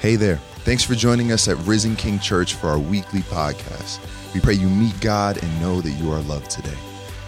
Hey 0.00 0.16
there. 0.16 0.36
Thanks 0.64 0.82
for 0.82 0.94
joining 0.94 1.30
us 1.30 1.46
at 1.46 1.58
Risen 1.66 1.94
King 1.94 2.18
Church 2.18 2.54
for 2.54 2.68
our 2.68 2.78
weekly 2.78 3.20
podcast. 3.20 4.00
We 4.32 4.40
pray 4.40 4.54
you 4.54 4.66
meet 4.66 4.98
God 5.02 5.36
and 5.42 5.60
know 5.60 5.82
that 5.82 5.90
you 5.90 6.10
are 6.10 6.22
loved 6.22 6.50
today. 6.50 6.78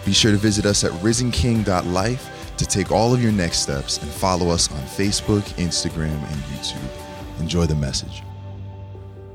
Be 0.05 0.11
sure 0.11 0.31
to 0.31 0.37
visit 0.37 0.65
us 0.65 0.83
at 0.83 0.89
risenking.life 0.93 2.55
to 2.57 2.65
take 2.65 2.91
all 2.91 3.13
of 3.13 3.21
your 3.21 3.31
next 3.31 3.59
steps 3.59 4.01
and 4.01 4.09
follow 4.09 4.49
us 4.49 4.71
on 4.71 4.79
Facebook, 4.85 5.43
Instagram, 5.59 6.15
and 6.15 6.41
YouTube. 6.45 7.39
Enjoy 7.39 7.67
the 7.67 7.75
message. 7.75 8.23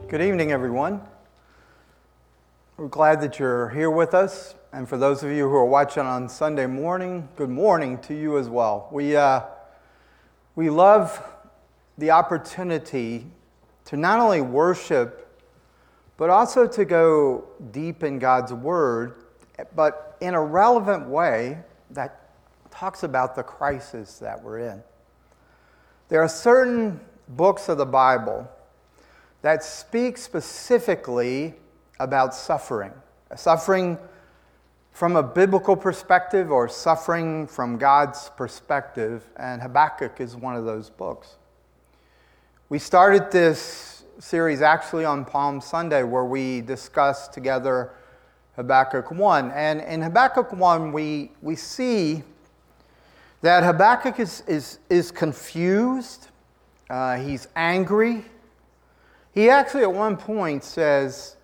Good 0.09 0.21
evening, 0.21 0.51
everyone. 0.51 1.01
We're 2.77 2.89
glad 2.89 3.21
that 3.21 3.39
you're 3.39 3.69
here 3.69 3.89
with 3.93 4.15
us. 4.15 4.57
And 4.73 4.89
for 4.89 4.99
those 4.99 5.23
of 5.23 5.31
you 5.31 5.49
who 5.49 5.55
are 5.55 5.65
watching 5.65 6.03
on 6.03 6.29
Sunday 6.29 6.67
morning, 6.67 7.29
good 7.37 7.51
morning 7.51 7.99
to 7.99 8.15
you 8.15 8.37
as 8.37 8.49
well. 8.49 8.89
We, 8.91 9.15
uh, 9.15 9.43
we 10.57 10.71
love 10.71 11.23
the 11.99 12.13
opportunity 12.13 13.27
to 13.87 13.97
not 13.97 14.21
only 14.21 14.41
worship, 14.41 15.25
but 16.17 16.31
also 16.31 16.67
to 16.67 16.85
go 16.85 17.45
deep 17.71 18.03
in 18.03 18.19
God's 18.19 18.53
Word, 18.53 19.25
but 19.75 20.17
in 20.21 20.35
a 20.35 20.41
relevant 20.41 21.09
way 21.09 21.59
that 21.91 22.31
talks 22.71 23.03
about 23.03 23.35
the 23.35 23.43
crisis 23.43 24.19
that 24.19 24.43
we're 24.43 24.61
in. 24.61 24.83
There 26.09 26.23
are 26.23 26.29
certain 26.29 27.01
books 27.29 27.69
of 27.69 27.79
the 27.79 27.87
Bible 27.87 28.49
that 29.43 29.65
speak 29.65 30.19
specifically 30.19 31.55
about 31.99 32.35
suffering. 32.35 32.93
Suffering 33.37 33.99
from 34.93 35.17
a 35.17 35.23
biblical 35.23 35.77
perspective 35.77 36.51
or 36.51 36.69
suffering 36.69 37.47
from 37.47 37.79
God's 37.79 38.31
perspective, 38.37 39.29
and 39.37 39.63
Habakkuk 39.63 40.21
is 40.21 40.37
one 40.37 40.57
of 40.57 40.65
those 40.65 40.91
books. 40.91 41.38
We 42.71 42.79
started 42.79 43.31
this 43.31 44.05
series 44.19 44.61
actually 44.61 45.07
on 45.07 45.25
Palm 45.25 45.59
Sunday 45.59 46.03
where 46.03 46.27
we 46.27 46.61
discussed 46.61 47.33
together 47.33 47.93
Habakkuk 48.57 49.11
1. 49.11 49.51
And 49.53 49.81
in 49.81 50.03
Habakkuk 50.03 50.53
1, 50.53 50.93
we, 50.93 51.31
we 51.41 51.57
see 51.57 52.23
that 53.41 53.65
Habakkuk 53.65 54.21
is, 54.21 54.43
is, 54.47 54.81
is 54.91 55.11
confused, 55.11 56.29
uh, 56.91 57.17
he's 57.17 57.49
angry. 57.57 58.27
He 59.33 59.49
actually, 59.49 59.85
at 59.85 59.95
one 59.95 60.19
point, 60.19 60.63
says, 60.63 61.37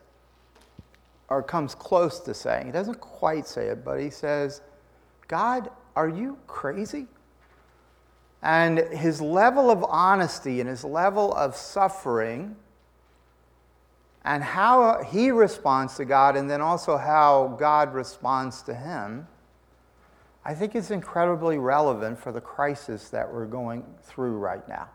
or 1.31 1.43
comes 1.43 1.75
close 1.75 2.21
to 2.21 2.35
saying, 2.35 2.67
he 2.67 2.73
doesn't 2.73 3.01
quite 3.01 3.47
say 3.47 3.69
it, 3.69 3.83
but 3.83 3.99
he 3.99 4.11
says, 4.11 4.61
God, 5.27 5.71
are 5.97 6.11
you 6.11 6.37
crazy? 6.47 7.07
And 8.45 8.79
his 8.79 9.23
level 9.23 9.71
of 9.71 9.83
honesty 9.89 10.61
and 10.61 10.69
his 10.69 10.85
level 10.85 11.33
of 11.35 11.57
suffering 11.57 12.57
and 14.23 14.45
how 14.45 15.03
he 15.03 15.31
responds 15.31 15.97
to 15.97 16.05
God, 16.05 16.37
and 16.37 16.49
then 16.49 16.61
also 16.61 16.97
how 16.97 17.57
God 17.59 17.95
responds 17.95 18.63
to 18.63 18.75
him, 18.75 19.27
I 20.45 20.55
think 20.55 20.75
is 20.75 20.91
incredibly 20.91 21.59
relevant 21.59 22.19
for 22.19 22.33
the 22.33 22.41
crisis 22.41 23.09
that 23.11 23.33
we're 23.33 23.47
going 23.47 23.85
through 24.03 24.37
right 24.37 24.67
now. 24.69 24.89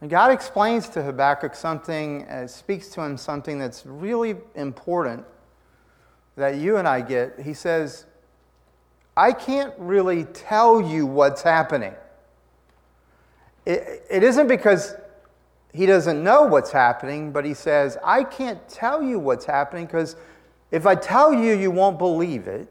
And 0.00 0.10
God 0.10 0.32
explains 0.32 0.88
to 0.90 1.02
Habakkuk 1.02 1.54
something, 1.54 2.28
uh, 2.28 2.46
speaks 2.46 2.88
to 2.90 3.02
him 3.02 3.16
something 3.16 3.58
that's 3.58 3.84
really 3.86 4.36
important 4.54 5.24
that 6.36 6.56
you 6.56 6.76
and 6.76 6.86
I 6.86 7.00
get. 7.00 7.40
He 7.40 7.54
says, 7.54 8.06
I 9.16 9.32
can't 9.32 9.74
really 9.76 10.24
tell 10.24 10.80
you 10.80 11.06
what's 11.06 11.42
happening. 11.42 11.94
It, 13.68 14.02
it 14.08 14.22
isn't 14.22 14.46
because 14.46 14.94
he 15.74 15.84
doesn't 15.84 16.24
know 16.24 16.44
what's 16.44 16.72
happening, 16.72 17.32
but 17.32 17.44
he 17.44 17.52
says, 17.52 17.98
I 18.02 18.24
can't 18.24 18.66
tell 18.66 19.02
you 19.02 19.18
what's 19.18 19.44
happening 19.44 19.84
because 19.84 20.16
if 20.70 20.86
I 20.86 20.94
tell 20.94 21.34
you, 21.34 21.54
you 21.54 21.70
won't 21.70 21.98
believe 21.98 22.48
it. 22.48 22.66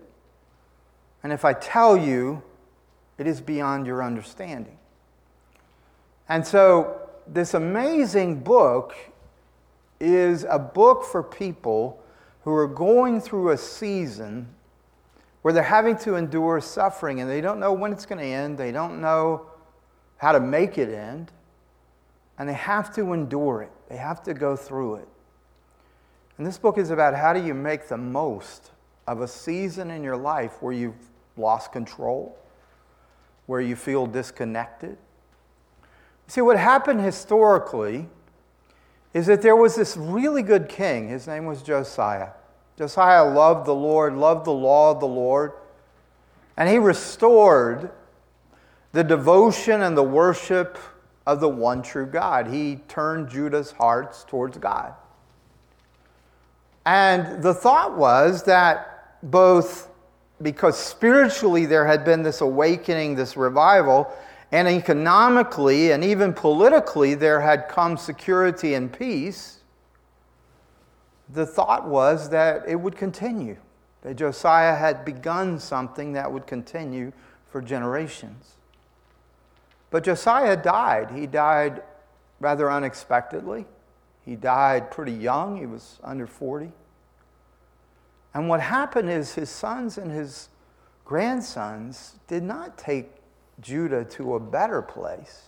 And 1.22 1.32
if 1.32 1.46
I 1.46 1.54
tell 1.54 1.96
you, 1.96 2.42
it 3.20 3.28
is 3.28 3.42
beyond 3.42 3.86
your 3.86 4.04
understanding. 4.04 4.78
And 6.30 6.46
so, 6.46 7.00
this 7.28 7.54
amazing 7.54 8.40
book 8.40 8.96
is 10.00 10.46
a 10.50 10.58
book 10.58 11.06
for 11.06 11.22
people 11.22 12.02
who 12.44 12.54
are 12.54 12.68
going 12.68 13.22
through 13.22 13.52
a 13.52 13.58
season 13.58 14.48
where 15.44 15.54
they're 15.54 15.64
having 15.64 15.98
to 15.98 16.16
endure 16.16 16.60
suffering 16.60 17.22
and 17.22 17.30
they 17.30 17.42
don't 17.42 17.60
know 17.60 17.74
when 17.74 17.92
it's 17.92 18.06
going 18.06 18.20
to 18.20 18.26
end. 18.26 18.58
They 18.58 18.72
don't 18.72 19.00
know 19.00 19.46
how 20.18 20.32
to 20.32 20.40
make 20.40 20.78
it 20.78 20.90
end, 20.90 21.32
and 22.38 22.48
they 22.48 22.54
have 22.54 22.94
to 22.96 23.14
endure 23.14 23.62
it. 23.64 23.72
They 23.90 23.98
have 23.98 24.22
to 24.24 24.34
go 24.34 24.56
through 24.56 24.96
it. 24.96 25.08
And 26.38 26.46
this 26.46 26.58
book 26.58 26.78
is 26.78 26.92
about 26.92 27.16
how 27.16 27.34
do 27.34 27.44
you 27.44 27.54
make 27.54 27.88
the 27.88 27.98
most 27.98 28.72
of 29.08 29.22
a 29.22 29.28
season 29.28 29.90
in 29.90 30.04
your 30.04 30.18
life 30.18 30.62
where 30.62 30.74
you've 30.74 30.94
lost 31.36 31.72
control, 31.72 32.38
where 33.46 33.62
you 33.62 33.76
feel 33.76 34.06
disconnected. 34.06 34.98
See, 36.28 36.42
what 36.42 36.58
happened 36.58 37.02
historically 37.02 38.08
is 39.14 39.26
that 39.28 39.42
there 39.42 39.56
was 39.56 39.76
this 39.76 39.96
really 39.98 40.44
good 40.44 40.68
king. 40.68 41.08
His 41.10 41.26
name 41.26 41.46
was 41.46 41.64
Josiah. 41.64 42.32
Josiah 42.78 43.26
loved 43.26 43.66
the 43.66 43.74
Lord, 43.74 44.16
loved 44.16 44.46
the 44.46 44.52
law 44.52 44.92
of 44.92 45.00
the 45.00 45.08
Lord, 45.08 45.54
and 46.56 46.70
he 46.70 46.78
restored 46.78 47.92
the 48.92 49.04
devotion 49.04 49.82
and 49.82 49.98
the 49.98 50.04
worship 50.04 50.78
of 51.26 51.40
the 51.40 51.50
one 51.50 51.82
true 51.82 52.06
God. 52.06 52.48
He 52.48 52.78
turned 52.88 53.30
Judah's 53.30 53.72
hearts 53.72 54.24
towards 54.28 54.58
God. 54.58 54.94
And 56.86 57.44
the 57.44 57.54
thought 57.54 57.98
was 57.98 58.44
that 58.44 59.20
both 59.22 59.90
because 60.42 60.78
spiritually 60.78 61.66
there 61.66 61.86
had 61.86 62.06
been 62.06 62.24
this 62.24 62.42
awakening, 62.42 63.16
this 63.16 63.36
revival, 63.36 64.12
and 64.52 64.68
economically 64.68 65.92
and 65.92 66.04
even 66.04 66.34
politically 66.34 67.14
there 67.14 67.42
had 67.42 67.68
come 67.68 67.98
security 67.98 68.76
and 68.76 68.92
peace, 68.92 69.58
the 71.30 71.46
thought 71.46 71.86
was 71.88 72.30
that 72.30 72.64
it 72.68 72.76
would 72.76 72.96
continue, 72.96 73.58
that 74.02 74.16
Josiah 74.16 74.76
had 74.76 75.04
begun 75.04 75.60
something 75.60 76.14
that 76.14 76.32
would 76.32 76.48
continue 76.48 77.12
for 77.50 77.62
generations. 77.62 78.57
But 79.90 80.04
Josiah 80.04 80.58
died. 80.58 81.12
He 81.12 81.28
died 81.28 81.82
rather 82.40 82.70
unexpectedly. 82.72 83.66
He 84.26 84.36
died 84.36 84.92
pretty 84.92 85.14
young, 85.14 85.58
he 85.58 85.66
was 85.66 86.00
under 86.04 86.28
40. 86.28 86.72
And 88.34 88.50
what 88.50 88.60
happened 88.60 89.10
is 89.10 89.34
his 89.34 89.50
sons 89.50 89.98
and 89.98 90.12
his 90.12 90.50
grandsons 91.06 92.16
did 92.28 92.44
not 92.44 92.78
take 92.78 93.10
Judah 93.62 94.04
to 94.04 94.36
a 94.36 94.40
better 94.40 94.82
place. 94.82 95.44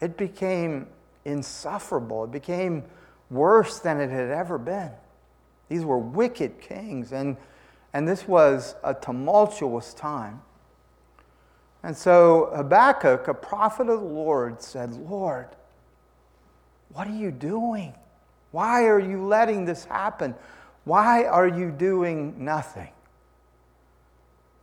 It 0.00 0.16
became 0.16 0.86
insufferable, 1.26 2.24
it 2.24 2.32
became 2.32 2.84
worse 3.30 3.78
than 3.78 4.00
it 4.00 4.08
had 4.10 4.30
ever 4.30 4.56
been. 4.56 4.90
These 5.68 5.84
were 5.84 5.98
wicked 5.98 6.60
kings, 6.60 7.12
and, 7.12 7.36
and 7.92 8.08
this 8.08 8.26
was 8.26 8.74
a 8.82 8.94
tumultuous 8.94 9.92
time. 9.92 10.40
And 11.82 11.96
so 11.96 12.50
Habakkuk, 12.54 13.28
a 13.28 13.34
prophet 13.34 13.88
of 13.88 14.00
the 14.00 14.06
Lord, 14.06 14.62
said, 14.62 14.92
Lord, 14.92 15.48
what 16.92 17.06
are 17.06 17.16
you 17.16 17.30
doing? 17.30 17.94
Why 18.50 18.84
are 18.86 18.98
you 18.98 19.24
letting 19.26 19.64
this 19.64 19.84
happen? 19.84 20.34
Why 20.84 21.24
are 21.24 21.48
you 21.48 21.70
doing 21.70 22.44
nothing? 22.44 22.90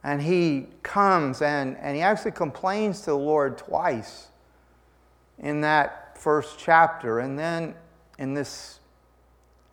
And 0.03 0.21
he 0.21 0.67
comes 0.83 1.41
and, 1.41 1.77
and 1.77 1.95
he 1.95 2.01
actually 2.01 2.31
complains 2.31 2.99
to 3.01 3.07
the 3.07 3.17
Lord 3.17 3.57
twice 3.57 4.27
in 5.39 5.61
that 5.61 6.17
first 6.17 6.59
chapter. 6.59 7.19
And 7.19 7.37
then 7.37 7.75
in 8.19 8.33
this 8.33 8.79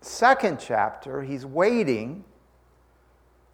second 0.00 0.58
chapter, 0.61 1.23
he's 1.23 1.44
waiting 1.44 2.25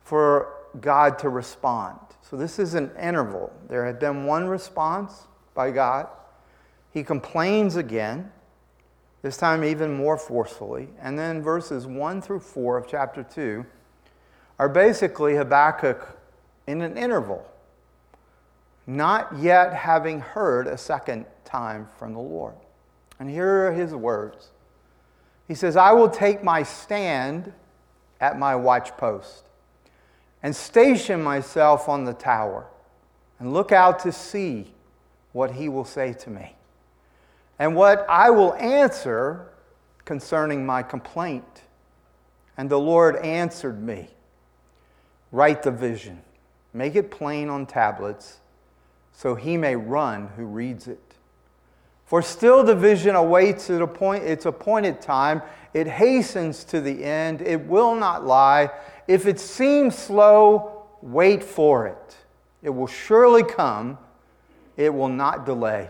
for 0.03 0.60
God 0.81 1.19
to 1.21 1.29
respond. 1.29 1.99
So 2.23 2.37
this 2.37 2.59
is 2.59 2.75
an 2.75 2.91
interval. 3.01 3.53
There 3.69 3.85
had 3.85 3.99
been 3.99 4.25
one 4.25 4.47
response 4.47 5.27
by 5.55 5.71
God. 5.71 6.07
He 6.93 7.03
complains 7.03 7.77
again, 7.77 8.31
this 9.23 9.37
time 9.37 9.65
even 9.65 9.93
more 9.93 10.17
forcefully. 10.17 10.89
And 11.01 11.19
then 11.19 11.43
verses 11.43 11.87
1 11.87 12.23
through 12.23 12.41
4 12.41 12.77
of 12.79 12.89
chapter 12.89 13.23
2 13.23 13.67
are 14.59 14.69
basically 14.69 15.37
Habakkuk 15.37 16.19
in 16.67 16.83
an 16.83 16.97
interval, 16.97 17.45
not 18.87 19.37
yet 19.39 19.75
having 19.75 20.21
heard 20.21 20.67
a 20.67 20.79
second 20.79 21.27
time 21.45 21.89
from 21.99 22.13
the 22.13 22.21
Lord. 22.21 22.55
And 23.19 23.29
here 23.29 23.67
are 23.67 23.73
his 23.73 23.95
words 23.95 24.51
He 25.49 25.55
says, 25.55 25.77
I 25.77 25.93
will 25.93 26.09
take 26.09 26.45
my 26.45 26.63
stand 26.63 27.53
at 28.21 28.39
my 28.39 28.55
watchpost 28.55 29.43
and 30.43 30.55
station 30.55 31.23
myself 31.23 31.89
on 31.89 32.05
the 32.05 32.15
tower 32.15 32.67
and 33.39 33.53
look 33.53 33.73
out 33.73 33.99
to 34.01 34.13
see 34.13 34.73
what 35.33 35.53
he 35.53 35.69
will 35.69 35.85
say 35.85 36.13
to 36.13 36.31
me. 36.31 36.55
and 37.59 37.77
what 37.77 38.07
I 38.09 38.31
will 38.31 38.55
answer 38.55 39.47
concerning 40.07 40.65
my 40.65 40.83
complaint. 40.83 41.63
And 42.57 42.71
the 42.71 42.81
Lord 42.81 43.17
answered 43.17 43.83
me 43.83 44.09
Write 45.31 45.63
the 45.63 45.71
vision, 45.71 46.23
make 46.73 46.97
it 46.97 47.11
plain 47.11 47.49
on 47.49 47.67
tablets, 47.67 48.41
so 49.13 49.35
he 49.35 49.57
may 49.57 49.77
run 49.77 50.29
who 50.37 50.45
reads 50.45 50.89
it. 50.89 51.10
For 52.11 52.23
still 52.23 52.65
the 52.65 52.75
vision 52.75 53.15
awaits 53.15 53.71
its 53.71 54.45
appointed 54.45 55.01
time. 55.01 55.43
It 55.73 55.87
hastens 55.87 56.65
to 56.65 56.81
the 56.81 57.05
end. 57.05 57.41
It 57.41 57.67
will 57.67 57.95
not 57.95 58.27
lie. 58.27 58.71
If 59.07 59.27
it 59.27 59.39
seems 59.39 59.97
slow, 59.97 60.89
wait 61.03 61.45
for 61.45 61.87
it. 61.87 62.17
It 62.65 62.71
will 62.71 62.89
surely 62.89 63.45
come. 63.45 63.97
It 64.77 64.93
will 64.93 65.09
not 65.09 65.47
delay. 65.47 65.89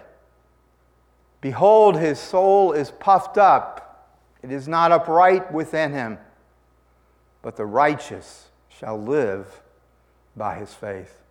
Behold, 1.41 1.97
his 1.97 2.19
soul 2.19 2.73
is 2.73 2.91
puffed 2.91 3.39
up. 3.39 4.13
It 4.43 4.53
is 4.53 4.69
not 4.69 4.93
upright 4.93 5.51
within 5.51 5.91
him. 5.95 6.19
But 7.41 7.57
the 7.57 7.65
righteous 7.65 8.49
shall 8.69 9.01
live 9.01 9.63
by 10.37 10.57
his 10.57 10.75
faith. 10.75 11.23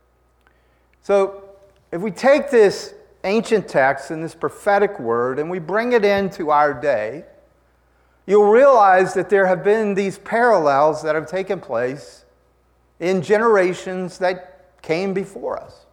So, 1.04 1.44
if 1.92 2.02
we 2.02 2.10
take 2.10 2.50
this 2.50 2.96
ancient 3.24 3.68
text 3.68 4.12
and 4.12 4.24
this 4.24 4.36
prophetic 4.36 5.00
word 5.00 5.40
and 5.40 5.50
we 5.50 5.60
bring 5.60 5.92
it 5.92 6.06
into 6.06 6.52
our 6.52 6.74
day, 6.74 7.26
you'll 8.26 8.50
realize 8.50 9.14
that 9.14 9.30
there 9.30 9.48
have 9.48 9.64
been 9.64 9.94
these 9.94 10.18
parallels 10.20 11.04
that 11.04 11.16
have 11.16 11.28
taken 11.28 11.60
place 11.60 12.26
in 13.00 13.22
generations 13.22 14.18
that 14.20 14.82
came 14.82 15.14
before 15.14 15.60
us. 15.60 15.86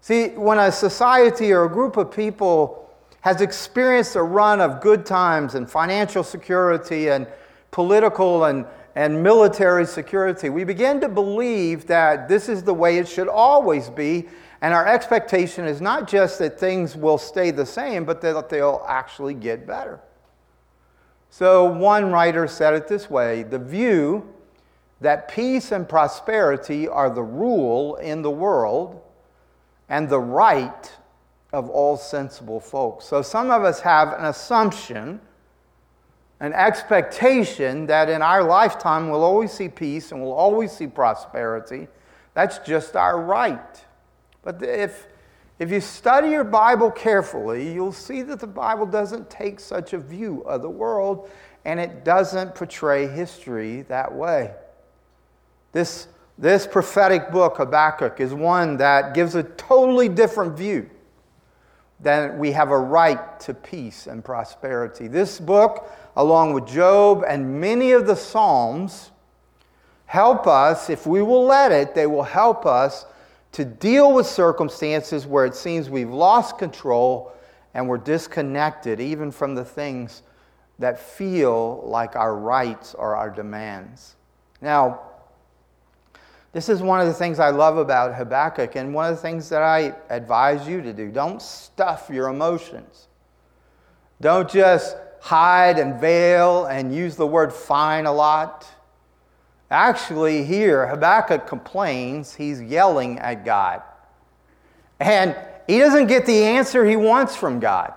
See, 0.00 0.28
when 0.28 0.58
a 0.58 0.70
society 0.70 1.52
or 1.52 1.64
a 1.64 1.68
group 1.68 1.96
of 1.96 2.10
people 2.10 2.90
has 3.22 3.40
experienced 3.40 4.16
a 4.16 4.22
run 4.22 4.60
of 4.60 4.82
good 4.82 5.06
times 5.06 5.54
and 5.54 5.68
financial 5.68 6.22
security 6.22 7.08
and 7.08 7.26
political 7.70 8.44
and, 8.44 8.66
and 8.94 9.22
military 9.22 9.86
security, 9.86 10.50
we 10.50 10.62
begin 10.62 11.00
to 11.00 11.08
believe 11.08 11.86
that 11.86 12.28
this 12.28 12.50
is 12.50 12.62
the 12.62 12.74
way 12.74 12.98
it 12.98 13.08
should 13.08 13.28
always 13.28 13.88
be 13.88 14.26
and 14.64 14.72
our 14.72 14.86
expectation 14.86 15.66
is 15.66 15.82
not 15.82 16.08
just 16.08 16.38
that 16.38 16.58
things 16.58 16.96
will 16.96 17.18
stay 17.18 17.50
the 17.50 17.66
same, 17.66 18.06
but 18.06 18.22
that 18.22 18.48
they'll 18.48 18.82
actually 18.88 19.34
get 19.34 19.66
better. 19.66 20.00
So, 21.28 21.64
one 21.64 22.10
writer 22.10 22.48
said 22.48 22.72
it 22.72 22.88
this 22.88 23.10
way 23.10 23.42
the 23.42 23.58
view 23.58 24.26
that 25.02 25.28
peace 25.28 25.70
and 25.70 25.86
prosperity 25.86 26.88
are 26.88 27.10
the 27.10 27.22
rule 27.22 27.96
in 27.96 28.22
the 28.22 28.30
world 28.30 29.02
and 29.90 30.08
the 30.08 30.18
right 30.18 30.90
of 31.52 31.68
all 31.68 31.98
sensible 31.98 32.58
folks. 32.58 33.04
So, 33.04 33.20
some 33.20 33.50
of 33.50 33.64
us 33.64 33.80
have 33.80 34.14
an 34.14 34.24
assumption, 34.24 35.20
an 36.40 36.54
expectation 36.54 37.84
that 37.88 38.08
in 38.08 38.22
our 38.22 38.42
lifetime 38.42 39.10
we'll 39.10 39.24
always 39.24 39.52
see 39.52 39.68
peace 39.68 40.10
and 40.10 40.22
we'll 40.22 40.32
always 40.32 40.72
see 40.72 40.86
prosperity. 40.86 41.86
That's 42.32 42.60
just 42.60 42.96
our 42.96 43.20
right. 43.20 43.83
But 44.44 44.62
if, 44.62 45.08
if 45.58 45.70
you 45.70 45.80
study 45.80 46.28
your 46.28 46.44
Bible 46.44 46.90
carefully, 46.90 47.72
you'll 47.72 47.92
see 47.92 48.22
that 48.22 48.38
the 48.38 48.46
Bible 48.46 48.86
doesn't 48.86 49.30
take 49.30 49.58
such 49.58 49.94
a 49.94 49.98
view 49.98 50.42
of 50.42 50.62
the 50.62 50.70
world 50.70 51.30
and 51.64 51.80
it 51.80 52.04
doesn't 52.04 52.54
portray 52.54 53.06
history 53.08 53.82
that 53.82 54.14
way. 54.14 54.52
This, 55.72 56.08
this 56.38 56.66
prophetic 56.66 57.32
book, 57.32 57.56
Habakkuk, 57.56 58.20
is 58.20 58.34
one 58.34 58.76
that 58.76 59.14
gives 59.14 59.34
a 59.34 59.42
totally 59.42 60.10
different 60.10 60.56
view 60.56 60.90
that 62.00 62.36
we 62.36 62.52
have 62.52 62.70
a 62.70 62.78
right 62.78 63.40
to 63.40 63.54
peace 63.54 64.06
and 64.06 64.22
prosperity. 64.22 65.08
This 65.08 65.40
book, 65.40 65.90
along 66.16 66.52
with 66.52 66.66
Job 66.66 67.24
and 67.26 67.60
many 67.60 67.92
of 67.92 68.06
the 68.06 68.14
Psalms, 68.14 69.10
help 70.04 70.46
us, 70.46 70.90
if 70.90 71.06
we 71.06 71.22
will 71.22 71.46
let 71.46 71.72
it, 71.72 71.94
they 71.94 72.06
will 72.06 72.22
help 72.22 72.66
us 72.66 73.06
to 73.54 73.64
deal 73.64 74.12
with 74.12 74.26
circumstances 74.26 75.26
where 75.26 75.46
it 75.46 75.54
seems 75.54 75.88
we've 75.88 76.10
lost 76.10 76.58
control 76.58 77.32
and 77.72 77.88
we're 77.88 77.98
disconnected 77.98 79.00
even 79.00 79.30
from 79.30 79.54
the 79.54 79.64
things 79.64 80.22
that 80.80 80.98
feel 80.98 81.82
like 81.86 82.16
our 82.16 82.36
rights 82.36 82.94
or 82.94 83.14
our 83.14 83.30
demands. 83.30 84.16
Now, 84.60 85.00
this 86.52 86.68
is 86.68 86.82
one 86.82 87.00
of 87.00 87.06
the 87.06 87.14
things 87.14 87.38
I 87.38 87.50
love 87.50 87.78
about 87.78 88.14
Habakkuk, 88.14 88.76
and 88.76 88.92
one 88.92 89.10
of 89.10 89.16
the 89.16 89.22
things 89.22 89.48
that 89.48 89.62
I 89.62 89.94
advise 90.08 90.68
you 90.68 90.82
to 90.82 90.92
do. 90.92 91.10
Don't 91.10 91.40
stuff 91.40 92.08
your 92.12 92.28
emotions. 92.28 93.08
Don't 94.20 94.50
just 94.50 94.96
hide 95.20 95.78
and 95.78 96.00
veil 96.00 96.66
and 96.66 96.94
use 96.94 97.16
the 97.16 97.26
word 97.26 97.52
fine 97.52 98.06
a 98.06 98.12
lot. 98.12 98.66
Actually, 99.74 100.44
here, 100.44 100.86
Habakkuk 100.86 101.48
complains, 101.48 102.32
he's 102.32 102.62
yelling 102.62 103.18
at 103.18 103.44
God. 103.44 103.82
And 105.00 105.34
he 105.66 105.80
doesn't 105.80 106.06
get 106.06 106.26
the 106.26 106.44
answer 106.44 106.84
he 106.84 106.94
wants 106.94 107.34
from 107.34 107.58
God. 107.58 107.92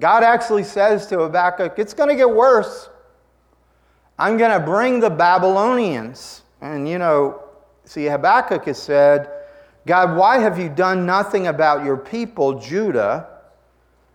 God 0.00 0.24
actually 0.24 0.64
says 0.64 1.06
to 1.06 1.20
Habakkuk, 1.20 1.78
It's 1.78 1.94
going 1.94 2.08
to 2.08 2.16
get 2.16 2.28
worse. 2.28 2.90
I'm 4.18 4.36
going 4.38 4.50
to 4.50 4.58
bring 4.58 4.98
the 4.98 5.08
Babylonians. 5.08 6.42
And 6.60 6.88
you 6.88 6.98
know, 6.98 7.44
see, 7.84 8.06
Habakkuk 8.06 8.64
has 8.64 8.82
said, 8.82 9.30
God, 9.86 10.16
why 10.16 10.38
have 10.38 10.58
you 10.58 10.68
done 10.68 11.06
nothing 11.06 11.46
about 11.46 11.84
your 11.84 11.96
people, 11.96 12.58
Judah? 12.58 13.28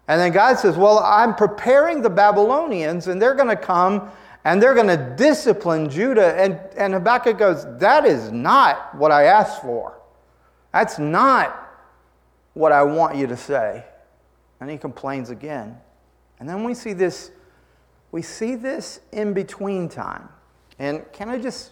And 0.09 0.19
then 0.19 0.33
God 0.33 0.59
says, 0.59 0.75
Well, 0.75 1.00
I'm 1.00 1.33
preparing 1.33 2.01
the 2.01 2.09
Babylonians, 2.09 3.07
and 3.07 3.21
they're 3.21 3.36
going 3.36 3.47
to 3.47 3.56
come 3.56 4.12
and 4.45 4.61
they're 4.61 4.73
going 4.73 4.87
to 4.87 5.15
discipline 5.15 5.89
Judah. 5.89 6.35
And, 6.35 6.59
and 6.77 6.93
Habakkuk 6.93 7.37
goes, 7.37 7.65
That 7.79 8.05
is 8.05 8.31
not 8.31 8.95
what 8.95 9.11
I 9.11 9.23
asked 9.25 9.61
for. 9.61 9.99
That's 10.71 10.99
not 10.99 11.59
what 12.53 12.71
I 12.71 12.83
want 12.83 13.15
you 13.15 13.27
to 13.27 13.37
say. 13.37 13.85
And 14.59 14.69
he 14.69 14.77
complains 14.77 15.29
again. 15.29 15.77
And 16.39 16.49
then 16.49 16.63
we 16.63 16.73
see 16.73 16.93
this, 16.93 17.31
we 18.11 18.21
see 18.21 18.55
this 18.55 18.99
in 19.11 19.33
between 19.33 19.87
time. 19.87 20.29
And 20.79 21.05
can 21.13 21.29
I 21.29 21.37
just 21.37 21.71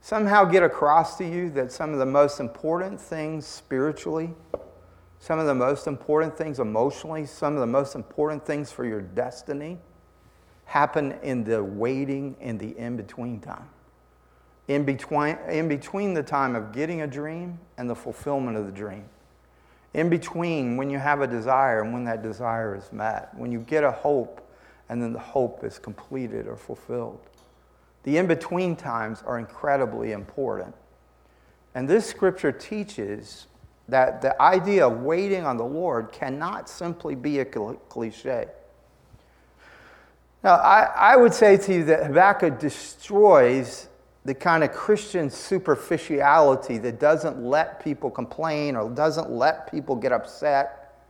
somehow 0.00 0.44
get 0.44 0.62
across 0.62 1.16
to 1.18 1.24
you 1.24 1.50
that 1.50 1.72
some 1.72 1.92
of 1.92 1.98
the 1.98 2.06
most 2.06 2.38
important 2.38 3.00
things 3.00 3.46
spiritually, 3.46 4.32
some 5.18 5.38
of 5.38 5.46
the 5.46 5.54
most 5.54 5.86
important 5.86 6.36
things 6.36 6.60
emotionally, 6.60 7.26
some 7.26 7.54
of 7.54 7.60
the 7.60 7.66
most 7.66 7.94
important 7.94 8.44
things 8.44 8.70
for 8.70 8.84
your 8.84 9.00
destiny, 9.00 9.78
happen 10.66 11.12
in 11.22 11.44
the 11.44 11.62
waiting 11.62 12.36
and 12.40 12.60
the 12.60 12.76
in 12.76 12.96
between 12.96 13.40
time. 13.40 13.68
In 14.68 14.84
between, 14.84 15.38
in 15.48 15.68
between 15.68 16.12
the 16.12 16.22
time 16.22 16.54
of 16.54 16.72
getting 16.72 17.02
a 17.02 17.06
dream 17.06 17.58
and 17.78 17.88
the 17.88 17.94
fulfillment 17.94 18.56
of 18.56 18.66
the 18.66 18.72
dream. 18.72 19.04
In 19.94 20.10
between 20.10 20.76
when 20.76 20.90
you 20.90 20.98
have 20.98 21.22
a 21.22 21.26
desire 21.26 21.82
and 21.82 21.92
when 21.92 22.04
that 22.04 22.22
desire 22.22 22.74
is 22.76 22.92
met. 22.92 23.32
When 23.34 23.50
you 23.50 23.60
get 23.60 23.84
a 23.84 23.92
hope 23.92 24.46
and 24.88 25.00
then 25.00 25.12
the 25.12 25.18
hope 25.18 25.64
is 25.64 25.78
completed 25.78 26.46
or 26.46 26.56
fulfilled. 26.56 27.20
The 28.02 28.18
in 28.18 28.26
between 28.26 28.76
times 28.76 29.22
are 29.24 29.38
incredibly 29.38 30.12
important. 30.12 30.74
And 31.74 31.88
this 31.88 32.06
scripture 32.06 32.52
teaches 32.52 33.46
that 33.88 34.20
the 34.20 34.40
idea 34.42 34.86
of 34.86 35.02
waiting 35.02 35.44
on 35.44 35.56
the 35.56 35.64
Lord 35.64 36.10
cannot 36.10 36.68
simply 36.68 37.14
be 37.14 37.38
a 37.38 37.44
cliche. 37.44 38.48
Now, 40.46 40.58
I, 40.58 40.84
I 40.94 41.16
would 41.16 41.34
say 41.34 41.56
to 41.56 41.74
you 41.74 41.84
that 41.86 42.06
Habakkuk 42.06 42.60
destroys 42.60 43.88
the 44.24 44.32
kind 44.32 44.62
of 44.62 44.70
Christian 44.70 45.28
superficiality 45.28 46.78
that 46.78 47.00
doesn't 47.00 47.42
let 47.42 47.82
people 47.82 48.12
complain 48.12 48.76
or 48.76 48.88
doesn't 48.88 49.28
let 49.28 49.68
people 49.68 49.96
get 49.96 50.12
upset 50.12 51.02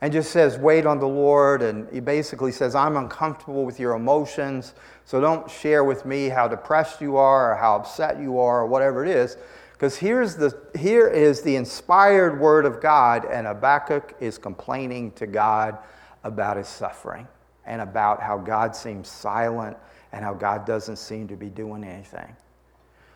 and 0.00 0.12
just 0.12 0.30
says, 0.30 0.58
wait 0.58 0.86
on 0.86 1.00
the 1.00 1.08
Lord. 1.08 1.60
And 1.62 1.92
he 1.92 1.98
basically 1.98 2.52
says, 2.52 2.76
I'm 2.76 2.96
uncomfortable 2.96 3.64
with 3.64 3.80
your 3.80 3.94
emotions, 3.94 4.74
so 5.06 5.20
don't 5.20 5.50
share 5.50 5.82
with 5.82 6.06
me 6.06 6.28
how 6.28 6.46
depressed 6.46 7.00
you 7.00 7.16
are 7.16 7.54
or 7.54 7.56
how 7.56 7.74
upset 7.74 8.20
you 8.20 8.38
are 8.38 8.60
or 8.60 8.68
whatever 8.68 9.04
it 9.04 9.10
is. 9.10 9.38
Because 9.72 9.96
here's 9.96 10.36
the, 10.36 10.56
here 10.78 11.08
is 11.08 11.42
the 11.42 11.56
inspired 11.56 12.38
word 12.38 12.64
of 12.64 12.80
God, 12.80 13.24
and 13.24 13.44
Habakkuk 13.44 14.14
is 14.20 14.38
complaining 14.38 15.10
to 15.14 15.26
God 15.26 15.78
about 16.22 16.58
his 16.58 16.68
suffering 16.68 17.26
and 17.66 17.80
about 17.80 18.20
how 18.20 18.38
God 18.38 18.74
seems 18.74 19.08
silent 19.08 19.76
and 20.12 20.24
how 20.24 20.34
God 20.34 20.66
doesn't 20.66 20.96
seem 20.96 21.28
to 21.28 21.36
be 21.36 21.48
doing 21.48 21.84
anything. 21.84 22.36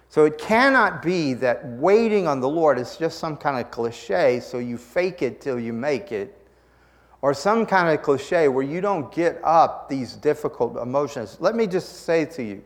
So 0.08 0.24
it 0.24 0.38
cannot 0.38 1.02
be 1.02 1.34
that 1.34 1.66
waiting 1.66 2.26
on 2.26 2.40
the 2.40 2.48
Lord 2.48 2.78
is 2.78 2.96
just 2.96 3.18
some 3.18 3.36
kind 3.36 3.58
of 3.58 3.70
cliche, 3.70 4.40
so 4.40 4.58
you 4.58 4.78
fake 4.78 5.20
it 5.20 5.40
till 5.40 5.58
you 5.58 5.72
make 5.72 6.12
it, 6.12 6.46
or 7.22 7.34
some 7.34 7.66
kind 7.66 7.88
of 7.88 8.02
cliche 8.02 8.48
where 8.48 8.64
you 8.64 8.80
don't 8.80 9.12
get 9.12 9.40
up 9.42 9.88
these 9.88 10.14
difficult 10.14 10.76
emotions. 10.76 11.36
Let 11.40 11.56
me 11.56 11.66
just 11.66 12.04
say 12.04 12.24
to 12.26 12.42
you 12.42 12.62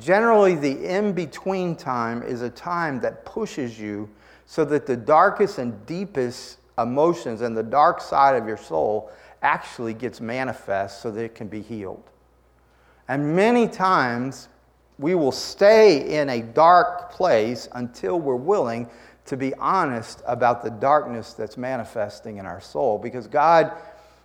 generally, 0.00 0.54
the 0.54 0.84
in 0.84 1.12
between 1.12 1.76
time 1.76 2.22
is 2.22 2.42
a 2.42 2.50
time 2.50 3.00
that 3.00 3.24
pushes 3.24 3.78
you 3.78 4.08
so 4.46 4.64
that 4.64 4.86
the 4.86 4.96
darkest 4.96 5.58
and 5.58 5.84
deepest 5.86 6.58
emotions 6.78 7.42
and 7.42 7.56
the 7.56 7.62
dark 7.62 8.00
side 8.00 8.40
of 8.40 8.48
your 8.48 8.56
soul 8.56 9.10
actually 9.42 9.94
gets 9.94 10.20
manifest 10.20 11.02
so 11.02 11.10
that 11.10 11.22
it 11.22 11.34
can 11.34 11.48
be 11.48 11.60
healed. 11.60 12.02
And 13.08 13.34
many 13.36 13.68
times 13.68 14.48
we 14.98 15.14
will 15.14 15.32
stay 15.32 16.18
in 16.20 16.28
a 16.30 16.40
dark 16.40 17.10
place 17.12 17.68
until 17.72 18.20
we're 18.20 18.36
willing 18.36 18.88
to 19.24 19.36
be 19.36 19.54
honest 19.54 20.22
about 20.26 20.62
the 20.62 20.70
darkness 20.70 21.32
that's 21.34 21.56
manifesting 21.56 22.38
in 22.38 22.46
our 22.46 22.60
soul 22.60 22.98
because 22.98 23.26
God 23.26 23.72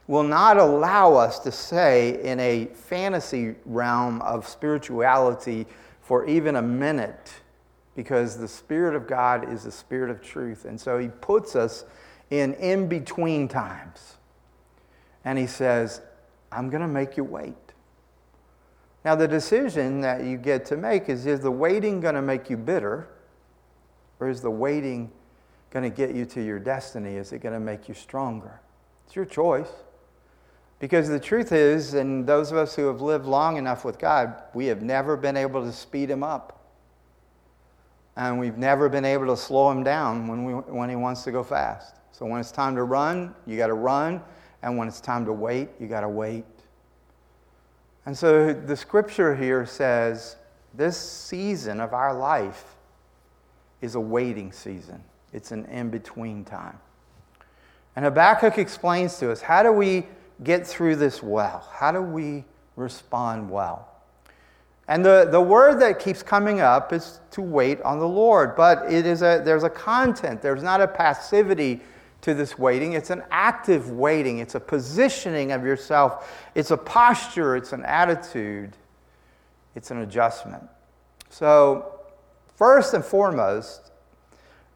will 0.07 0.23
not 0.23 0.57
allow 0.57 1.15
us 1.15 1.39
to 1.39 1.51
stay 1.51 2.23
in 2.23 2.39
a 2.39 2.65
fantasy 2.73 3.55
realm 3.65 4.21
of 4.21 4.47
spirituality 4.47 5.65
for 6.01 6.25
even 6.25 6.55
a 6.55 6.61
minute 6.61 7.33
because 7.95 8.37
the 8.37 8.47
Spirit 8.47 8.95
of 8.95 9.07
God 9.07 9.51
is 9.51 9.63
the 9.63 9.71
Spirit 9.71 10.09
of 10.09 10.21
truth. 10.21 10.65
And 10.65 10.79
so 10.79 10.97
He 10.97 11.07
puts 11.07 11.55
us 11.55 11.83
in 12.29 12.53
in 12.55 12.87
between 12.87 13.47
times. 13.47 14.16
And 15.25 15.37
He 15.37 15.47
says, 15.47 16.01
I'm 16.51 16.69
going 16.69 16.81
to 16.81 16.87
make 16.87 17.17
you 17.17 17.23
wait. 17.23 17.55
Now, 19.05 19.15
the 19.15 19.27
decision 19.27 20.01
that 20.01 20.23
you 20.23 20.37
get 20.37 20.65
to 20.65 20.77
make 20.77 21.07
is 21.07 21.25
is 21.25 21.39
the 21.39 21.51
waiting 21.51 22.01
going 22.01 22.15
to 22.15 22.21
make 22.21 22.49
you 22.49 22.57
bitter? 22.57 23.07
Or 24.19 24.29
is 24.29 24.41
the 24.41 24.51
waiting 24.51 25.11
going 25.69 25.89
to 25.89 25.95
get 25.95 26.15
you 26.15 26.25
to 26.25 26.43
your 26.43 26.59
destiny? 26.59 27.15
Is 27.15 27.31
it 27.31 27.39
going 27.39 27.53
to 27.53 27.59
make 27.59 27.87
you 27.87 27.93
stronger? 27.93 28.59
It's 29.05 29.15
your 29.15 29.25
choice. 29.25 29.69
Because 30.79 31.07
the 31.09 31.19
truth 31.19 31.51
is, 31.51 31.93
and 31.93 32.27
those 32.27 32.51
of 32.51 32.57
us 32.57 32.75
who 32.75 32.85
have 32.87 33.01
lived 33.01 33.25
long 33.25 33.57
enough 33.57 33.83
with 33.83 33.97
God, 33.97 34.43
we 34.53 34.67
have 34.67 34.81
never 34.81 35.17
been 35.17 35.37
able 35.37 35.63
to 35.63 35.71
speed 35.71 36.09
him 36.09 36.23
up. 36.23 36.53
And 38.15 38.39
we've 38.39 38.57
never 38.57 38.89
been 38.89 39.05
able 39.05 39.27
to 39.27 39.37
slow 39.37 39.71
him 39.71 39.83
down 39.83 40.27
when, 40.27 40.43
we, 40.43 40.53
when 40.53 40.89
he 40.89 40.95
wants 40.95 41.23
to 41.23 41.31
go 41.31 41.43
fast. 41.43 41.95
So 42.11 42.25
when 42.25 42.39
it's 42.39 42.51
time 42.51 42.75
to 42.75 42.83
run, 42.83 43.33
you 43.45 43.57
got 43.57 43.67
to 43.67 43.73
run. 43.73 44.21
And 44.61 44.77
when 44.77 44.87
it's 44.87 45.01
time 45.01 45.25
to 45.25 45.33
wait, 45.33 45.69
you 45.79 45.87
got 45.87 46.01
to 46.01 46.09
wait. 46.09 46.45
And 48.05 48.17
so 48.17 48.53
the 48.53 48.75
scripture 48.75 49.35
here 49.35 49.65
says 49.65 50.37
this 50.73 50.97
season 50.97 51.81
of 51.81 51.93
our 51.93 52.13
life 52.13 52.75
is 53.81 53.95
a 53.95 53.99
waiting 53.99 54.51
season, 54.51 55.03
it's 55.33 55.51
an 55.51 55.65
in 55.65 55.89
between 55.89 56.45
time. 56.45 56.79
And 57.95 58.05
Habakkuk 58.05 58.57
explains 58.57 59.17
to 59.17 59.31
us 59.31 59.41
how 59.41 59.63
do 59.63 59.71
we 59.71 60.05
get 60.43 60.65
through 60.65 60.97
this 60.97 61.21
well? 61.21 61.67
How 61.73 61.91
do 61.91 62.01
we 62.01 62.45
respond 62.75 63.49
well? 63.49 63.87
And 64.87 65.03
the, 65.03 65.27
the 65.29 65.41
word 65.41 65.81
that 65.81 65.99
keeps 65.99 66.23
coming 66.23 66.61
up 66.61 66.93
is 66.93 67.19
to 67.31 67.41
wait 67.41 67.81
on 67.81 67.99
the 67.99 68.07
Lord, 68.07 68.55
but 68.55 68.91
it 68.91 69.05
is 69.05 69.21
a, 69.21 69.41
there's 69.43 69.63
a 69.63 69.69
content, 69.69 70.41
there's 70.41 70.63
not 70.63 70.79
a 70.79 70.87
passivity 70.87 71.81
to 72.21 72.33
this 72.33 72.57
waiting. 72.57 72.93
It's 72.93 73.09
an 73.09 73.23
active 73.31 73.91
waiting, 73.91 74.39
it's 74.39 74.55
a 74.55 74.59
positioning 74.59 75.51
of 75.51 75.63
yourself, 75.63 76.31
it's 76.55 76.71
a 76.71 76.77
posture, 76.77 77.55
it's 77.55 77.73
an 77.73 77.85
attitude, 77.85 78.75
it's 79.75 79.91
an 79.91 79.99
adjustment. 79.99 80.63
So, 81.29 81.99
first 82.55 82.93
and 82.93 83.03
foremost, 83.03 83.91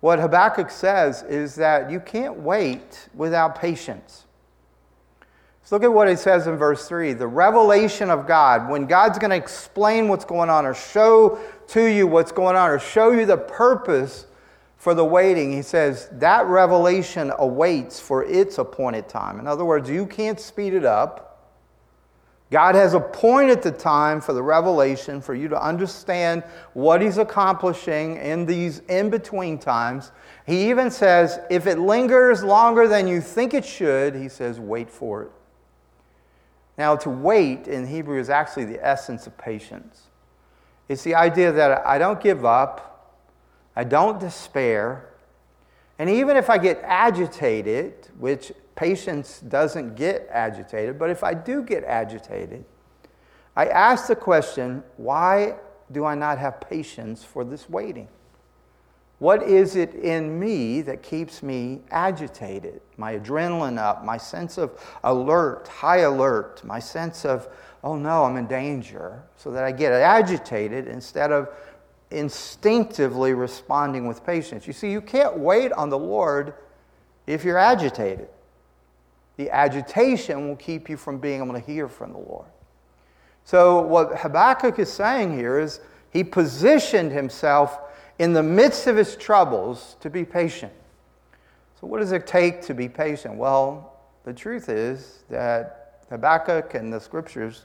what 0.02 0.20
Habakkuk 0.20 0.70
says 0.70 1.24
is 1.24 1.56
that 1.56 1.90
you 1.92 2.00
can't 2.00 2.40
wait 2.40 3.08
without 3.14 3.60
patience. 3.60 4.26
So 5.64 5.76
look 5.76 5.84
at 5.84 5.94
what 5.94 6.10
he 6.10 6.16
says 6.16 6.48
in 6.48 6.58
verse 6.58 6.88
3 6.88 7.14
the 7.14 7.28
revelation 7.28 8.10
of 8.10 8.28
God, 8.28 8.70
when 8.70 8.88
God's 8.88 9.20
going 9.20 9.30
to 9.30 9.38
explain 9.38 10.08
what's 10.08 10.26
going 10.26 10.50
on 10.50 10.66
or 10.66 10.74
show 10.74 11.40
to 11.68 11.86
you 11.86 12.08
what's 12.08 12.32
going 12.32 12.56
on 12.56 12.70
or 12.70 12.80
show 12.80 13.12
you 13.12 13.26
the 13.26 13.38
purpose 13.38 14.26
for 14.82 14.96
the 14.96 15.06
waiting, 15.06 15.54
he 15.54 15.62
says 15.62 16.10
that 16.14 16.48
revelation 16.48 17.32
awaits 17.38 18.00
for 18.00 18.24
its 18.24 18.58
appointed 18.58 19.08
time. 19.08 19.40
In 19.40 19.46
other 19.46 19.64
words, 19.64 19.88
you 19.88 20.08
can't 20.08 20.40
speed 20.40 20.74
it 20.74 20.86
up. 20.86 21.54
God 22.50 22.74
has 22.74 22.96
appointed 22.96 23.62
the 23.62 23.72
time 23.72 24.22
for 24.22 24.34
the 24.34 24.42
revelation 24.42 25.22
for 25.22 25.36
you 25.36 25.48
to 25.50 25.64
understand 25.64 26.42
what 26.74 27.00
He's 27.00 27.20
accomplishing 27.20 28.18
in 28.18 28.48
these 28.48 28.80
in 28.90 29.12
between 29.12 29.60
times. 29.60 30.12
He 30.48 30.72
even 30.72 30.90
says, 30.90 31.40
if 31.52 31.68
it 31.68 31.78
lingers 31.78 32.44
longer 32.44 32.88
than 32.88 33.08
you 33.08 33.22
think 33.22 33.54
it 33.54 33.64
should, 33.64 34.16
He 34.16 34.30
says, 34.30 34.60
wait 34.60 34.90
for 34.90 35.22
it. 35.22 35.32
Now, 36.80 36.96
to 36.96 37.10
wait 37.12 37.68
in 37.68 37.86
Hebrew 37.86 38.20
is 38.20 38.32
actually 38.32 38.66
the 38.66 38.84
essence 38.84 39.28
of 39.28 39.38
patience. 39.38 40.08
It's 40.90 41.04
the 41.04 41.14
idea 41.14 41.52
that 41.52 41.86
I 41.86 42.00
don't 42.00 42.20
give 42.20 42.46
up, 42.46 42.91
I 43.76 43.84
don't 43.84 44.20
despair. 44.20 45.10
And 46.00 46.10
even 46.10 46.36
if 46.38 46.50
I 46.50 46.58
get 46.58 46.82
agitated, 46.84 48.08
which 48.18 48.52
patience 48.76 49.40
doesn't 49.40 49.96
get 49.96 50.28
agitated, 50.32 50.98
but 50.98 51.10
if 51.10 51.24
I 51.24 51.34
do 51.34 51.62
get 51.64 51.84
agitated, 51.84 52.66
I 53.56 53.68
ask 53.68 54.08
the 54.08 54.16
question 54.16 54.84
why 54.98 55.56
do 55.92 56.06
I 56.06 56.16
not 56.16 56.38
have 56.38 56.62
patience 56.62 57.24
for 57.24 57.44
this 57.44 57.70
waiting? 57.70 58.08
What 59.20 59.44
is 59.44 59.76
it 59.76 59.94
in 59.94 60.40
me 60.40 60.82
that 60.82 61.04
keeps 61.04 61.44
me 61.44 61.82
agitated? 61.92 62.82
My 62.98 63.20
adrenaline 63.20 63.78
up, 63.78 64.04
my 64.04 64.18
sense 64.18 64.58
of 64.58 64.84
alert, 65.04 65.68
high 65.68 66.00
alert, 66.00 66.64
my 66.64 66.80
sense 66.80 67.24
of, 67.24 67.48
oh 67.84 67.96
no, 67.96 68.24
I'm 68.24 68.36
in 68.38 68.48
danger, 68.48 69.22
so 69.36 69.52
that 69.52 69.64
I 69.64 69.72
get 69.72 69.94
agitated 69.94 70.88
instead 70.88 71.32
of 71.32 71.50
instinctively 72.12 73.34
responding 73.34 74.08
with 74.08 74.26
patience. 74.26 74.68
You 74.68 74.74
see, 74.74 74.92
you 74.92 75.02
can't 75.02 75.38
wait 75.38 75.72
on 75.72 75.90
the 75.90 75.98
Lord 75.98 76.54
if 77.28 77.44
you're 77.44 77.58
agitated. 77.58 78.28
The 79.38 79.50
agitation 79.50 80.48
will 80.48 80.56
keep 80.56 80.90
you 80.90 80.98
from 80.98 81.18
being 81.20 81.42
able 81.42 81.54
to 81.54 81.60
hear 81.60 81.88
from 81.88 82.12
the 82.12 82.20
Lord. 82.20 82.48
So, 83.44 83.82
what 83.82 84.20
Habakkuk 84.20 84.78
is 84.78 84.92
saying 84.92 85.36
here 85.36 85.60
is 85.60 85.80
he 86.12 86.24
positioned 86.24 87.12
himself 87.12 87.80
in 88.20 88.34
the 88.34 88.44
midst 88.44 88.88
of 88.88 88.96
his 88.96 89.16
troubles 89.16 89.96
to 90.02 90.10
be 90.10 90.24
patient. 90.24 90.72
So, 91.80 91.88
what 91.88 92.00
does 92.00 92.12
it 92.12 92.28
take 92.28 92.62
to 92.64 92.74
be 92.74 92.88
patient? 92.88 93.36
Well, 93.36 94.00
the 94.26 94.34
truth 94.34 94.70
is 94.70 95.24
that 95.30 96.06
Habakkuk 96.10 96.76
and 96.76 96.94
the 96.94 97.00
scriptures 97.00 97.64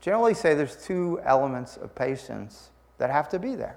generally 0.00 0.32
say 0.32 0.54
there's 0.54 0.76
two 0.76 1.20
elements 1.24 1.76
of 1.76 1.94
patience 1.94 2.70
that 2.96 3.10
have 3.10 3.28
to 3.30 3.38
be 3.38 3.54
there. 3.54 3.76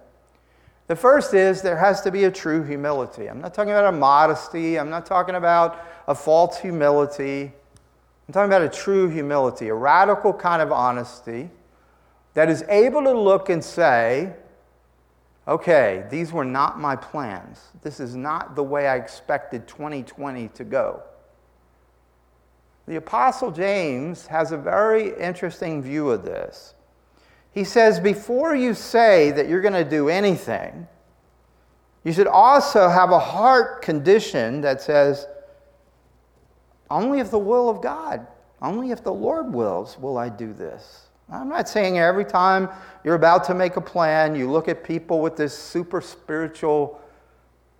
The 0.91 0.97
first 0.97 1.33
is 1.33 1.61
there 1.61 1.77
has 1.77 2.01
to 2.01 2.11
be 2.11 2.25
a 2.25 2.29
true 2.29 2.63
humility. 2.63 3.29
I'm 3.29 3.39
not 3.39 3.53
talking 3.53 3.71
about 3.71 3.93
a 3.93 3.97
modesty, 3.97 4.77
I'm 4.77 4.89
not 4.89 5.05
talking 5.05 5.35
about 5.35 5.81
a 6.05 6.13
false 6.13 6.57
humility. 6.57 7.43
I'm 8.27 8.33
talking 8.33 8.51
about 8.51 8.63
a 8.63 8.67
true 8.67 9.07
humility, 9.07 9.69
a 9.69 9.73
radical 9.73 10.33
kind 10.33 10.61
of 10.61 10.73
honesty 10.73 11.49
that 12.33 12.49
is 12.49 12.65
able 12.67 13.03
to 13.03 13.17
look 13.17 13.49
and 13.49 13.63
say, 13.63 14.33
okay, 15.47 16.03
these 16.09 16.33
were 16.33 16.43
not 16.43 16.77
my 16.77 16.97
plans. 16.97 17.69
This 17.83 18.01
is 18.01 18.17
not 18.17 18.57
the 18.57 18.63
way 18.63 18.89
I 18.89 18.97
expected 18.97 19.69
2020 19.69 20.49
to 20.49 20.63
go. 20.65 21.03
The 22.85 22.97
Apostle 22.97 23.51
James 23.51 24.27
has 24.27 24.51
a 24.51 24.57
very 24.57 25.17
interesting 25.17 25.81
view 25.81 26.11
of 26.11 26.25
this. 26.25 26.73
He 27.51 27.63
says, 27.63 27.99
before 27.99 28.55
you 28.55 28.73
say 28.73 29.31
that 29.31 29.49
you're 29.49 29.61
going 29.61 29.73
to 29.73 29.83
do 29.83 30.09
anything, 30.09 30.87
you 32.03 32.13
should 32.13 32.27
also 32.27 32.87
have 32.87 33.11
a 33.11 33.19
heart 33.19 33.81
condition 33.81 34.61
that 34.61 34.81
says, 34.81 35.27
only 36.89 37.19
if 37.19 37.29
the 37.29 37.39
will 37.39 37.69
of 37.69 37.81
God, 37.81 38.25
only 38.61 38.91
if 38.91 39.03
the 39.03 39.13
Lord 39.13 39.53
wills, 39.53 39.97
will 39.97 40.17
I 40.17 40.29
do 40.29 40.53
this. 40.53 41.07
I'm 41.31 41.49
not 41.49 41.69
saying 41.69 41.97
every 41.97 42.25
time 42.25 42.69
you're 43.03 43.15
about 43.15 43.43
to 43.45 43.53
make 43.53 43.77
a 43.77 43.81
plan, 43.81 44.35
you 44.35 44.49
look 44.49 44.67
at 44.67 44.83
people 44.83 45.21
with 45.21 45.37
this 45.37 45.57
super 45.57 46.01
spiritual 46.01 47.01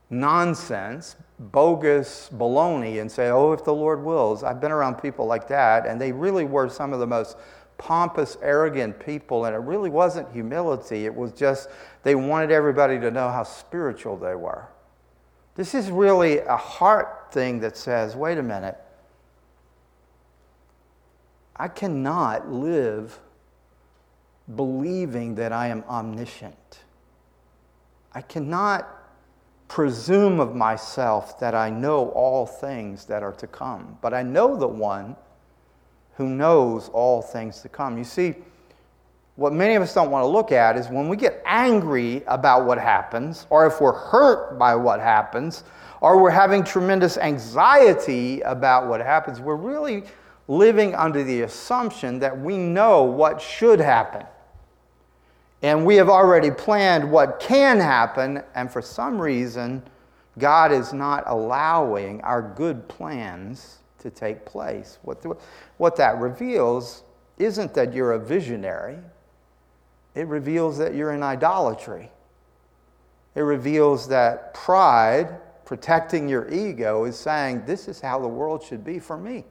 nonsense, 0.10 1.16
bogus 1.40 2.30
baloney, 2.34 3.02
and 3.02 3.12
say, 3.12 3.30
oh, 3.30 3.52
if 3.52 3.64
the 3.64 3.74
Lord 3.74 4.04
wills. 4.04 4.44
I've 4.44 4.62
been 4.62 4.72
around 4.72 4.96
people 4.96 5.26
like 5.26 5.48
that, 5.48 5.86
and 5.86 6.00
they 6.00 6.12
really 6.12 6.46
were 6.46 6.70
some 6.70 6.94
of 6.94 7.00
the 7.00 7.08
most 7.08 7.38
pompous, 7.82 8.38
arrogant 8.44 9.00
people, 9.00 9.46
and 9.46 9.56
it 9.56 9.60
really 9.60 9.90
wasn't 9.90 10.32
humility. 10.32 11.06
It 11.06 11.16
was 11.16 11.32
just 11.32 11.68
they 12.04 12.14
wanted 12.14 12.52
everybody 12.52 13.00
to 13.00 13.10
know 13.10 13.30
how 13.30 13.42
spiritual 13.42 14.18
they 14.18 14.36
were. 14.36 14.68
This 15.56 15.74
is 15.74 15.90
really 15.90 16.38
a 16.38 16.56
heart 16.56 17.30
thing 17.32 17.60
that 17.62 17.76
says, 17.76 18.16
wait 18.16 18.38
a 18.38 18.44
minute, 18.44 18.78
I 21.56 21.68
cannot 21.68 22.52
live 22.52 23.20
believing 24.56 25.34
that 25.36 25.52
I 25.52 25.68
am 25.68 25.84
omniscient. 25.90 26.82
I 28.14 28.22
cannot 28.22 28.88
presume 29.68 30.40
of 30.40 30.56
myself 30.56 31.40
that 31.40 31.56
I 31.56 31.72
know 31.72 32.10
all 32.10 32.46
things 32.46 33.06
that 33.06 33.24
are 33.24 33.34
to 33.34 33.48
come, 33.48 33.98
but 34.02 34.14
I 34.14 34.22
know 34.22 34.56
the 34.56 34.68
one 34.68 35.16
who 36.16 36.28
knows 36.28 36.90
all 36.90 37.22
things 37.22 37.62
to 37.62 37.70
come. 37.70 37.98
You 37.98 38.04
see, 38.04 38.36
what 39.36 39.54
many 39.54 39.76
of 39.76 39.82
us 39.82 39.94
don't 39.94 40.12
want 40.12 40.24
to 40.24 40.28
look 40.28 40.52
at 40.52 40.78
is 40.78 40.88
when 40.90 41.10
we 41.10 41.18
get 41.18 41.42
angry 41.46 42.24
about 42.28 42.66
what 42.66 42.78
happens, 42.78 43.48
or 43.50 43.66
if 43.66 43.82
we're 43.82 43.92
hurt 43.92 44.60
by 44.60 44.76
what 44.76 45.00
happens, 45.00 45.64
or 46.02 46.22
we're 46.22 46.30
having 46.30 46.64
tremendous 46.64 47.18
anxiety 47.18 48.42
about 48.42 48.88
what 48.88 49.02
happens, 49.02 49.40
we're 49.40 49.56
really 49.56 50.04
living 50.48 50.94
under 50.96 51.24
the 51.24 51.42
assumption 51.42 52.20
that 52.20 52.38
we 52.40 52.58
know 52.58 53.04
what 53.04 53.42
should 53.42 53.80
happen. 53.80 54.26
And 55.62 55.86
we 55.86 55.96
have 55.96 56.10
already 56.10 56.52
planned 56.52 57.10
what 57.10 57.40
can 57.40 57.80
happen, 57.80 58.44
and 58.56 58.72
for 58.72 58.82
some 58.82 59.22
reason, 59.22 59.84
God 60.38 60.72
is 60.72 60.92
not 60.92 61.24
allowing 61.28 62.22
our 62.22 62.42
good 62.42 62.88
plans 62.88 63.81
to 64.02 64.10
take 64.10 64.46
place. 64.46 65.00
What, 65.04 65.22
the, 65.22 65.38
what 65.78 65.96
that 65.96 66.20
reveals 66.20 67.04
isn't 67.38 67.74
that 67.74 67.94
you're 67.94 68.14
a 68.14 68.20
visionary, 68.20 68.98
it 70.14 70.28
reveals 70.28 70.78
that 70.78 70.94
you're 70.94 71.14
in 71.14 71.24
idolatry. 71.24 72.12
It 73.34 73.42
reveals 73.42 74.10
that 74.10 74.54
pride, 74.54 75.38
protecting 75.64 76.28
your 76.28 76.52
ego, 76.52 77.06
is 77.06 77.18
saying, 77.18 77.64
This 77.66 77.88
is 77.88 78.02
how 78.02 78.20
the 78.20 78.28
world 78.28 78.62
should 78.62 78.84
be 78.84 79.00
for 79.00 79.18
me. 79.18 79.46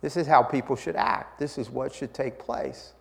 This 0.00 0.16
is 0.16 0.26
how 0.26 0.42
people 0.42 0.76
should 0.76 0.96
act. 0.96 1.38
This 1.38 1.58
is 1.58 1.68
what 1.68 1.94
should 1.94 2.14
take 2.14 2.38
place. 2.38 2.94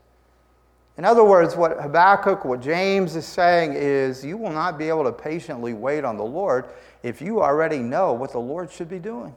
In 0.97 1.05
other 1.05 1.23
words, 1.23 1.55
what 1.55 1.79
Habakkuk, 1.79 2.43
what 2.43 2.59
James 2.59 3.15
is 3.15 3.25
saying 3.25 3.73
is, 3.73 4.25
you 4.25 4.35
will 4.35 4.51
not 4.51 4.77
be 4.77 4.89
able 4.89 5.05
to 5.05 5.13
patiently 5.13 5.71
wait 5.71 6.03
on 6.03 6.17
the 6.17 6.25
Lord 6.25 6.65
if 7.03 7.21
you 7.21 7.41
already 7.41 7.77
know 7.77 8.11
what 8.11 8.33
the 8.33 8.39
Lord 8.39 8.69
should 8.69 8.89
be 8.89 8.99
doing 8.99 9.33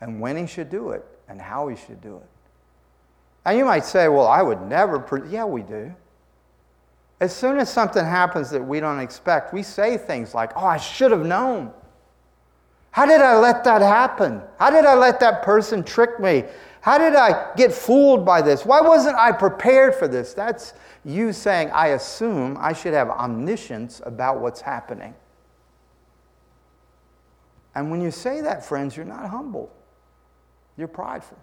and 0.00 0.20
when 0.20 0.36
he 0.36 0.46
should 0.46 0.70
do 0.70 0.90
it 0.90 1.04
and 1.28 1.40
how 1.40 1.68
he 1.68 1.76
should 1.76 2.00
do 2.00 2.16
it. 2.16 2.28
And 3.44 3.58
you 3.58 3.64
might 3.64 3.84
say, 3.84 4.08
well, 4.08 4.26
I 4.26 4.42
would 4.42 4.60
never. 4.62 4.98
Pre-. 4.98 5.28
Yeah, 5.28 5.44
we 5.44 5.62
do. 5.62 5.94
As 7.20 7.34
soon 7.34 7.58
as 7.58 7.70
something 7.70 8.04
happens 8.04 8.50
that 8.50 8.62
we 8.62 8.80
don't 8.80 9.00
expect, 9.00 9.52
we 9.52 9.62
say 9.62 9.96
things 9.96 10.34
like, 10.34 10.52
oh, 10.56 10.64
I 10.64 10.78
should 10.78 11.10
have 11.10 11.24
known. 11.24 11.72
How 12.92 13.06
did 13.06 13.20
I 13.20 13.38
let 13.38 13.62
that 13.64 13.82
happen? 13.82 14.42
How 14.58 14.70
did 14.70 14.84
I 14.84 14.94
let 14.94 15.20
that 15.20 15.42
person 15.42 15.84
trick 15.84 16.18
me? 16.18 16.44
How 16.80 16.98
did 16.98 17.14
I 17.14 17.52
get 17.56 17.72
fooled 17.72 18.24
by 18.24 18.42
this? 18.42 18.64
Why 18.64 18.80
wasn't 18.80 19.16
I 19.16 19.32
prepared 19.32 19.94
for 19.94 20.08
this? 20.08 20.32
That's 20.32 20.72
you 21.04 21.32
saying, 21.32 21.70
I 21.70 21.88
assume 21.88 22.56
I 22.58 22.72
should 22.72 22.94
have 22.94 23.10
omniscience 23.10 24.00
about 24.04 24.40
what's 24.40 24.60
happening. 24.60 25.14
And 27.74 27.90
when 27.90 28.00
you 28.00 28.10
say 28.10 28.40
that, 28.40 28.64
friends, 28.64 28.96
you're 28.96 29.06
not 29.06 29.28
humble, 29.28 29.70
you're 30.76 30.88
prideful. 30.88 31.38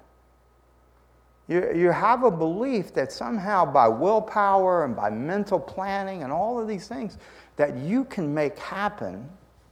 You, 1.48 1.72
you 1.74 1.92
have 1.92 2.24
a 2.24 2.32
belief 2.32 2.94
that 2.94 3.12
somehow 3.12 3.66
by 3.66 3.88
willpower 3.88 4.84
and 4.84 4.96
by 4.96 5.10
mental 5.10 5.60
planning 5.60 6.24
and 6.24 6.32
all 6.32 6.60
of 6.60 6.68
these 6.68 6.88
things, 6.88 7.18
that 7.56 7.78
you 7.78 8.04
can 8.06 8.34
make 8.34 8.58
happen 8.60 9.30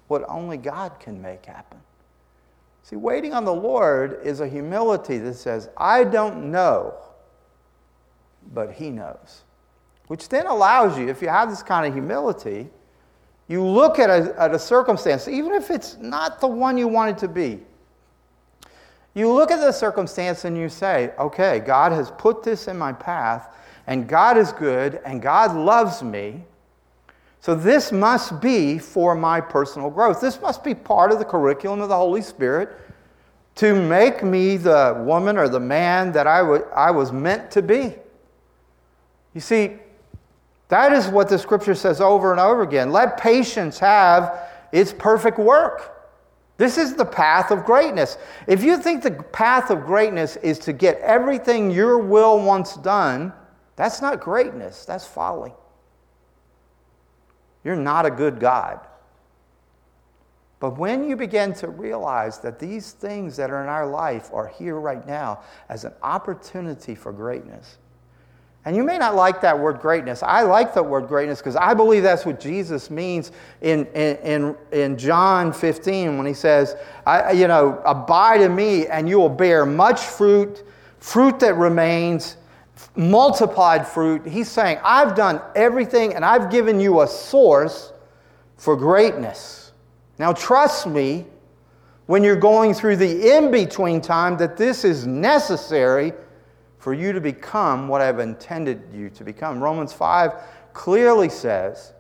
what 0.08 0.24
only 0.28 0.58
God 0.58 1.00
can 1.00 1.22
make 1.22 1.46
happen. 1.46 1.80
See, 2.84 2.96
waiting 2.96 3.34
on 3.34 3.46
the 3.46 3.54
Lord 3.54 4.20
is 4.24 4.40
a 4.40 4.48
humility 4.48 5.18
that 5.18 5.34
says, 5.34 5.70
I 5.76 6.04
don't 6.04 6.52
know, 6.52 6.94
but 8.54 8.72
He 8.72 8.92
knows. 8.92 9.44
Which 10.08 10.30
then 10.30 10.46
allows 10.46 10.98
you, 10.98 11.10
if 11.10 11.22
you 11.22 11.28
have 11.28 11.50
this 11.50 11.64
kind 11.64 11.88
of 11.88 11.94
humility, 11.94 12.70
you 13.48 13.64
look 13.64 14.00
at 14.00 14.10
a, 14.10 14.40
at 14.40 14.54
a 14.54 14.60
circumstance, 14.60 15.28
even 15.28 15.54
if 15.54 15.72
it's 15.72 15.98
not 15.98 16.40
the 16.40 16.48
one 16.48 16.78
you 16.78 16.88
want 16.88 17.12
it 17.12 17.18
to 17.20 17.28
be. 17.28 17.62
You 19.16 19.32
look 19.32 19.50
at 19.50 19.62
the 19.62 19.72
circumstance 19.72 20.44
and 20.46 20.58
you 20.58 20.70
say, 20.70 21.14
okay, 21.18 21.60
God 21.60 21.94
has 21.94 22.12
put 22.12 22.44
this 22.44 22.68
in 22.68 22.78
my 22.78 22.92
path, 22.94 23.56
and 23.88 24.08
God 24.08 24.38
is 24.38 24.52
good, 24.52 25.02
and 25.06 25.22
God 25.22 25.56
loves 25.56 26.04
me. 26.04 26.44
So, 27.40 27.56
this 27.56 27.92
must 27.92 28.42
be 28.42 28.78
for 28.78 29.16
my 29.16 29.40
personal 29.40 29.90
growth. 29.90 30.20
This 30.20 30.42
must 30.42 30.64
be 30.64 30.74
part 30.74 31.12
of 31.12 31.20
the 31.20 31.26
curriculum 31.26 31.80
of 31.80 31.90
the 31.90 31.96
Holy 31.96 32.22
Spirit 32.22 32.78
to 33.56 33.74
make 33.74 34.24
me 34.24 34.58
the 34.58 35.02
woman 35.06 35.38
or 35.38 35.48
the 35.48 35.60
man 35.60 36.12
that 36.12 36.28
I, 36.28 36.40
w- 36.40 36.66
I 36.76 36.92
was 36.92 37.12
meant 37.12 37.52
to 37.52 37.62
be. 37.62 37.94
You 39.34 39.42
see, 39.42 39.78
that 40.68 40.92
is 40.92 41.08
what 41.08 41.30
the 41.30 41.38
scripture 41.38 41.76
says 41.76 42.02
over 42.02 42.32
and 42.32 42.40
over 42.40 42.64
again. 42.64 42.92
Let 42.92 43.18
patience 43.18 43.80
have 43.80 44.50
its 44.72 44.92
perfect 44.92 45.38
work. 45.38 45.95
This 46.58 46.78
is 46.78 46.96
the 46.96 47.06
path 47.06 47.52
of 47.52 47.66
greatness. 47.66 48.18
If 48.48 48.64
you 48.64 48.78
think 48.78 49.04
the 49.04 49.12
path 49.12 49.70
of 49.70 49.86
greatness 49.86 50.38
is 50.38 50.58
to 50.60 50.74
get 50.74 51.00
everything 51.00 51.70
your 51.70 51.98
will 51.98 52.42
wants 52.42 52.78
done, 52.78 53.34
that's 53.76 54.02
not 54.02 54.22
greatness, 54.22 54.86
that's 54.86 55.06
folly. 55.06 55.54
You're 57.64 57.76
not 57.76 58.06
a 58.06 58.12
good 58.12 58.40
God. 58.40 58.80
But 60.60 60.78
when 60.78 61.10
you 61.10 61.16
begin 61.16 61.54
to 61.56 61.68
realize 61.68 62.40
that 62.40 62.60
these 62.60 62.94
things 62.94 63.36
that 63.36 63.52
are 63.52 63.62
in 63.62 63.70
our 63.70 63.86
life 63.86 64.30
are 64.32 64.48
here 64.48 64.80
right 64.80 65.06
now 65.06 65.42
as 65.68 65.84
an 65.84 65.94
opportunity 66.02 66.96
for 66.96 67.12
greatness, 67.12 67.78
and 68.66 68.76
you 68.76 68.84
may 68.84 68.98
not 68.98 69.14
like 69.14 69.42
that 69.42 69.58
word 69.58 69.80
greatness. 69.80 70.24
I 70.24 70.42
like 70.42 70.74
the 70.74 70.82
word 70.82 71.08
greatness 71.08 71.38
because 71.38 71.56
I 71.56 71.76
believe 71.76 72.02
that's 72.02 72.26
what 72.26 72.40
Jesus 72.40 72.90
means 72.90 73.32
in, 73.62 73.86
in, 73.94 74.56
in, 74.72 74.98
John 74.98 75.54
15 75.54 76.18
when 76.18 76.26
he 76.26 76.34
says, 76.34 76.76
I, 77.06 77.32
you 77.34 77.48
know, 77.48 77.80
abide 77.86 78.42
in 78.42 78.56
me 78.56 78.88
and 78.88 79.08
you 79.08 79.20
will 79.20 79.30
bear 79.30 79.68
much 79.68 80.02
fruit, 80.02 80.64
fruit 80.98 81.40
that 81.42 81.54
remains, 81.54 82.38
multiplied 82.96 83.88
fruit. 83.88 84.26
He's 84.26 84.50
saying, 84.50 84.80
I've 84.84 85.14
done 85.14 85.42
everything 85.56 86.16
and 86.16 86.26
I've 86.26 86.50
given 86.50 86.80
you 86.80 87.02
a 87.02 87.08
source 87.08 87.94
for 88.58 88.76
greatness. 88.76 89.74
Now, 90.18 90.34
trust 90.34 90.88
me 90.88 91.26
when 92.08 92.24
you're 92.24 92.36
going 92.36 92.74
through 92.74 92.96
the 92.96 93.36
in 93.36 93.52
between 93.52 94.02
time 94.02 94.38
that 94.38 94.58
this 94.58 94.84
is 94.84 95.06
necessary 95.06 96.14
for 96.86 96.94
you 96.94 97.12
to 97.12 97.20
become 97.20 97.88
what 97.88 98.00
I've 98.00 98.20
intended 98.20 98.80
you 98.94 99.10
to 99.10 99.24
become. 99.24 99.60
Romans 99.60 99.92
5 99.92 100.34
clearly 100.72 101.30
says 101.30 101.94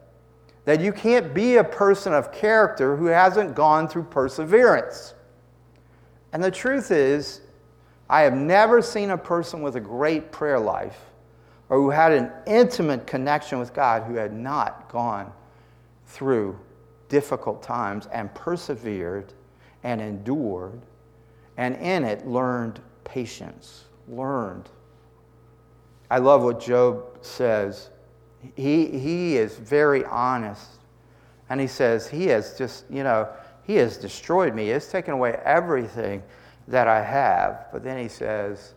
that 0.66 0.80
you 0.80 0.94
can't 0.94 1.34
be 1.34 1.56
a 1.56 1.64
person 1.64 2.14
of 2.14 2.32
character 2.32 2.96
who 2.96 3.08
hasn't 3.08 3.56
gone 3.56 3.88
through 3.88 4.04
perseverance. 4.04 5.16
And 6.34 6.44
the 6.44 6.52
truth 6.52 6.92
is, 6.92 7.42
I 8.12 8.22
have 8.22 8.36
never 8.36 8.80
seen 8.80 9.10
a 9.10 9.18
person 9.18 9.64
with 9.64 9.76
a 9.76 9.80
great 9.80 10.32
prayer 10.32 10.60
life 10.60 11.00
or 11.70 11.78
who 11.78 11.90
had 11.90 12.12
an 12.12 12.32
intimate 12.46 13.08
connection 13.08 13.58
with 13.58 13.74
God 13.74 14.04
who 14.04 14.14
had 14.14 14.34
not 14.34 14.88
gone 14.90 15.34
through 16.06 16.60
difficult 17.10 17.64
times 17.64 18.08
and 18.14 18.32
persevered 18.36 19.34
and 19.84 20.00
endured 20.00 20.80
and 21.58 21.76
in 21.78 22.04
it 22.04 22.28
learned 22.28 22.80
patience, 23.04 23.86
learned. 24.08 24.70
I 26.10 26.20
love 26.20 26.44
what 26.44 26.60
Job 26.60 27.04
says. 27.22 27.90
He, 28.56 28.88
he 28.88 29.38
is 29.38 29.58
very 29.58 30.06
honest. 30.06 30.70
And 31.50 31.60
he 31.60 31.68
says, 31.68 32.08
He 32.08 32.28
has 32.28 32.58
just, 32.58 32.86
you 32.90 33.04
know, 33.04 33.28
He 33.64 33.76
has 33.76 33.98
destroyed 33.98 34.54
me. 34.54 34.66
He 34.66 34.70
has 34.70 34.88
taken 34.88 35.14
away 35.14 35.40
everything 35.44 36.24
that 36.68 36.88
I 36.88 37.02
have. 37.04 37.68
But 37.72 37.84
then 37.84 37.98
he 37.98 38.08
says, 38.08 38.74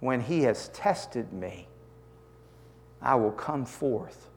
When 0.00 0.20
he 0.20 0.42
has 0.42 0.68
tested 0.68 1.32
me, 1.32 1.68
I 3.02 3.14
will 3.14 3.32
come 3.32 3.64
forth 3.64 4.28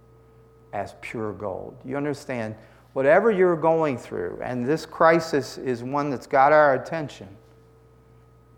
as 0.72 0.96
pure 1.02 1.34
gold. 1.34 1.76
You 1.86 1.98
understand? 1.98 2.56
Whatever 2.93 3.32
you're 3.32 3.58
going 3.58 3.98
through, 3.98 4.39
and 4.43 4.65
this 4.65 4.86
crisis 4.86 5.58
is 5.58 5.84
one 5.84 6.10
that's 6.10 6.28
got 6.28 6.52
our 6.52 6.76
attention, 6.76 7.28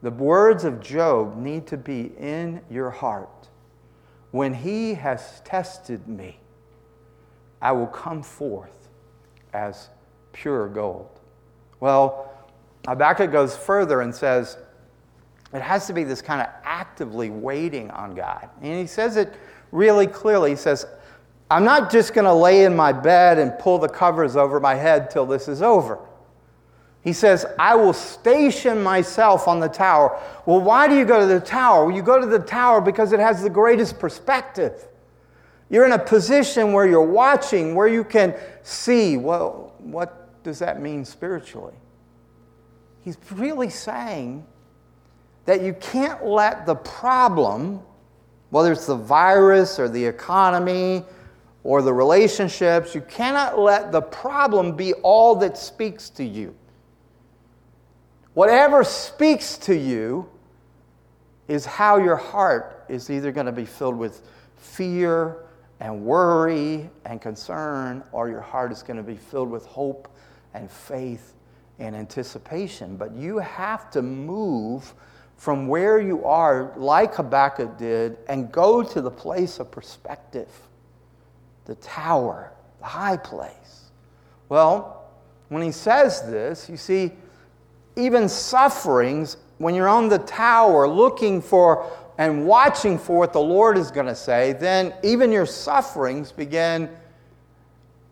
the 0.05 0.11
words 0.11 0.65
of 0.65 0.81
Job 0.81 1.35
need 1.35 1.65
to 1.65 1.77
be 1.77 2.11
in 2.19 2.61
your 2.69 2.91
heart. 2.91 3.49
When 4.29 4.53
he 4.53 4.93
has 4.93 5.41
tested 5.43 6.07
me, 6.07 6.37
I 7.59 7.71
will 7.71 7.87
come 7.87 8.21
forth 8.21 8.87
as 9.51 9.89
pure 10.31 10.67
gold. 10.67 11.09
Well, 11.79 12.31
Habakkuk 12.87 13.31
goes 13.31 13.57
further 13.57 14.01
and 14.01 14.13
says, 14.13 14.59
it 15.51 15.63
has 15.63 15.87
to 15.87 15.93
be 15.93 16.03
this 16.03 16.21
kind 16.21 16.39
of 16.39 16.49
actively 16.63 17.31
waiting 17.31 17.89
on 17.89 18.13
God. 18.13 18.47
And 18.61 18.79
he 18.79 18.85
says 18.85 19.17
it 19.17 19.33
really 19.71 20.05
clearly. 20.05 20.51
He 20.51 20.55
says, 20.55 20.85
I'm 21.49 21.63
not 21.63 21.91
just 21.91 22.13
going 22.13 22.25
to 22.25 22.33
lay 22.33 22.65
in 22.65 22.75
my 22.75 22.93
bed 22.93 23.39
and 23.39 23.57
pull 23.57 23.79
the 23.79 23.89
covers 23.89 24.35
over 24.35 24.59
my 24.59 24.75
head 24.75 25.09
till 25.09 25.25
this 25.25 25.47
is 25.47 25.63
over. 25.63 25.97
He 27.05 27.13
says, 27.13 27.45
I 27.59 27.75
will 27.75 27.93
station 27.93 28.81
myself 28.81 29.47
on 29.47 29.59
the 29.59 29.69
tower. 29.69 30.19
Well, 30.47 30.59
why 30.59 30.87
do 30.87 30.97
you 30.97 31.05
go 31.05 31.19
to 31.19 31.27
the 31.27 31.39
tower? 31.39 31.85
Well, 31.85 31.95
you 31.95 32.01
go 32.01 32.19
to 32.19 32.25
the 32.25 32.39
tower 32.39 32.81
because 32.81 33.13
it 33.13 33.19
has 33.19 33.43
the 33.43 33.49
greatest 33.49 33.99
perspective. 33.99 34.87
You're 35.69 35.85
in 35.85 35.91
a 35.91 35.99
position 35.99 36.73
where 36.73 36.87
you're 36.87 37.05
watching, 37.05 37.75
where 37.75 37.87
you 37.87 38.03
can 38.03 38.33
see, 38.63 39.17
well, 39.17 39.75
what 39.77 40.43
does 40.43 40.57
that 40.59 40.81
mean 40.81 41.05
spiritually? 41.05 41.75
He's 43.01 43.19
really 43.33 43.69
saying 43.69 44.43
that 45.45 45.61
you 45.61 45.73
can't 45.73 46.25
let 46.25 46.65
the 46.65 46.75
problem, 46.75 47.81
whether 48.49 48.71
it's 48.71 48.87
the 48.87 48.95
virus 48.95 49.77
or 49.77 49.87
the 49.87 50.03
economy 50.03 51.03
or 51.63 51.83
the 51.83 51.93
relationships, 51.93 52.95
you 52.95 53.01
cannot 53.01 53.59
let 53.59 53.91
the 53.91 54.01
problem 54.01 54.75
be 54.75 54.93
all 54.95 55.35
that 55.35 55.55
speaks 55.55 56.09
to 56.09 56.23
you. 56.23 56.55
Whatever 58.35 58.83
speaks 58.83 59.57
to 59.59 59.73
you 59.73 60.29
is 61.47 61.65
how 61.65 61.97
your 61.97 62.17
heart 62.17 62.85
is 62.89 63.09
either 63.09 63.31
going 63.31 63.45
to 63.45 63.53
be 63.53 63.65
filled 63.65 63.97
with 63.97 64.27
fear 64.57 65.45
and 65.79 66.01
worry 66.03 66.89
and 67.05 67.21
concern, 67.21 68.03
or 68.11 68.27
your 68.29 68.41
heart 68.41 68.73
is 68.73 68.83
going 68.83 68.97
to 68.97 69.03
be 69.03 69.15
filled 69.15 69.49
with 69.49 69.65
hope 69.65 70.13
and 70.53 70.69
faith 70.69 71.33
and 71.79 71.95
anticipation. 71.95 72.97
But 72.97 73.13
you 73.13 73.37
have 73.37 73.89
to 73.91 74.01
move 74.01 74.93
from 75.37 75.69
where 75.69 76.01
you 76.01 76.25
are, 76.25 76.73
like 76.75 77.15
Habakkuk 77.15 77.77
did, 77.77 78.17
and 78.27 78.51
go 78.51 78.83
to 78.83 78.99
the 78.99 79.11
place 79.11 79.59
of 79.59 79.71
perspective, 79.71 80.49
the 81.63 81.75
tower, 81.75 82.51
the 82.79 82.85
high 82.85 83.17
place. 83.17 83.91
Well, 84.49 85.09
when 85.47 85.61
he 85.61 85.71
says 85.71 86.21
this, 86.23 86.69
you 86.69 86.75
see, 86.75 87.13
even 87.95 88.27
sufferings, 88.27 89.37
when 89.57 89.75
you're 89.75 89.87
on 89.87 90.09
the 90.09 90.19
tower 90.19 90.87
looking 90.87 91.41
for 91.41 91.91
and 92.17 92.45
watching 92.45 92.97
for 92.97 93.17
what 93.17 93.33
the 93.33 93.41
Lord 93.41 93.77
is 93.77 93.91
going 93.91 94.05
to 94.05 94.15
say, 94.15 94.53
then 94.53 94.93
even 95.03 95.31
your 95.31 95.45
sufferings 95.45 96.31
begin 96.31 96.89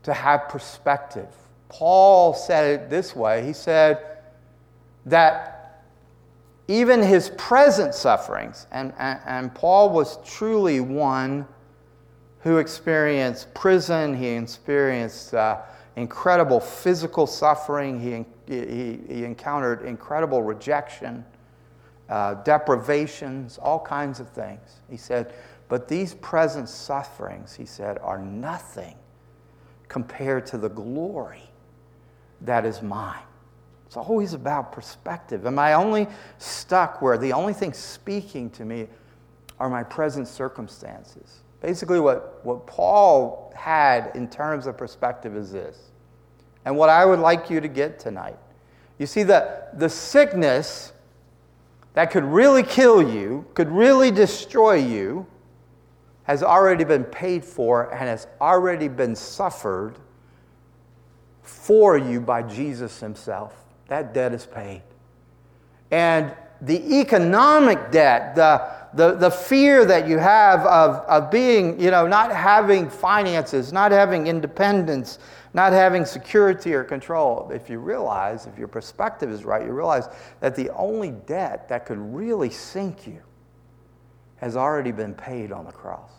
to 0.03 0.13
have 0.13 0.49
perspective. 0.49 1.27
Paul 1.69 2.33
said 2.33 2.81
it 2.81 2.89
this 2.89 3.15
way 3.15 3.45
He 3.45 3.53
said 3.53 4.05
that 5.05 5.81
even 6.67 7.01
his 7.01 7.29
present 7.37 7.93
sufferings, 7.93 8.67
and, 8.71 8.93
and, 8.97 9.19
and 9.25 9.53
Paul 9.53 9.89
was 9.89 10.17
truly 10.25 10.79
one 10.79 11.45
who 12.39 12.57
experienced 12.57 13.53
prison, 13.53 14.15
he 14.15 14.27
experienced 14.27 15.33
uh, 15.33 15.59
incredible 15.95 16.59
physical 16.59 17.27
suffering, 17.27 17.99
he, 17.99 18.25
he, 18.47 18.99
he 19.07 19.23
encountered 19.23 19.83
incredible 19.83 20.43
rejection 20.43 21.25
uh, 22.09 22.35
deprivations, 22.43 23.57
all 23.57 23.79
kinds 23.79 24.19
of 24.19 24.29
things. 24.29 24.81
He 24.89 24.97
said, 24.97 25.33
but 25.69 25.87
these 25.87 26.13
present 26.15 26.69
sufferings, 26.69 27.55
he 27.55 27.65
said, 27.65 27.97
are 27.99 28.19
nothing 28.19 28.95
compared 29.87 30.45
to 30.47 30.57
the 30.57 30.69
glory 30.69 31.49
that 32.41 32.65
is 32.65 32.81
mine. 32.81 33.23
It's 33.85 33.97
always 33.97 34.33
about 34.33 34.71
perspective. 34.71 35.45
Am 35.45 35.57
I 35.57 35.73
only 35.73 36.07
stuck 36.37 37.01
where 37.01 37.17
the 37.17 37.31
only 37.31 37.53
thing 37.53 37.73
speaking 37.73 38.49
to 38.51 38.65
me 38.65 38.87
are 39.59 39.69
my 39.69 39.83
present 39.83 40.27
circumstances? 40.27 41.41
Basically, 41.61 41.99
what, 41.99 42.43
what 42.43 42.67
Paul 42.67 43.53
had 43.55 44.11
in 44.15 44.27
terms 44.27 44.67
of 44.67 44.77
perspective 44.77 45.37
is 45.37 45.51
this. 45.51 45.92
And 46.65 46.77
what 46.77 46.89
I 46.89 47.05
would 47.05 47.19
like 47.19 47.49
you 47.49 47.59
to 47.61 47.67
get 47.67 47.99
tonight. 47.99 48.37
You 48.97 49.05
see, 49.05 49.23
the, 49.23 49.67
the 49.73 49.89
sickness 49.89 50.93
that 51.93 52.11
could 52.11 52.23
really 52.23 52.63
kill 52.63 53.01
you, 53.01 53.45
could 53.53 53.69
really 53.69 54.11
destroy 54.11 54.75
you, 54.75 55.27
has 56.23 56.41
already 56.41 56.83
been 56.83 57.03
paid 57.03 57.43
for 57.43 57.91
and 57.91 58.07
has 58.07 58.27
already 58.39 58.87
been 58.87 59.15
suffered 59.15 59.95
for 61.41 61.97
you 61.97 62.21
by 62.21 62.41
Jesus 62.41 62.99
Himself. 62.99 63.53
That 63.87 64.13
debt 64.13 64.33
is 64.33 64.45
paid. 64.45 64.81
And 65.91 66.33
the 66.61 66.99
economic 67.01 67.91
debt, 67.91 68.35
the, 68.35 68.65
the, 68.93 69.15
the 69.15 69.29
fear 69.29 69.85
that 69.85 70.07
you 70.07 70.17
have 70.17 70.61
of, 70.61 70.95
of 71.07 71.29
being, 71.29 71.79
you 71.79 71.91
know, 71.91 72.07
not 72.07 72.31
having 72.31 72.89
finances, 72.89 73.73
not 73.73 73.91
having 73.91 74.27
independence, 74.27 75.19
not 75.53 75.71
having 75.71 76.05
security 76.05 76.73
or 76.73 76.83
control. 76.83 77.51
If 77.53 77.69
you 77.69 77.79
realize, 77.79 78.47
if 78.47 78.57
your 78.57 78.67
perspective 78.67 79.29
is 79.29 79.45
right, 79.45 79.65
you 79.65 79.71
realize 79.71 80.07
that 80.39 80.55
the 80.55 80.69
only 80.71 81.11
debt 81.11 81.69
that 81.69 81.85
could 81.85 81.99
really 81.99 82.49
sink 82.49 83.05
you 83.05 83.21
has 84.37 84.55
already 84.57 84.91
been 84.91 85.13
paid 85.13 85.51
on 85.51 85.65
the 85.65 85.71
cross. 85.71 86.11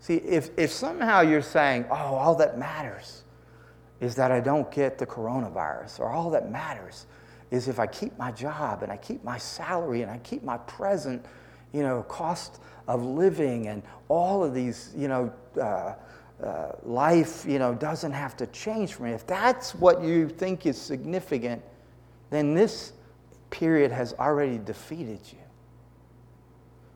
See, 0.00 0.16
if, 0.16 0.50
if 0.58 0.70
somehow 0.70 1.22
you're 1.22 1.40
saying, 1.40 1.86
oh, 1.90 1.94
all 1.94 2.34
that 2.34 2.58
matters 2.58 3.22
is 4.00 4.14
that 4.16 4.30
I 4.30 4.40
don't 4.40 4.70
get 4.70 4.98
the 4.98 5.06
coronavirus, 5.06 6.00
or 6.00 6.10
all 6.10 6.28
that 6.30 6.50
matters 6.50 7.06
is 7.50 7.68
if 7.68 7.78
I 7.78 7.86
keep 7.86 8.18
my 8.18 8.32
job 8.32 8.82
and 8.82 8.90
I 8.90 8.96
keep 8.96 9.22
my 9.22 9.38
salary 9.38 10.02
and 10.02 10.10
I 10.10 10.18
keep 10.18 10.42
my 10.42 10.58
present, 10.58 11.24
you 11.72 11.82
know, 11.82 12.02
cost 12.02 12.60
of 12.88 13.02
living 13.02 13.68
and 13.68 13.82
all 14.08 14.44
of 14.44 14.52
these, 14.52 14.92
you 14.96 15.08
know, 15.08 15.32
uh, 15.60 15.94
uh, 16.42 16.72
life, 16.82 17.44
you 17.46 17.58
know, 17.58 17.74
doesn't 17.74 18.12
have 18.12 18.36
to 18.36 18.46
change 18.48 18.94
for 18.94 19.04
me. 19.04 19.12
If 19.12 19.26
that's 19.26 19.74
what 19.74 20.02
you 20.02 20.28
think 20.28 20.66
is 20.66 20.80
significant, 20.80 21.62
then 22.30 22.54
this 22.54 22.92
period 23.50 23.92
has 23.92 24.14
already 24.14 24.58
defeated 24.58 25.20
you. 25.30 25.38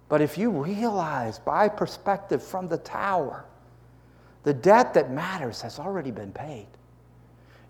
But 0.09 0.21
if 0.21 0.39
you 0.39 0.51
realize 0.51 1.39
by 1.39 1.69
perspective 1.69 2.43
from 2.43 2.69
the 2.69 2.79
tower, 2.79 3.45
the 4.43 4.55
debt 4.55 4.95
that 4.95 5.11
matters 5.11 5.61
has 5.61 5.79
already 5.79 6.11
been 6.11 6.33
paid, 6.33 6.69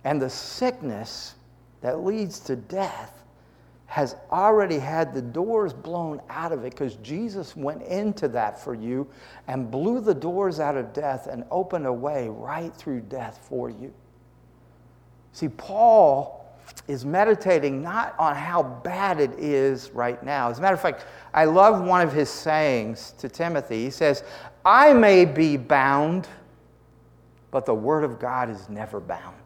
and 0.04 0.22
the 0.22 0.30
sickness 0.30 1.34
that 1.80 2.04
leads 2.04 2.40
to 2.40 2.56
death 2.56 3.17
has 3.88 4.16
already 4.30 4.78
had 4.78 5.14
the 5.14 5.22
doors 5.22 5.72
blown 5.72 6.20
out 6.28 6.52
of 6.52 6.62
it 6.62 6.70
because 6.70 6.96
Jesus 6.96 7.56
went 7.56 7.82
into 7.82 8.28
that 8.28 8.62
for 8.62 8.74
you 8.74 9.08
and 9.46 9.70
blew 9.70 9.98
the 10.00 10.14
doors 10.14 10.60
out 10.60 10.76
of 10.76 10.92
death 10.92 11.26
and 11.26 11.42
opened 11.50 11.86
a 11.86 11.92
way 11.92 12.28
right 12.28 12.72
through 12.76 13.00
death 13.00 13.40
for 13.48 13.70
you. 13.70 13.92
See, 15.32 15.48
Paul 15.48 16.54
is 16.86 17.06
meditating 17.06 17.82
not 17.82 18.14
on 18.18 18.36
how 18.36 18.62
bad 18.62 19.20
it 19.20 19.32
is 19.38 19.90
right 19.92 20.22
now. 20.22 20.50
As 20.50 20.58
a 20.58 20.60
matter 20.60 20.74
of 20.74 20.82
fact, 20.82 21.06
I 21.32 21.46
love 21.46 21.82
one 21.82 22.02
of 22.02 22.12
his 22.12 22.28
sayings 22.28 23.14
to 23.18 23.28
Timothy. 23.30 23.84
He 23.84 23.90
says, 23.90 24.22
I 24.66 24.92
may 24.92 25.24
be 25.24 25.56
bound, 25.56 26.28
but 27.50 27.64
the 27.64 27.74
word 27.74 28.04
of 28.04 28.18
God 28.18 28.50
is 28.50 28.68
never 28.68 29.00
bound. 29.00 29.36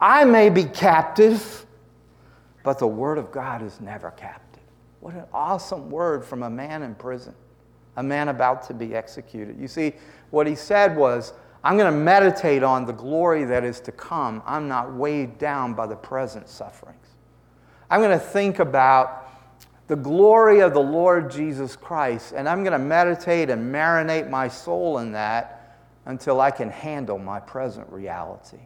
I 0.00 0.24
may 0.24 0.48
be 0.48 0.64
captive 0.64 1.66
but 2.68 2.78
the 2.78 2.86
word 2.86 3.16
of 3.16 3.32
God 3.32 3.62
is 3.62 3.80
never 3.80 4.10
captive. 4.10 4.62
What 5.00 5.14
an 5.14 5.24
awesome 5.32 5.88
word 5.88 6.22
from 6.22 6.42
a 6.42 6.50
man 6.50 6.82
in 6.82 6.94
prison, 6.94 7.34
a 7.96 8.02
man 8.02 8.28
about 8.28 8.62
to 8.64 8.74
be 8.74 8.94
executed. 8.94 9.58
You 9.58 9.68
see, 9.68 9.94
what 10.28 10.46
he 10.46 10.54
said 10.54 10.94
was, 10.94 11.32
I'm 11.64 11.78
going 11.78 11.90
to 11.90 11.98
meditate 11.98 12.62
on 12.62 12.84
the 12.84 12.92
glory 12.92 13.44
that 13.44 13.64
is 13.64 13.80
to 13.80 13.92
come. 13.92 14.42
I'm 14.44 14.68
not 14.68 14.92
weighed 14.92 15.38
down 15.38 15.72
by 15.72 15.86
the 15.86 15.96
present 15.96 16.46
sufferings. 16.46 17.06
I'm 17.88 18.02
going 18.02 18.10
to 18.10 18.22
think 18.22 18.58
about 18.58 19.32
the 19.86 19.96
glory 19.96 20.60
of 20.60 20.74
the 20.74 20.78
Lord 20.78 21.30
Jesus 21.30 21.74
Christ, 21.74 22.34
and 22.36 22.46
I'm 22.46 22.64
going 22.64 22.78
to 22.78 22.78
meditate 22.78 23.48
and 23.48 23.74
marinate 23.74 24.28
my 24.28 24.46
soul 24.46 24.98
in 24.98 25.12
that 25.12 25.78
until 26.04 26.42
I 26.42 26.50
can 26.50 26.68
handle 26.68 27.16
my 27.16 27.40
present 27.40 27.90
reality. 27.90 28.60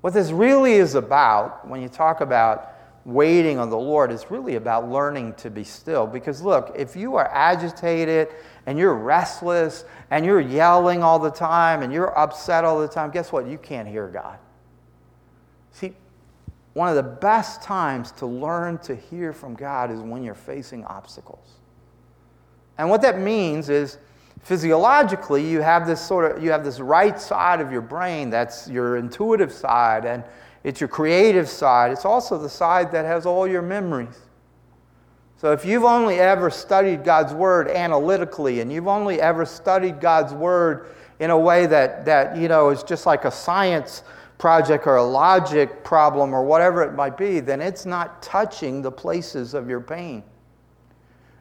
What 0.00 0.14
this 0.14 0.30
really 0.30 0.74
is 0.74 0.94
about, 0.94 1.66
when 1.68 1.82
you 1.82 1.88
talk 1.88 2.20
about 2.20 2.74
waiting 3.04 3.58
on 3.58 3.70
the 3.70 3.76
Lord, 3.76 4.10
is 4.10 4.30
really 4.30 4.56
about 4.56 4.90
learning 4.90 5.34
to 5.34 5.50
be 5.50 5.64
still. 5.64 6.06
Because 6.06 6.42
look, 6.42 6.72
if 6.76 6.96
you 6.96 7.16
are 7.16 7.28
agitated 7.28 8.28
and 8.66 8.78
you're 8.78 8.94
restless 8.94 9.84
and 10.10 10.24
you're 10.24 10.40
yelling 10.40 11.02
all 11.02 11.18
the 11.18 11.30
time 11.30 11.82
and 11.82 11.92
you're 11.92 12.16
upset 12.18 12.64
all 12.64 12.80
the 12.80 12.88
time, 12.88 13.10
guess 13.10 13.32
what? 13.32 13.46
You 13.46 13.58
can't 13.58 13.88
hear 13.88 14.08
God. 14.08 14.38
See, 15.72 15.94
one 16.72 16.88
of 16.88 16.96
the 16.96 17.02
best 17.02 17.62
times 17.62 18.12
to 18.12 18.26
learn 18.26 18.78
to 18.78 18.94
hear 18.94 19.32
from 19.32 19.54
God 19.54 19.90
is 19.90 20.00
when 20.00 20.22
you're 20.22 20.34
facing 20.34 20.84
obstacles. 20.84 21.46
And 22.78 22.88
what 22.88 23.02
that 23.02 23.18
means 23.18 23.68
is, 23.68 23.98
physiologically 24.42 25.48
you 25.48 25.60
have 25.60 25.86
this 25.86 26.00
sort 26.00 26.36
of 26.36 26.42
you 26.42 26.50
have 26.50 26.64
this 26.64 26.80
right 26.80 27.20
side 27.20 27.60
of 27.60 27.70
your 27.70 27.82
brain 27.82 28.30
that's 28.30 28.68
your 28.68 28.96
intuitive 28.96 29.52
side 29.52 30.04
and 30.04 30.24
it's 30.62 30.80
your 30.80 30.88
creative 30.88 31.48
side. 31.48 31.90
It's 31.90 32.04
also 32.04 32.36
the 32.36 32.48
side 32.48 32.92
that 32.92 33.04
has 33.04 33.24
all 33.24 33.48
your 33.48 33.62
memories. 33.62 34.18
So 35.38 35.52
if 35.52 35.64
you've 35.64 35.84
only 35.84 36.20
ever 36.20 36.50
studied 36.50 37.02
god's 37.02 37.32
word 37.32 37.68
analytically 37.68 38.60
and 38.60 38.70
you've 38.70 38.88
only 38.88 39.22
ever 39.22 39.46
studied 39.46 39.98
god's 39.98 40.34
word 40.34 40.94
in 41.18 41.30
a 41.30 41.38
way 41.38 41.64
that 41.64 42.04
that 42.04 42.36
you 42.36 42.46
know 42.46 42.68
is 42.68 42.82
just 42.82 43.06
like 43.06 43.24
a 43.24 43.30
science 43.30 44.02
project 44.36 44.86
or 44.86 44.96
a 44.96 45.02
logic 45.02 45.82
problem 45.82 46.34
or 46.34 46.44
whatever 46.44 46.82
it 46.82 46.92
might 46.92 47.16
be 47.16 47.40
then 47.40 47.62
it's 47.62 47.86
not 47.86 48.22
touching 48.22 48.82
the 48.82 48.92
places 48.92 49.54
of 49.54 49.66
your 49.66 49.80
pain 49.80 50.22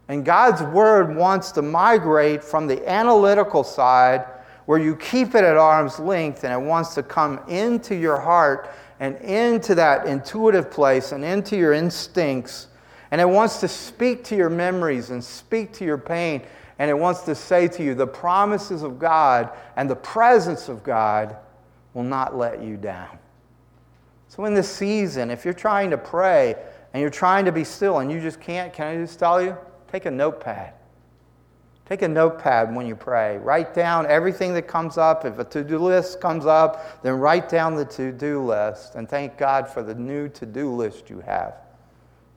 and 0.10 0.26
God's 0.26 0.63
word 0.63 1.15
wants 1.15 1.52
to 1.54 1.62
migrate 1.62 2.43
from 2.43 2.65
the 2.65 2.88
analytical 2.89 3.63
side, 3.63 4.26
where 4.65 4.80
you 4.80 4.95
keep 4.95 5.36
it 5.36 5.43
at 5.43 5.56
arm's 5.56 6.00
length, 6.00 6.43
and 6.43 6.52
it 6.52 6.67
wants 6.67 6.95
to 6.95 7.04
come 7.04 7.39
into 7.48 7.95
your 7.95 8.19
heart 8.19 8.72
and 9.00 9.15
into 9.17 9.76
that 9.76 10.08
intuitive 10.08 10.72
place 10.72 11.12
and 11.12 11.24
into 11.24 11.56
your 11.56 11.74
instincts. 11.74 12.67
And 13.12 13.22
it 13.22 13.30
wants 13.30 13.60
to 13.60 13.67
speak 13.67 14.24
to 14.26 14.36
your 14.36 14.50
memories 14.50 15.12
and 15.12 15.24
speak 15.24 15.72
to 15.74 15.86
your 15.86 15.98
pain. 15.98 16.41
And 16.80 16.89
it 16.89 16.98
wants 16.98 17.22
to 17.22 17.36
say 17.36 17.67
to 17.69 17.84
you, 17.84 17.93
the 17.93 18.08
promises 18.08 18.82
of 18.82 18.98
God 18.98 19.52
and 19.76 19.89
the 19.89 19.95
presence 19.95 20.69
of 20.69 20.84
God 20.84 21.36
will 21.93 22.04
not 22.04 22.36
let 22.36 22.63
you 22.63 22.78
down. 22.78 23.19
So, 24.28 24.45
in 24.45 24.54
this 24.54 24.69
season, 24.69 25.32
if 25.32 25.43
you're 25.43 25.54
trying 25.54 25.89
to 25.89 25.98
pray, 25.98 26.56
and 26.93 27.02
you're 27.02 27.10
trying 27.10 27.45
to 27.45 27.52
be 27.52 27.63
still 27.63 28.00
and 28.00 28.12
you 28.12 28.19
just 28.19 28.39
can't, 28.39 28.74
can 28.74 28.88
I 28.88 28.95
just 28.98 29.19
tell 29.19 29.41
you? 29.41 29.56
Take 29.91 30.06
a 30.06 30.12
notepad. 30.12 30.73
Take 31.86 32.04
a 32.04 32.08
notepad 32.08 32.75
when 32.75 32.86
you 32.86 32.95
pray. 32.95 33.38
Write 33.39 33.73
down 33.73 34.06
everything 34.06 34.54
that 34.54 34.67
comes 34.67 34.97
up. 34.97 35.25
If 35.25 35.39
a 35.39 35.43
to 35.45 35.63
do 35.63 35.80
list 35.80 36.21
comes 36.21 36.45
up, 36.45 37.02
then 37.02 37.15
write 37.15 37.49
down 37.49 37.75
the 37.75 37.86
to 37.86 38.12
do 38.12 38.45
list 38.45 38.93
and 38.95 39.10
thank 39.10 39.38
God 39.38 39.67
for 39.67 39.82
the 39.82 39.95
new 39.95 40.30
to 40.30 40.45
do 40.45 40.71
list 40.71 41.10
you 41.10 41.19
have. 41.21 41.56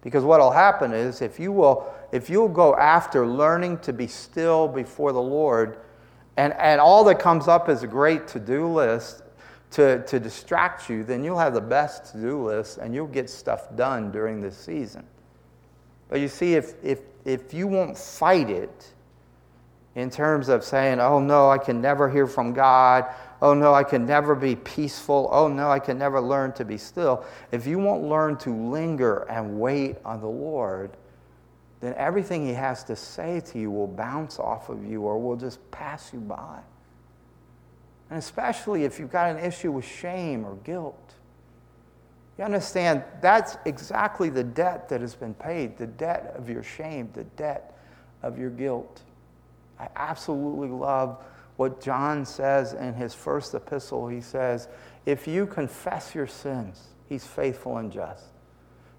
Because 0.00 0.24
what 0.24 0.40
will 0.40 0.50
happen 0.50 0.92
is 0.92 1.20
if 1.20 1.38
you 1.38 1.52
will 1.52 1.92
if 2.12 2.28
you'll 2.28 2.48
go 2.48 2.76
after 2.76 3.26
learning 3.26 3.78
to 3.78 3.92
be 3.92 4.06
still 4.06 4.68
before 4.68 5.12
the 5.12 5.22
Lord, 5.22 5.78
and, 6.36 6.52
and 6.54 6.80
all 6.80 7.04
that 7.04 7.18
comes 7.18 7.48
up 7.48 7.68
is 7.68 7.82
a 7.82 7.86
great 7.86 8.28
to 8.28 8.40
do 8.40 8.66
list 8.66 9.22
to, 9.72 10.04
to 10.04 10.20
distract 10.20 10.88
you, 10.90 11.04
then 11.04 11.24
you'll 11.24 11.38
have 11.38 11.54
the 11.54 11.60
best 11.60 12.12
to 12.12 12.20
do 12.20 12.42
list 12.44 12.78
and 12.78 12.94
you'll 12.94 13.06
get 13.06 13.30
stuff 13.30 13.74
done 13.76 14.10
during 14.10 14.40
this 14.40 14.56
season. 14.56 15.04
But 16.08 16.20
you 16.20 16.28
see, 16.28 16.54
if, 16.54 16.74
if, 16.84 17.00
if 17.24 17.54
you 17.54 17.66
won't 17.66 17.96
fight 17.96 18.50
it 18.50 18.92
in 19.94 20.10
terms 20.10 20.48
of 20.48 20.64
saying, 20.64 21.00
oh 21.00 21.18
no, 21.18 21.50
I 21.50 21.58
can 21.58 21.80
never 21.80 22.08
hear 22.08 22.26
from 22.26 22.52
God, 22.52 23.06
oh 23.42 23.54
no, 23.54 23.74
I 23.74 23.84
can 23.84 24.06
never 24.06 24.34
be 24.34 24.56
peaceful, 24.56 25.28
oh 25.32 25.48
no, 25.48 25.70
I 25.70 25.78
can 25.78 25.98
never 25.98 26.20
learn 26.20 26.52
to 26.52 26.64
be 26.64 26.78
still, 26.78 27.24
if 27.50 27.66
you 27.66 27.78
won't 27.78 28.04
learn 28.04 28.36
to 28.38 28.50
linger 28.50 29.26
and 29.28 29.60
wait 29.60 29.96
on 30.04 30.20
the 30.20 30.28
Lord, 30.28 30.96
then 31.80 31.94
everything 31.96 32.46
He 32.46 32.54
has 32.54 32.84
to 32.84 32.96
say 32.96 33.40
to 33.40 33.58
you 33.58 33.70
will 33.70 33.88
bounce 33.88 34.38
off 34.38 34.68
of 34.68 34.84
you 34.84 35.02
or 35.02 35.18
will 35.18 35.36
just 35.36 35.58
pass 35.70 36.12
you 36.12 36.20
by. 36.20 36.60
And 38.08 38.18
especially 38.18 38.84
if 38.84 38.98
you've 38.98 39.10
got 39.10 39.36
an 39.36 39.44
issue 39.44 39.72
with 39.72 39.84
shame 39.84 40.44
or 40.44 40.56
guilt. 40.56 41.14
You 42.38 42.44
understand, 42.44 43.04
that's 43.20 43.56
exactly 43.66 44.30
the 44.30 44.44
debt 44.44 44.88
that 44.88 45.00
has 45.00 45.14
been 45.14 45.34
paid 45.34 45.76
the 45.76 45.86
debt 45.86 46.32
of 46.36 46.48
your 46.48 46.62
shame, 46.62 47.10
the 47.12 47.24
debt 47.24 47.78
of 48.22 48.38
your 48.38 48.50
guilt. 48.50 49.02
I 49.78 49.88
absolutely 49.96 50.68
love 50.68 51.22
what 51.56 51.80
John 51.80 52.24
says 52.24 52.72
in 52.72 52.94
his 52.94 53.14
first 53.14 53.54
epistle. 53.54 54.08
He 54.08 54.20
says, 54.20 54.68
If 55.06 55.26
you 55.26 55.46
confess 55.46 56.14
your 56.14 56.26
sins, 56.26 56.88
he's 57.08 57.26
faithful 57.26 57.76
and 57.78 57.92
just 57.92 58.24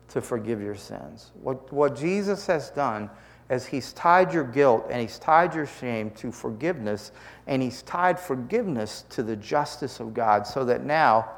to 0.10 0.22
forgive 0.22 0.62
your 0.62 0.76
sins. 0.76 1.32
What, 1.41 1.72
what 1.74 1.96
Jesus 1.96 2.46
has 2.48 2.69
done 2.69 3.10
is 3.50 3.65
he's 3.65 3.93
tied 3.93 4.34
your 4.34 4.43
guilt 4.43 4.88
and 4.89 5.02
he's 5.02 5.17
tied 5.17 5.56
your 5.56 5.65
shame 5.65 6.12
to 6.12 6.32
forgiveness, 6.32 7.12
and 7.48 7.62
he's 7.62 7.82
tied 7.84 8.19
forgiveness 8.19 9.06
to 9.10 9.24
the 9.24 9.36
justice 9.36 10.00
of 10.00 10.13
God, 10.13 10.46
so 10.46 10.63
that 10.65 10.84
now, 10.84 11.30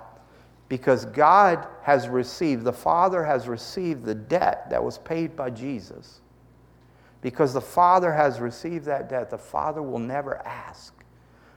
because 0.68 1.06
God 1.06 1.68
has 1.84 2.08
received, 2.08 2.64
the 2.64 2.74
Father 2.74 3.24
has 3.24 3.48
received 3.48 4.04
the 4.04 4.16
debt 4.16 4.70
that 4.70 4.84
was 4.84 4.98
paid 4.98 5.36
by 5.36 5.50
Jesus, 5.50 6.22
because 7.22 7.54
the 7.54 7.62
Father 7.62 8.14
has 8.14 8.40
received 8.40 8.86
that 8.86 9.10
debt, 9.10 9.30
the 9.30 9.38
Father 9.38 9.82
will 9.82 10.00
never 10.00 10.46
ask 10.46 10.94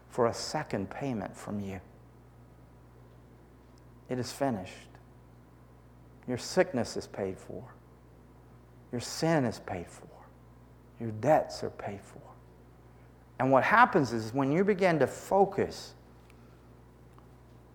for 0.08 0.26
a 0.26 0.34
second 0.34 0.90
payment 0.90 1.36
from 1.36 1.60
you. 1.60 1.80
It 4.08 4.18
is 4.18 4.32
finished. 4.32 4.72
Your 6.26 6.38
sickness 6.38 6.96
is 6.96 7.06
paid 7.06 7.38
for. 7.38 7.62
Your 8.92 9.00
sin 9.00 9.44
is 9.44 9.58
paid 9.60 9.86
for. 9.86 10.08
Your 11.00 11.10
debts 11.10 11.62
are 11.62 11.70
paid 11.70 12.00
for. 12.02 12.20
And 13.38 13.50
what 13.52 13.64
happens 13.64 14.12
is 14.12 14.34
when 14.34 14.50
you 14.50 14.64
begin 14.64 14.98
to 14.98 15.06
focus 15.06 15.94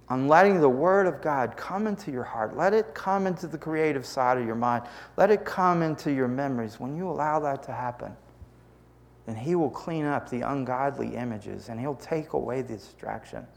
on 0.10 0.28
letting 0.28 0.60
the 0.60 0.70
Word 0.70 1.08
of 1.08 1.22
God 1.22 1.56
come 1.56 1.88
into 1.88 2.12
your 2.12 2.24
heart, 2.24 2.58
let 2.58 2.74
it 2.74 2.94
come 2.94 3.26
into 3.26 3.48
the 3.48 3.58
creative 3.58 4.06
side 4.06 4.38
of 4.38 4.46
your 4.46 4.56
mind, 4.56 4.84
let 5.18 5.32
it 5.32 5.46
come 5.46 5.82
into 5.82 6.12
your 6.12 6.28
memories, 6.28 6.80
when 6.80 6.96
you 6.96 7.10
allow 7.10 7.40
that 7.40 7.64
to 7.64 7.72
happen, 7.72 8.16
then 9.26 9.36
He 9.36 9.56
will 9.56 9.70
clean 9.70 10.06
up 10.06 10.30
the 10.30 10.42
ungodly 10.42 11.16
images 11.16 11.70
and 11.70 11.80
He'll 11.80 11.96
take 11.96 12.34
away 12.34 12.62
the 12.62 12.74
distractions. 12.74 13.48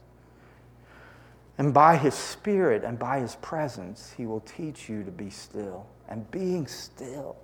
And 1.57 1.73
by 1.73 1.97
His 1.97 2.13
Spirit 2.13 2.83
and 2.83 2.97
by 2.97 3.19
His 3.19 3.35
presence, 3.37 4.13
He 4.15 4.25
will 4.25 4.41
teach 4.41 4.87
you 4.87 5.03
to 5.03 5.11
be 5.11 5.29
still. 5.29 5.85
And 6.07 6.29
being 6.31 6.67
still 6.67 7.35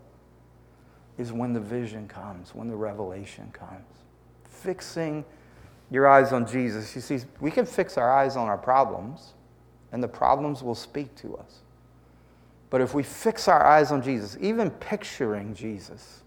is 1.17 1.33
when 1.33 1.53
the 1.53 1.59
vision 1.59 2.07
comes, 2.07 2.55
when 2.55 2.69
the 2.69 2.75
revelation 2.75 3.49
comes. 3.51 4.03
Fixing 4.45 5.25
your 5.93 6.07
eyes 6.07 6.33
on 6.33 6.47
Jesus. 6.47 6.95
You 6.95 7.01
see, 7.01 7.19
we 7.39 7.51
can 7.51 7.67
fix 7.67 7.99
our 7.99 8.11
eyes 8.11 8.35
on 8.35 8.47
our 8.47 8.57
problems, 8.57 9.33
and 9.91 10.01
the 10.01 10.07
problems 10.07 10.63
will 10.63 10.73
speak 10.73 11.13
to 11.17 11.37
us. 11.37 11.59
But 12.71 12.81
if 12.81 12.95
we 12.95 13.03
fix 13.03 13.47
our 13.47 13.63
eyes 13.63 13.91
on 13.91 14.01
Jesus, 14.01 14.35
even 14.41 14.71
picturing 14.71 15.53
Jesus, 15.53 16.23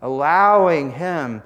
allowing 0.00 0.90
Him 0.90 1.42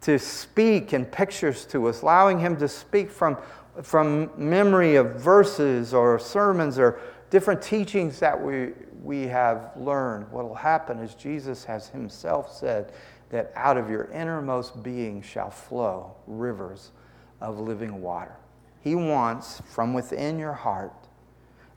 to 0.00 0.18
speak 0.18 0.94
in 0.94 1.04
pictures 1.04 1.66
to 1.66 1.86
us, 1.86 2.00
allowing 2.00 2.38
Him 2.38 2.56
to 2.56 2.66
speak 2.66 3.10
from, 3.10 3.36
from 3.82 4.30
memory 4.38 4.96
of 4.96 5.16
verses 5.16 5.92
or 5.92 6.18
sermons 6.18 6.78
or 6.78 6.98
different 7.28 7.60
teachings 7.60 8.18
that 8.20 8.40
we, 8.40 8.72
we 9.02 9.22
have 9.24 9.72
learned, 9.76 10.30
what 10.32 10.48
will 10.48 10.54
happen 10.54 10.98
is 11.00 11.14
Jesus 11.14 11.62
has 11.64 11.88
himself 11.88 12.50
said 12.50 12.92
that 13.30 13.52
out 13.56 13.76
of 13.76 13.90
your 13.90 14.04
innermost 14.12 14.82
being 14.82 15.22
shall 15.22 15.50
flow 15.50 16.14
rivers 16.26 16.92
of 17.40 17.58
living 17.58 18.00
water. 18.00 18.36
He 18.80 18.94
wants 18.94 19.60
from 19.68 19.94
within 19.94 20.38
your 20.38 20.52
heart, 20.52 20.92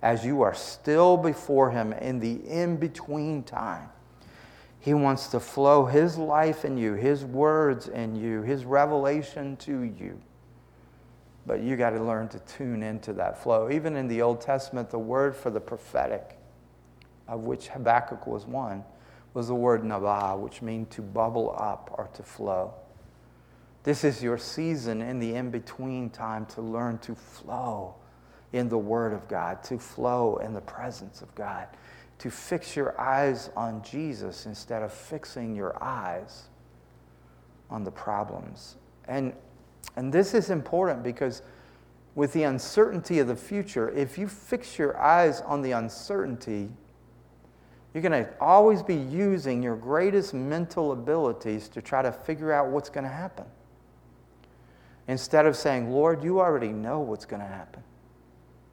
as 0.02 0.24
you 0.24 0.42
are 0.42 0.54
still 0.54 1.18
before 1.18 1.72
Him 1.72 1.92
in 1.94 2.20
the 2.20 2.48
in 2.48 2.78
between 2.78 3.44
time, 3.44 3.90
He 4.80 4.94
wants 4.94 5.28
to 5.30 5.40
flow 5.40 5.86
His 5.86 6.18
life 6.18 6.64
in 6.66 6.78
you, 6.78 6.94
His 6.94 7.26
words 7.26 7.88
in 7.88 8.16
you, 8.16 8.42
His 8.44 8.64
revelation 8.64 9.58
to 9.58 9.82
you. 9.82 10.22
But 11.46 11.62
you 11.62 11.76
got 11.78 11.92
to 11.92 12.04
learn 12.04 12.28
to 12.30 12.40
tune 12.42 12.84
into 12.84 13.12
that 13.14 13.42
flow. 13.42 13.72
Even 13.72 13.96
in 13.96 14.08
the 14.08 14.22
Old 14.22 14.40
Testament, 14.40 14.92
the 14.92 15.00
word 15.00 15.36
for 15.36 15.50
the 15.50 15.60
prophetic 15.60 16.38
of 17.28 17.42
which 17.42 17.70
Habakkuk 17.70 18.28
was 18.28 18.46
one, 18.46 18.84
was 19.34 19.48
the 19.48 19.56
word 19.56 19.84
nabah, 19.84 20.38
which 20.38 20.62
means 20.62 20.94
to 20.96 21.02
bubble 21.02 21.56
up 21.58 21.94
or 21.98 22.10
to 22.14 22.24
flow. 22.24 22.74
This 23.84 24.04
is 24.04 24.22
your 24.22 24.38
season 24.38 25.02
in 25.02 25.20
the 25.20 25.36
in 25.36 25.52
between 25.52 26.10
time 26.10 26.46
to 26.48 26.62
learn 26.62 26.98
to 27.00 27.16
flow 27.16 27.96
in 28.52 28.68
the 28.68 28.78
Word 28.78 29.14
of 29.14 29.28
God, 29.28 29.64
to 29.64 29.78
flow 29.78 30.38
in 30.38 30.54
the 30.54 30.62
presence 30.62 31.22
of 31.22 31.34
God, 31.36 31.68
to 32.20 32.30
fix 32.30 32.76
your 32.76 33.00
eyes 33.00 33.50
on 33.56 33.82
Jesus 33.84 34.46
instead 34.46 34.84
of 34.84 34.92
fixing 34.92 35.56
your 35.56 35.82
eyes 35.82 36.50
on 37.70 37.84
the 37.84 37.92
problems. 37.92 38.76
And, 39.08 39.34
and 39.96 40.12
this 40.12 40.34
is 40.34 40.50
important 40.50 41.04
because 41.04 41.42
with 42.16 42.34
the 42.34 42.44
uncertainty 42.44 43.20
of 43.20 43.28
the 43.28 43.36
future, 43.36 43.90
if 43.92 44.18
you 44.18 44.28
fix 44.28 44.78
your 44.78 45.00
eyes 45.00 45.42
on 45.42 45.62
the 45.62 45.72
uncertainty, 45.72 46.70
you're 47.94 48.04
going 48.04 48.24
to 48.24 48.30
always 48.40 48.84
be 48.84 48.96
using 48.96 49.64
your 49.64 49.76
greatest 49.76 50.34
mental 50.34 50.92
abilities 50.92 51.68
to 51.70 51.82
try 51.82 52.02
to 52.02 52.12
figure 52.12 52.54
out 52.54 52.68
what's 52.68 52.90
going 52.90 53.04
to 53.04 53.10
happen. 53.10 53.46
Instead 55.08 55.48
of 55.48 55.56
saying, 55.56 55.90
Lord, 55.92 56.24
you 56.24 56.40
already 56.40 56.70
know 56.70 57.00
what's 57.00 57.26
going 57.26 57.42
to 57.42 57.48
happen. 57.48 57.82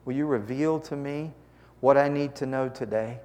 Will 0.04 0.14
you 0.14 0.26
reveal 0.26 0.78
to 0.80 0.96
me 0.96 1.32
what 1.80 1.96
I 1.96 2.08
need 2.08 2.34
to 2.36 2.46
know 2.46 2.68
today? 2.68 3.20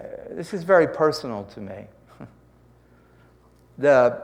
Uh, 0.00 0.04
this 0.30 0.54
is 0.54 0.62
very 0.62 0.88
personal 0.88 1.44
to 1.44 1.60
me. 1.60 1.86
the, 3.78 4.22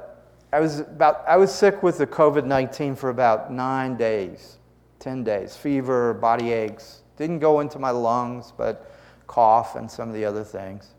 I, 0.51 0.61
was 0.61 0.81
about, 0.81 1.25
I 1.29 1.37
was 1.37 1.55
sick 1.55 1.83
with 1.83 1.99
the 1.99 2.07
COVID 2.07 2.47
19 2.47 2.97
for 2.97 3.11
about 3.11 3.53
nine 3.53 3.97
days, 3.97 4.57
10 5.01 5.25
days, 5.25 5.57
fever, 5.57 6.15
body 6.15 6.53
aches. 6.53 7.03
Didn't 7.17 7.39
go 7.39 7.61
into 7.61 7.79
my 7.79 7.91
lungs, 7.91 8.53
but 8.57 8.93
cough 9.27 9.77
and 9.77 9.91
some 9.91 10.09
of 10.09 10.15
the 10.15 10.25
other 10.25 10.45
things. 10.45 10.95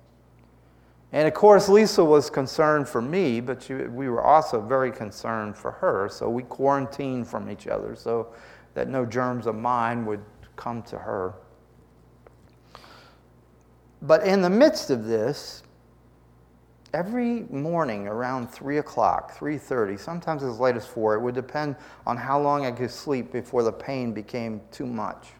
And 1.11 1.27
of 1.27 1.33
course, 1.33 1.69
Lisa 1.69 2.03
was 2.03 2.29
concerned 2.29 2.89
for 2.89 3.01
me, 3.01 3.39
but 3.39 3.63
she, 3.63 3.73
we 3.73 4.09
were 4.09 4.21
also 4.21 4.59
very 4.59 4.91
concerned 4.91 5.55
for 5.55 5.71
her. 5.71 6.09
So 6.09 6.29
we 6.29 6.43
quarantined 6.43 7.27
from 7.27 7.49
each 7.49 7.67
other 7.67 7.95
so 7.95 8.33
that 8.73 8.89
no 8.89 9.05
germs 9.05 9.47
of 9.47 9.55
mine 9.55 10.05
would 10.05 10.21
come 10.55 10.81
to 10.83 10.97
her. 10.97 11.33
But 14.01 14.25
in 14.27 14.41
the 14.41 14.49
midst 14.49 14.89
of 14.89 15.05
this, 15.05 15.63
every 16.93 17.41
morning 17.49 18.07
around 18.07 18.47
3 18.47 18.77
o'clock 18.77 19.37
3.30 19.37 19.99
sometimes 19.99 20.43
as 20.43 20.59
late 20.59 20.77
as 20.77 20.87
4 20.87 21.15
it 21.15 21.19
would 21.19 21.35
depend 21.35 21.75
on 22.07 22.15
how 22.15 22.39
long 22.39 22.65
i 22.65 22.71
could 22.71 22.89
sleep 22.89 23.33
before 23.33 23.63
the 23.63 23.71
pain 23.71 24.13
became 24.13 24.61
too 24.71 24.85
much 24.85 25.33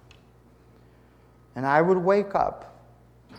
and 1.55 1.65
i 1.65 1.81
would 1.81 1.97
wake 1.97 2.35
up 2.35 2.75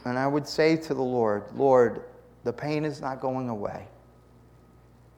and 0.07 0.16
I 0.16 0.26
would 0.26 0.46
say 0.46 0.76
to 0.76 0.94
the 0.94 1.02
Lord, 1.02 1.44
Lord, 1.55 2.02
the 2.44 2.52
pain 2.52 2.85
is 2.85 3.00
not 3.00 3.20
going 3.20 3.48
away, 3.48 3.88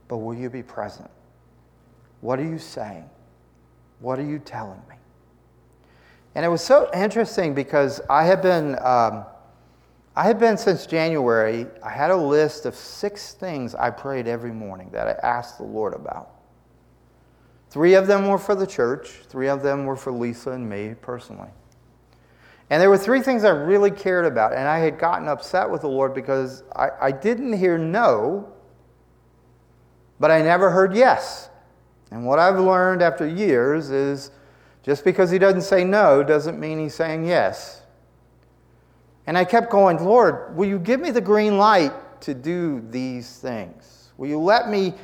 but 0.08 0.18
will 0.18 0.34
you 0.34 0.48
be 0.48 0.62
present? 0.62 1.10
What 2.22 2.38
are 2.38 2.44
you 2.44 2.58
saying? 2.58 3.08
What 4.00 4.18
are 4.18 4.24
you 4.24 4.38
telling 4.38 4.80
me? 4.88 4.96
And 6.34 6.44
it 6.44 6.48
was 6.48 6.62
so 6.62 6.90
interesting 6.94 7.54
because 7.54 8.00
I 8.08 8.24
had 8.24 8.40
been, 8.40 8.78
um, 8.80 9.24
I 10.16 10.24
had 10.24 10.38
been 10.38 10.56
since 10.56 10.86
January, 10.86 11.66
I 11.82 11.90
had 11.90 12.10
a 12.10 12.16
list 12.16 12.64
of 12.64 12.74
six 12.74 13.34
things 13.34 13.74
I 13.74 13.90
prayed 13.90 14.26
every 14.26 14.52
morning 14.52 14.88
that 14.92 15.06
I 15.06 15.26
asked 15.26 15.58
the 15.58 15.64
Lord 15.64 15.94
about. 15.94 16.30
Three 17.70 17.94
of 17.94 18.06
them 18.06 18.28
were 18.28 18.38
for 18.38 18.54
the 18.54 18.66
church, 18.66 19.20
three 19.28 19.48
of 19.48 19.62
them 19.62 19.84
were 19.84 19.96
for 19.96 20.12
Lisa 20.12 20.52
and 20.52 20.68
me 20.68 20.94
personally. 21.00 21.50
And 22.70 22.82
there 22.82 22.90
were 22.90 22.98
three 22.98 23.22
things 23.22 23.44
I 23.44 23.50
really 23.50 23.90
cared 23.90 24.26
about, 24.26 24.52
and 24.52 24.68
I 24.68 24.78
had 24.78 24.98
gotten 24.98 25.26
upset 25.26 25.70
with 25.70 25.80
the 25.80 25.88
Lord 25.88 26.14
because 26.14 26.64
I, 26.76 26.90
I 27.00 27.10
didn't 27.10 27.54
hear 27.54 27.78
no, 27.78 28.52
but 30.20 30.30
I 30.30 30.42
never 30.42 30.70
heard 30.70 30.94
yes. 30.94 31.48
And 32.10 32.26
what 32.26 32.38
I've 32.38 32.58
learned 32.58 33.02
after 33.02 33.26
years 33.26 33.90
is 33.90 34.30
just 34.82 35.04
because 35.04 35.30
he 35.30 35.38
doesn't 35.38 35.62
say 35.62 35.84
no 35.84 36.22
doesn't 36.22 36.58
mean 36.58 36.78
he's 36.78 36.94
saying 36.94 37.24
yes. 37.24 37.82
And 39.26 39.36
I 39.36 39.44
kept 39.44 39.70
going, 39.70 40.02
Lord, 40.02 40.56
will 40.56 40.68
you 40.68 40.78
give 40.78 41.00
me 41.00 41.10
the 41.10 41.20
green 41.20 41.58
light 41.58 41.92
to 42.22 42.34
do 42.34 42.82
these 42.88 43.38
things? 43.38 44.12
Will 44.16 44.28
you 44.28 44.38
let 44.38 44.68
me, 44.68 44.94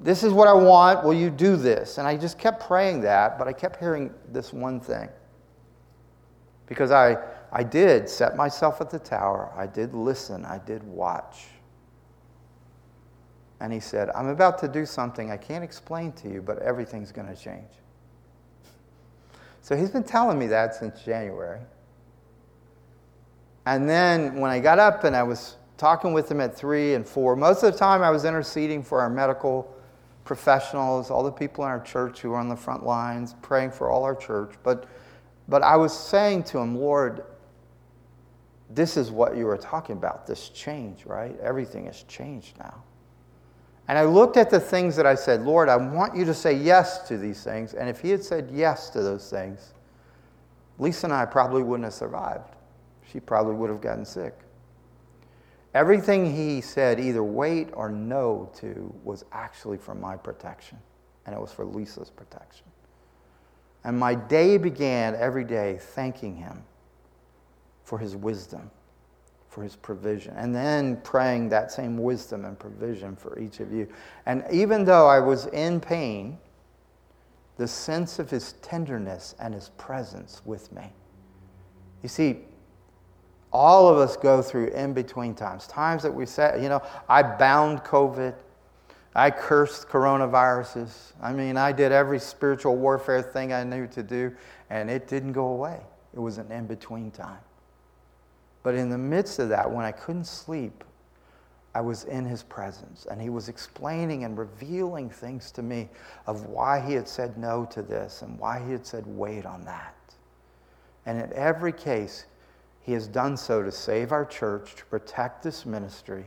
this 0.00 0.22
is 0.22 0.32
what 0.32 0.48
I 0.48 0.52
want, 0.52 1.04
will 1.04 1.14
you 1.14 1.30
do 1.30 1.56
this? 1.56 1.98
And 1.98 2.06
I 2.06 2.16
just 2.16 2.38
kept 2.38 2.66
praying 2.66 3.00
that, 3.02 3.38
but 3.38 3.48
I 3.48 3.52
kept 3.52 3.78
hearing 3.78 4.12
this 4.30 4.52
one 4.52 4.78
thing. 4.78 5.08
Because 6.72 6.90
I, 6.90 7.18
I 7.52 7.62
did 7.62 8.08
set 8.08 8.34
myself 8.34 8.80
at 8.80 8.88
the 8.88 8.98
tower, 8.98 9.52
I 9.54 9.66
did 9.66 9.92
listen, 9.92 10.46
I 10.46 10.56
did 10.56 10.82
watch. 10.82 11.48
And 13.60 13.70
he 13.70 13.78
said, 13.78 14.08
I'm 14.14 14.28
about 14.28 14.58
to 14.60 14.68
do 14.68 14.86
something 14.86 15.30
I 15.30 15.36
can't 15.36 15.62
explain 15.62 16.12
to 16.12 16.30
you, 16.30 16.40
but 16.40 16.60
everything's 16.60 17.12
going 17.12 17.28
to 17.28 17.36
change. 17.36 17.68
So 19.64 19.76
he's 19.76 19.90
been 19.90 20.02
telling 20.02 20.40
me 20.40 20.48
that 20.48 20.74
since 20.74 21.04
January. 21.04 21.60
And 23.64 23.88
then 23.88 24.40
when 24.40 24.50
I 24.50 24.58
got 24.58 24.80
up 24.80 25.04
and 25.04 25.14
I 25.14 25.22
was 25.22 25.54
talking 25.76 26.12
with 26.12 26.28
him 26.28 26.40
at 26.40 26.56
three 26.56 26.94
and 26.94 27.06
four, 27.06 27.36
most 27.36 27.62
of 27.62 27.72
the 27.72 27.78
time 27.78 28.02
I 28.02 28.10
was 28.10 28.24
interceding 28.24 28.82
for 28.82 29.00
our 29.00 29.08
medical 29.08 29.72
professionals, 30.24 31.12
all 31.12 31.22
the 31.22 31.30
people 31.30 31.62
in 31.62 31.70
our 31.70 31.78
church 31.78 32.22
who 32.22 32.32
are 32.32 32.38
on 32.38 32.48
the 32.48 32.56
front 32.56 32.84
lines, 32.84 33.36
praying 33.40 33.70
for 33.70 33.88
all 33.88 34.02
our 34.02 34.16
church. 34.16 34.50
But, 34.64 34.86
but 35.52 35.62
I 35.62 35.76
was 35.76 35.94
saying 35.94 36.44
to 36.44 36.58
him, 36.58 36.74
Lord, 36.78 37.24
this 38.70 38.96
is 38.96 39.10
what 39.10 39.36
you 39.36 39.44
were 39.44 39.58
talking 39.58 39.98
about, 39.98 40.26
this 40.26 40.48
change, 40.48 41.04
right? 41.04 41.38
Everything 41.40 41.84
has 41.84 42.04
changed 42.04 42.58
now. 42.58 42.82
And 43.86 43.98
I 43.98 44.04
looked 44.04 44.38
at 44.38 44.48
the 44.48 44.58
things 44.58 44.96
that 44.96 45.04
I 45.04 45.14
said, 45.14 45.42
Lord, 45.42 45.68
I 45.68 45.76
want 45.76 46.16
you 46.16 46.24
to 46.24 46.32
say 46.32 46.54
yes 46.54 47.06
to 47.06 47.18
these 47.18 47.44
things. 47.44 47.74
And 47.74 47.86
if 47.86 48.00
he 48.00 48.08
had 48.08 48.24
said 48.24 48.48
yes 48.50 48.88
to 48.90 49.02
those 49.02 49.28
things, 49.28 49.74
Lisa 50.78 51.04
and 51.04 51.12
I 51.12 51.26
probably 51.26 51.62
wouldn't 51.62 51.84
have 51.84 51.92
survived. 51.92 52.56
She 53.12 53.20
probably 53.20 53.54
would 53.54 53.68
have 53.68 53.82
gotten 53.82 54.06
sick. 54.06 54.32
Everything 55.74 56.34
he 56.34 56.62
said, 56.62 56.98
either 56.98 57.22
wait 57.22 57.68
or 57.74 57.90
no 57.90 58.48
to, 58.54 58.90
was 59.04 59.26
actually 59.32 59.76
for 59.76 59.94
my 59.94 60.16
protection. 60.16 60.78
And 61.26 61.34
it 61.34 61.38
was 61.38 61.52
for 61.52 61.66
Lisa's 61.66 62.08
protection. 62.08 62.71
And 63.84 63.98
my 63.98 64.14
day 64.14 64.58
began 64.58 65.14
every 65.14 65.44
day 65.44 65.78
thanking 65.80 66.36
him 66.36 66.62
for 67.84 67.98
his 67.98 68.16
wisdom 68.16 68.70
for 69.52 69.62
his 69.62 69.76
provision. 69.76 70.34
And 70.34 70.54
then 70.54 70.96
praying 71.02 71.50
that 71.50 71.70
same 71.70 71.98
wisdom 71.98 72.46
and 72.46 72.58
provision 72.58 73.14
for 73.14 73.38
each 73.38 73.60
of 73.60 73.70
you. 73.70 73.86
And 74.24 74.44
even 74.50 74.82
though 74.82 75.06
I 75.06 75.20
was 75.20 75.44
in 75.48 75.78
pain, 75.78 76.38
the 77.58 77.68
sense 77.68 78.18
of 78.18 78.30
his 78.30 78.54
tenderness 78.62 79.34
and 79.38 79.52
his 79.52 79.68
presence 79.76 80.40
with 80.46 80.72
me. 80.72 80.90
You 82.02 82.08
see, 82.08 82.38
all 83.52 83.88
of 83.88 83.98
us 83.98 84.16
go 84.16 84.40
through 84.40 84.68
in 84.68 84.94
between 84.94 85.34
times, 85.34 85.66
times 85.66 86.02
that 86.02 86.14
we 86.14 86.24
say, 86.24 86.58
you 86.62 86.70
know, 86.70 86.80
I 87.06 87.22
bound 87.22 87.84
COVID. 87.84 88.34
I 89.14 89.30
cursed 89.30 89.88
coronaviruses. 89.88 91.12
I 91.20 91.32
mean, 91.32 91.56
I 91.56 91.72
did 91.72 91.92
every 91.92 92.18
spiritual 92.18 92.76
warfare 92.76 93.22
thing 93.22 93.52
I 93.52 93.62
knew 93.62 93.86
to 93.88 94.02
do, 94.02 94.34
and 94.70 94.90
it 94.90 95.06
didn't 95.06 95.32
go 95.32 95.48
away. 95.48 95.80
It 96.14 96.20
was 96.20 96.38
an 96.38 96.50
in 96.50 96.66
between 96.66 97.10
time. 97.10 97.40
But 98.62 98.74
in 98.74 98.88
the 98.88 98.98
midst 98.98 99.38
of 99.38 99.48
that, 99.50 99.70
when 99.70 99.84
I 99.84 99.92
couldn't 99.92 100.26
sleep, 100.26 100.84
I 101.74 101.80
was 101.80 102.04
in 102.04 102.24
his 102.24 102.42
presence, 102.42 103.06
and 103.10 103.20
he 103.20 103.30
was 103.30 103.48
explaining 103.48 104.24
and 104.24 104.36
revealing 104.36 105.08
things 105.08 105.50
to 105.52 105.62
me 105.62 105.88
of 106.26 106.46
why 106.46 106.80
he 106.80 106.92
had 106.92 107.08
said 107.08 107.38
no 107.38 107.64
to 107.66 107.82
this 107.82 108.22
and 108.22 108.38
why 108.38 108.62
he 108.64 108.72
had 108.72 108.86
said 108.86 109.06
wait 109.06 109.46
on 109.46 109.64
that. 109.64 109.94
And 111.06 111.20
in 111.20 111.32
every 111.32 111.72
case, 111.72 112.26
he 112.82 112.92
has 112.92 113.06
done 113.06 113.36
so 113.36 113.62
to 113.62 113.72
save 113.72 114.12
our 114.12 114.24
church, 114.24 114.74
to 114.76 114.84
protect 114.86 115.42
this 115.42 115.64
ministry, 115.64 116.26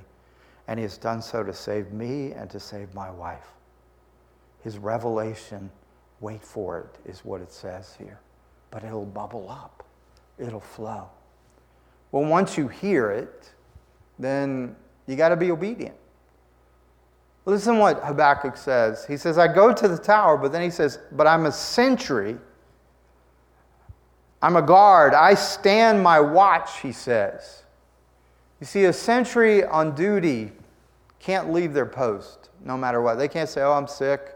and 0.67 0.79
he 0.79 0.83
has 0.83 0.97
done 0.97 1.21
so 1.21 1.43
to 1.43 1.53
save 1.53 1.91
me 1.91 2.31
and 2.31 2.49
to 2.49 2.59
save 2.59 2.93
my 2.93 3.09
wife. 3.09 3.47
His 4.63 4.77
revelation, 4.77 5.69
wait 6.19 6.43
for 6.43 6.79
it, 6.79 7.09
is 7.09 7.23
what 7.23 7.41
it 7.41 7.51
says 7.51 7.95
here. 7.97 8.19
But 8.71 8.83
it'll 8.83 9.05
bubble 9.05 9.49
up, 9.49 9.83
it'll 10.39 10.59
flow. 10.59 11.07
Well, 12.11 12.25
once 12.25 12.57
you 12.57 12.67
hear 12.67 13.11
it, 13.11 13.51
then 14.17 14.75
you 15.07 15.15
got 15.15 15.29
to 15.29 15.35
be 15.35 15.51
obedient. 15.51 15.95
Listen 17.45 17.77
what 17.77 18.03
Habakkuk 18.03 18.57
says. 18.57 19.05
He 19.05 19.17
says, 19.17 19.37
I 19.37 19.47
go 19.47 19.71
to 19.71 19.87
the 19.87 19.97
tower, 19.97 20.35
but 20.35 20.51
then 20.51 20.63
he 20.63 20.71
says, 20.71 20.97
But 21.11 21.27
I'm 21.27 21.45
a 21.45 21.51
sentry. 21.51 22.37
I'm 24.41 24.55
a 24.55 24.61
guard. 24.61 25.13
I 25.13 25.35
stand 25.35 26.01
my 26.01 26.19
watch, 26.19 26.79
he 26.79 26.91
says. 26.91 27.64
You 28.59 28.65
see, 28.65 28.85
a 28.85 28.93
sentry 28.93 29.63
on 29.63 29.95
duty 29.95 30.51
can't 31.19 31.51
leave 31.51 31.73
their 31.73 31.85
post 31.85 32.49
no 32.63 32.77
matter 32.77 33.01
what. 33.01 33.15
They 33.15 33.27
can't 33.27 33.49
say, 33.49 33.61
Oh, 33.61 33.73
I'm 33.73 33.87
sick. 33.87 34.35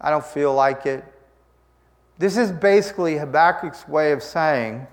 I 0.00 0.10
don't 0.10 0.24
feel 0.24 0.54
like 0.54 0.86
it. 0.86 1.04
This 2.18 2.36
is 2.36 2.52
basically 2.52 3.16
Habakkuk's 3.16 3.88
way 3.88 4.12
of 4.12 4.22
saying 4.22 4.86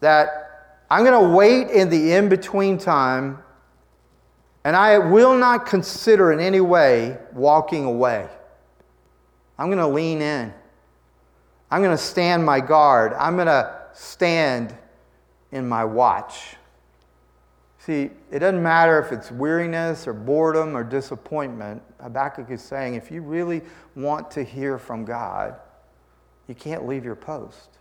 that 0.00 0.50
I'm 0.90 1.04
going 1.04 1.22
to 1.22 1.34
wait 1.34 1.68
in 1.68 1.88
the 1.88 2.12
in 2.12 2.28
between 2.28 2.78
time, 2.78 3.38
and 4.64 4.74
I 4.74 4.98
will 4.98 5.36
not 5.36 5.66
consider 5.66 6.32
in 6.32 6.40
any 6.40 6.60
way 6.60 7.18
walking 7.32 7.84
away. 7.84 8.28
I'm 9.58 9.66
going 9.66 9.78
to 9.78 9.86
lean 9.86 10.20
in. 10.20 10.52
I'm 11.70 11.82
going 11.82 11.96
to 11.96 12.02
stand 12.02 12.44
my 12.44 12.60
guard. 12.60 13.12
I'm 13.12 13.36
going 13.36 13.46
to 13.46 13.72
stand 13.92 14.74
in 15.52 15.68
my 15.68 15.84
watch. 15.84 16.56
See, 17.80 18.10
it 18.30 18.40
doesn't 18.40 18.62
matter 18.62 18.98
if 18.98 19.10
it's 19.10 19.32
weariness 19.32 20.06
or 20.06 20.12
boredom 20.12 20.76
or 20.76 20.84
disappointment. 20.84 21.82
Habakkuk 22.00 22.50
is 22.50 22.60
saying 22.62 22.94
if 22.94 23.10
you 23.10 23.22
really 23.22 23.62
want 23.96 24.30
to 24.32 24.44
hear 24.44 24.76
from 24.78 25.06
God, 25.06 25.54
you 26.46 26.54
can't 26.54 26.86
leave 26.86 27.06
your 27.06 27.16
post. 27.16 27.78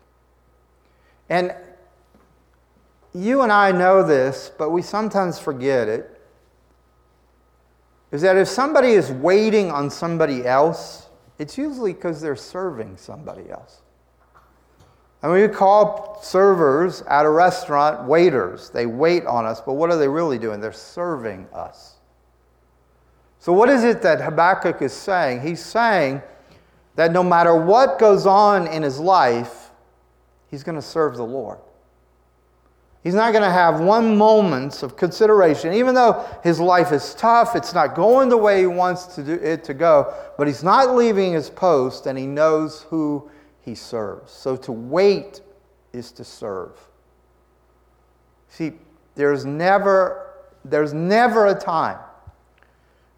And 1.27 1.53
you 3.13 3.41
and 3.41 3.51
I 3.51 3.73
know 3.73 4.01
this, 4.01 4.51
but 4.57 4.69
we 4.69 4.81
sometimes 4.81 5.37
forget 5.37 5.89
it. 5.89 6.21
Is 8.11 8.21
that 8.21 8.37
if 8.37 8.47
somebody 8.47 8.91
is 8.91 9.11
waiting 9.11 9.69
on 9.69 9.89
somebody 9.89 10.45
else, 10.45 11.09
it's 11.37 11.57
usually 11.57 11.93
because 11.93 12.21
they're 12.21 12.37
serving 12.37 12.95
somebody 12.95 13.49
else. 13.49 13.81
And 15.21 15.31
we 15.31 15.47
call 15.47 16.19
servers 16.21 17.01
at 17.03 17.25
a 17.25 17.29
restaurant 17.29 18.07
waiters. 18.07 18.69
They 18.69 18.85
wait 18.85 19.25
on 19.25 19.45
us, 19.45 19.61
but 19.61 19.73
what 19.73 19.89
are 19.91 19.97
they 19.97 20.07
really 20.07 20.39
doing? 20.39 20.61
They're 20.61 20.71
serving 20.71 21.47
us. 21.53 21.95
So, 23.39 23.53
what 23.53 23.69
is 23.69 23.83
it 23.83 24.01
that 24.01 24.21
Habakkuk 24.21 24.81
is 24.81 24.93
saying? 24.93 25.41
He's 25.41 25.63
saying 25.63 26.21
that 26.95 27.11
no 27.11 27.23
matter 27.23 27.55
what 27.55 27.99
goes 27.99 28.25
on 28.25 28.67
in 28.67 28.83
his 28.83 28.99
life, 28.99 29.71
he's 30.49 30.63
going 30.63 30.75
to 30.75 30.81
serve 30.81 31.15
the 31.15 31.25
Lord. 31.25 31.59
He's 33.01 33.13
not 33.13 33.31
going 33.31 33.43
to 33.45 33.51
have 33.51 33.79
one 33.79 34.17
moment 34.17 34.83
of 34.83 34.97
consideration, 34.97 35.73
even 35.73 35.95
though 35.95 36.25
his 36.43 36.59
life 36.59 36.91
is 36.91 37.13
tough, 37.15 37.55
it's 37.55 37.73
not 37.73 37.95
going 37.95 38.27
the 38.27 38.37
way 38.37 38.59
he 38.59 38.67
wants 38.67 39.15
to 39.15 39.23
do 39.23 39.33
it 39.33 39.63
to 39.65 39.73
go, 39.73 40.13
but 40.37 40.47
he's 40.47 40.63
not 40.63 40.95
leaving 40.95 41.31
his 41.31 41.49
post 41.49 42.07
and 42.07 42.17
he 42.17 42.27
knows 42.27 42.81
who 42.89 43.31
he 43.69 43.75
serves. 43.75 44.31
So 44.31 44.55
to 44.57 44.71
wait 44.71 45.41
is 45.93 46.11
to 46.13 46.23
serve. 46.23 46.71
See, 48.47 48.73
there's 49.13 49.45
never, 49.45 50.33
there's 50.65 50.91
never 50.91 51.45
a 51.45 51.55
time 51.55 51.99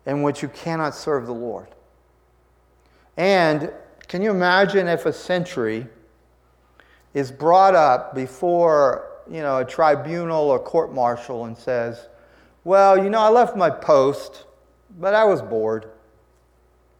in 0.05 0.23
which 0.23 0.41
you 0.41 0.49
cannot 0.49 0.93
serve 0.93 1.25
the 1.25 1.33
Lord. 1.33 1.67
And 3.15 3.71
can 4.09 4.21
you 4.21 4.31
imagine 4.31 4.89
if 4.89 5.05
a 5.05 5.13
sentry 5.13 5.87
is 7.13 7.31
brought 7.31 7.75
up 7.75 8.13
before 8.13 9.07
you 9.29 9.41
know, 9.41 9.59
a 9.59 9.65
tribunal 9.65 10.49
or 10.49 10.59
court 10.59 10.93
martial 10.93 11.45
and 11.45 11.57
says, 11.57 12.09
Well, 12.65 13.01
you 13.01 13.09
know, 13.09 13.19
I 13.19 13.29
left 13.29 13.55
my 13.55 13.69
post, 13.69 14.45
but 14.99 15.13
I 15.13 15.23
was 15.23 15.41
bored. 15.41 15.85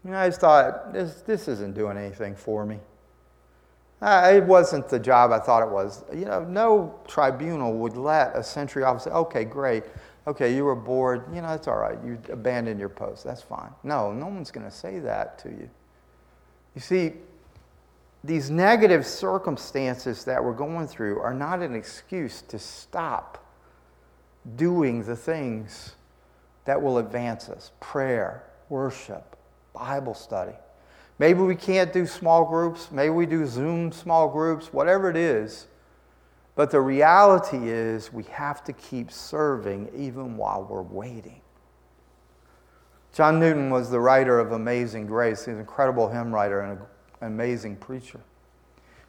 You 0.06 0.12
know, 0.12 0.18
I 0.18 0.30
just 0.30 0.40
thought, 0.40 0.94
this, 0.94 1.16
this 1.22 1.50
isn't 1.50 1.76
doing 1.76 1.98
anything 1.98 2.36
for 2.36 2.66
me. 2.66 2.80
Uh, 4.02 4.32
it 4.34 4.44
wasn't 4.44 4.90
the 4.90 5.00
job 5.00 5.32
I 5.32 5.40
thought 5.40 5.62
it 5.62 5.70
was. 5.70 6.04
You 6.12 6.26
know, 6.26 6.44
no 6.44 7.00
tribunal 7.08 7.74
would 7.74 7.96
let 7.96 8.36
a 8.36 8.44
sentry 8.44 8.84
officer, 8.84 9.12
okay, 9.12 9.44
great. 9.44 9.84
Okay, 10.28 10.56
you 10.56 10.66
were 10.66 10.76
bored. 10.76 11.24
You 11.34 11.42
know, 11.42 11.50
it's 11.50 11.68
all 11.68 11.78
right. 11.78 11.98
You 12.06 12.20
abandoned 12.30 12.80
your 12.80 12.90
post. 12.90 13.24
That's 13.24 13.42
fine. 13.42 13.72
No, 13.84 14.12
no 14.12 14.28
one's 14.28 14.52
going 14.52 14.66
to 14.66 14.76
say 14.76 15.00
that 15.00 15.40
to 15.40 15.50
you. 15.50 15.70
You 16.76 16.82
see, 16.82 17.14
these 18.24 18.52
negative 18.52 19.06
circumstances 19.06 20.24
that 20.26 20.44
we're 20.44 20.54
going 20.54 20.88
through 20.88 21.20
are 21.20 21.34
not 21.34 21.62
an 21.62 21.76
excuse 21.76 22.42
to 22.44 22.60
stop 22.60 23.44
doing 24.56 25.04
the 25.04 25.16
things 25.16 25.96
that 26.66 26.82
will 26.82 27.00
advance 27.00 27.50
us 27.50 27.72
prayer, 27.80 28.44
worship, 28.70 29.36
Bible 29.74 30.14
study. 30.14 30.56
Maybe 31.22 31.42
we 31.42 31.54
can't 31.54 31.94
do 31.94 32.08
small 32.08 32.46
groups. 32.46 32.90
Maybe 32.92 33.12
we 33.12 33.28
do 33.28 33.46
Zoom 33.46 33.92
small 33.92 34.28
groups, 34.28 34.74
whatever 34.74 35.08
it 35.08 35.16
is. 35.16 35.68
But 36.56 36.72
the 36.72 36.82
reality 36.82 37.70
is, 37.70 38.12
we 38.12 38.24
have 38.24 38.64
to 38.64 38.74
keep 38.74 39.12
serving 39.12 39.92
even 39.96 40.36
while 40.36 40.64
we're 40.64 40.82
waiting. 40.82 41.42
John 43.14 43.40
Newton 43.40 43.70
was 43.70 43.92
the 43.92 44.00
writer 44.00 44.40
of 44.40 44.54
Amazing 44.54 45.06
Grace. 45.06 45.46
He's 45.46 45.54
an 45.54 45.60
incredible 45.60 46.10
hymn 46.10 46.34
writer 46.34 46.62
and 46.62 46.80
an 46.80 46.88
amazing 47.22 47.76
preacher. 47.76 48.20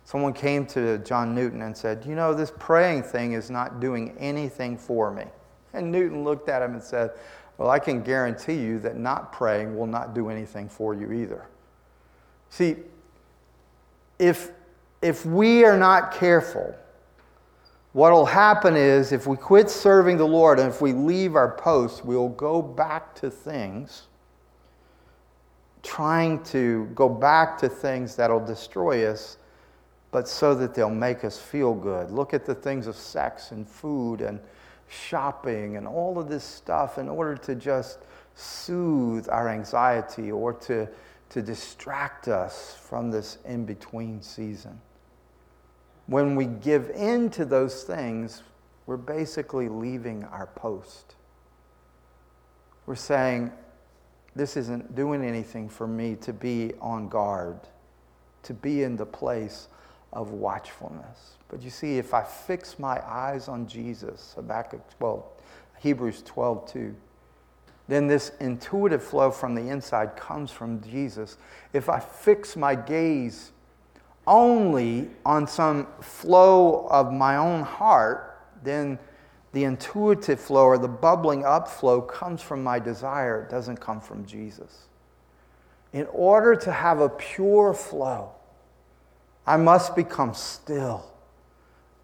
Someone 0.04 0.34
came 0.34 0.66
to 0.66 0.98
John 0.98 1.34
Newton 1.34 1.62
and 1.62 1.74
said, 1.74 2.04
You 2.04 2.14
know, 2.14 2.34
this 2.34 2.52
praying 2.58 3.04
thing 3.04 3.32
is 3.32 3.48
not 3.48 3.80
doing 3.80 4.14
anything 4.18 4.76
for 4.76 5.10
me. 5.10 5.24
And 5.72 5.90
Newton 5.90 6.24
looked 6.24 6.50
at 6.50 6.60
him 6.60 6.74
and 6.74 6.82
said, 6.82 7.12
Well, 7.56 7.70
I 7.70 7.78
can 7.78 8.02
guarantee 8.02 8.60
you 8.60 8.80
that 8.80 8.98
not 8.98 9.32
praying 9.32 9.78
will 9.78 9.86
not 9.86 10.14
do 10.14 10.28
anything 10.28 10.68
for 10.68 10.92
you 10.92 11.10
either. 11.10 11.46
See, 12.52 12.76
if, 14.18 14.50
if 15.00 15.24
we 15.24 15.64
are 15.64 15.78
not 15.78 16.12
careful, 16.12 16.74
what 17.94 18.12
will 18.12 18.26
happen 18.26 18.76
is 18.76 19.10
if 19.10 19.26
we 19.26 19.38
quit 19.38 19.70
serving 19.70 20.18
the 20.18 20.26
Lord 20.26 20.58
and 20.58 20.68
if 20.68 20.82
we 20.82 20.92
leave 20.92 21.34
our 21.34 21.52
post, 21.52 22.04
we'll 22.04 22.28
go 22.28 22.60
back 22.60 23.14
to 23.14 23.30
things, 23.30 24.02
trying 25.82 26.44
to 26.44 26.90
go 26.94 27.08
back 27.08 27.56
to 27.56 27.70
things 27.70 28.16
that'll 28.16 28.44
destroy 28.44 29.10
us, 29.10 29.38
but 30.10 30.28
so 30.28 30.54
that 30.54 30.74
they'll 30.74 30.90
make 30.90 31.24
us 31.24 31.38
feel 31.38 31.72
good. 31.72 32.10
Look 32.10 32.34
at 32.34 32.44
the 32.44 32.54
things 32.54 32.86
of 32.86 32.96
sex 32.96 33.52
and 33.52 33.66
food 33.66 34.20
and 34.20 34.38
shopping 34.88 35.78
and 35.78 35.86
all 35.86 36.18
of 36.18 36.28
this 36.28 36.44
stuff 36.44 36.98
in 36.98 37.08
order 37.08 37.34
to 37.34 37.54
just 37.54 38.00
soothe 38.34 39.26
our 39.30 39.48
anxiety 39.48 40.30
or 40.30 40.52
to, 40.52 40.86
to 41.32 41.42
distract 41.42 42.28
us 42.28 42.76
from 42.88 43.10
this 43.10 43.38
in 43.44 43.64
between 43.64 44.22
season 44.22 44.80
when 46.06 46.36
we 46.36 46.46
give 46.46 46.90
in 46.90 47.30
to 47.30 47.44
those 47.44 47.84
things, 47.84 48.42
we're 48.86 48.96
basically 48.96 49.68
leaving 49.68 50.24
our 50.24 50.46
post. 50.48 51.14
We're 52.86 52.96
saying, 52.96 53.52
This 54.34 54.56
isn't 54.56 54.94
doing 54.94 55.24
anything 55.24 55.68
for 55.68 55.86
me 55.86 56.16
to 56.16 56.32
be 56.32 56.72
on 56.80 57.08
guard, 57.08 57.60
to 58.42 58.54
be 58.54 58.82
in 58.82 58.96
the 58.96 59.06
place 59.06 59.68
of 60.12 60.32
watchfulness. 60.32 61.36
But 61.48 61.62
you 61.62 61.70
see, 61.70 61.98
if 61.98 62.12
I 62.12 62.22
fix 62.22 62.78
my 62.78 63.00
eyes 63.06 63.48
on 63.48 63.66
Jesus, 63.66 64.32
Habakkuk 64.34 64.82
12, 64.98 65.24
Hebrews 65.78 66.22
12, 66.22 66.72
2, 66.72 66.96
then 67.88 68.06
this 68.06 68.32
intuitive 68.40 69.02
flow 69.02 69.30
from 69.30 69.54
the 69.54 69.68
inside 69.68 70.16
comes 70.16 70.50
from 70.50 70.80
Jesus. 70.82 71.36
If 71.72 71.88
I 71.88 71.98
fix 72.00 72.56
my 72.56 72.74
gaze 72.74 73.52
only 74.26 75.10
on 75.26 75.46
some 75.46 75.86
flow 76.00 76.86
of 76.88 77.12
my 77.12 77.36
own 77.36 77.62
heart, 77.62 78.38
then 78.62 78.98
the 79.52 79.64
intuitive 79.64 80.40
flow 80.40 80.64
or 80.64 80.78
the 80.78 80.88
bubbling 80.88 81.44
up 81.44 81.68
flow 81.68 82.00
comes 82.00 82.40
from 82.40 82.62
my 82.62 82.78
desire. 82.78 83.42
It 83.42 83.50
doesn't 83.50 83.78
come 83.78 84.00
from 84.00 84.24
Jesus. 84.24 84.86
In 85.92 86.06
order 86.06 86.56
to 86.56 86.72
have 86.72 87.00
a 87.00 87.08
pure 87.08 87.74
flow, 87.74 88.30
I 89.46 89.56
must 89.56 89.94
become 89.94 90.32
still 90.34 91.12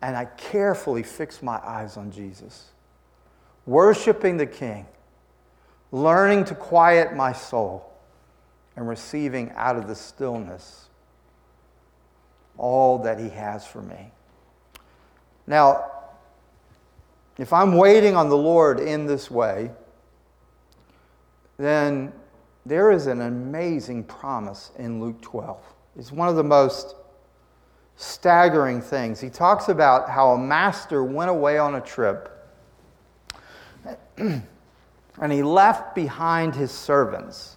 and 0.03 0.17
I 0.17 0.27
carefully 0.27 1.03
fix 1.03 1.43
my 1.43 1.59
eyes 1.65 1.97
on 1.97 2.11
Jesus, 2.11 2.67
worshiping 3.67 4.37
the 4.37 4.47
King, 4.47 4.87
learning 5.91 6.45
to 6.45 6.55
quiet 6.55 7.15
my 7.15 7.33
soul, 7.33 7.85
and 8.77 8.89
receiving 8.89 9.51
out 9.57 9.77
of 9.77 9.89
the 9.89 9.95
stillness 9.95 10.89
all 12.57 12.99
that 12.99 13.19
He 13.19 13.29
has 13.31 13.67
for 13.67 13.83
me. 13.83 14.13
Now, 15.47 15.91
if 17.39 17.53
I'm 17.53 17.77
waiting 17.77 18.17
on 18.17 18.29
the 18.29 18.37
Lord 18.37 18.81
in 18.81 19.07
this 19.07 19.31
way, 19.31 19.71
then 21.57 22.13
there 22.67 22.91
is 22.91 23.07
an 23.07 23.21
amazing 23.21 24.05
promise 24.05 24.71
in 24.79 25.01
Luke 25.01 25.21
12. 25.23 25.59
It's 25.97 26.13
one 26.13 26.29
of 26.29 26.37
the 26.37 26.45
most 26.45 26.95
staggering 27.97 28.81
things. 28.81 29.21
He 29.21 29.31
talks 29.31 29.69
about 29.69 30.09
how 30.09 30.31
a 30.31 30.39
master 30.39 31.03
went 31.03 31.31
away 31.31 31.59
on 31.59 31.75
a 31.75 31.81
trip 31.81 32.35
and 35.21 35.33
he 35.33 35.43
left 35.43 35.95
behind 35.95 36.55
his 36.55 36.71
servants. 36.71 37.57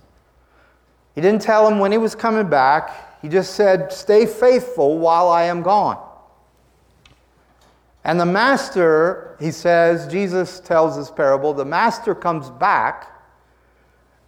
He 1.15 1.21
didn't 1.21 1.41
tell 1.41 1.69
them 1.69 1.79
when 1.79 1.91
he 1.91 1.97
was 1.97 2.15
coming 2.15 2.49
back. 2.49 3.21
He 3.21 3.29
just 3.29 3.55
said, 3.55 3.91
Stay 3.91 4.25
faithful 4.25 4.97
while 4.97 5.29
I 5.29 5.43
am 5.43 5.61
gone. 5.61 5.97
And 8.03 8.19
the 8.19 8.25
master, 8.25 9.37
he 9.39 9.51
says, 9.51 10.11
Jesus 10.11 10.59
tells 10.59 10.97
this 10.97 11.11
parable, 11.11 11.53
the 11.53 11.65
master 11.65 12.15
comes 12.15 12.49
back 12.49 13.07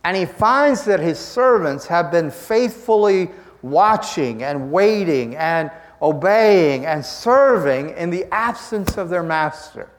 and 0.04 0.16
he 0.16 0.26
finds 0.26 0.84
that 0.86 1.00
his 1.00 1.18
servants 1.18 1.88
have 1.88 2.12
been 2.12 2.30
faithfully 2.30 3.32
watching 3.62 4.44
and 4.44 4.72
waiting 4.72 5.36
and 5.38 5.72
obeying 6.02 6.86
and 6.86 7.04
serving 7.04 7.92
in 7.92 8.10
the 8.10 8.26
absence 8.34 8.98
of 8.98 9.10
their 9.10 9.24
master. 9.24 9.90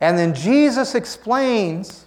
And 0.00 0.18
then 0.18 0.34
Jesus 0.34 0.94
explains 0.94 2.06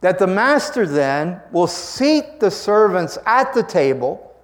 that 0.00 0.18
the 0.18 0.26
master 0.26 0.86
then 0.86 1.40
will 1.52 1.68
seat 1.68 2.40
the 2.40 2.50
servants 2.50 3.18
at 3.24 3.54
the 3.54 3.62
table. 3.62 4.34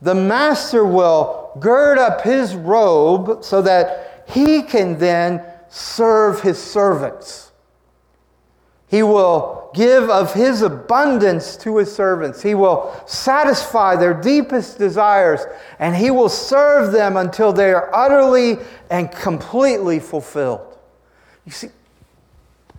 The 0.00 0.14
master 0.14 0.84
will 0.84 1.52
gird 1.58 1.98
up 1.98 2.22
his 2.22 2.54
robe 2.54 3.42
so 3.42 3.62
that 3.62 4.24
he 4.28 4.62
can 4.62 4.98
then 4.98 5.42
serve 5.68 6.40
his 6.40 6.62
servants. 6.62 7.50
He 8.88 9.02
will 9.02 9.70
give 9.74 10.08
of 10.08 10.32
his 10.32 10.62
abundance 10.62 11.56
to 11.58 11.78
his 11.78 11.92
servants. 11.92 12.40
He 12.40 12.54
will 12.54 12.94
satisfy 13.06 13.96
their 13.96 14.14
deepest 14.14 14.78
desires, 14.78 15.40
and 15.80 15.96
he 15.96 16.12
will 16.12 16.28
serve 16.28 16.92
them 16.92 17.16
until 17.16 17.52
they 17.52 17.72
are 17.72 17.92
utterly 17.92 18.58
and 18.88 19.10
completely 19.10 19.98
fulfilled. 19.98 20.75
You 21.46 21.52
see, 21.52 21.68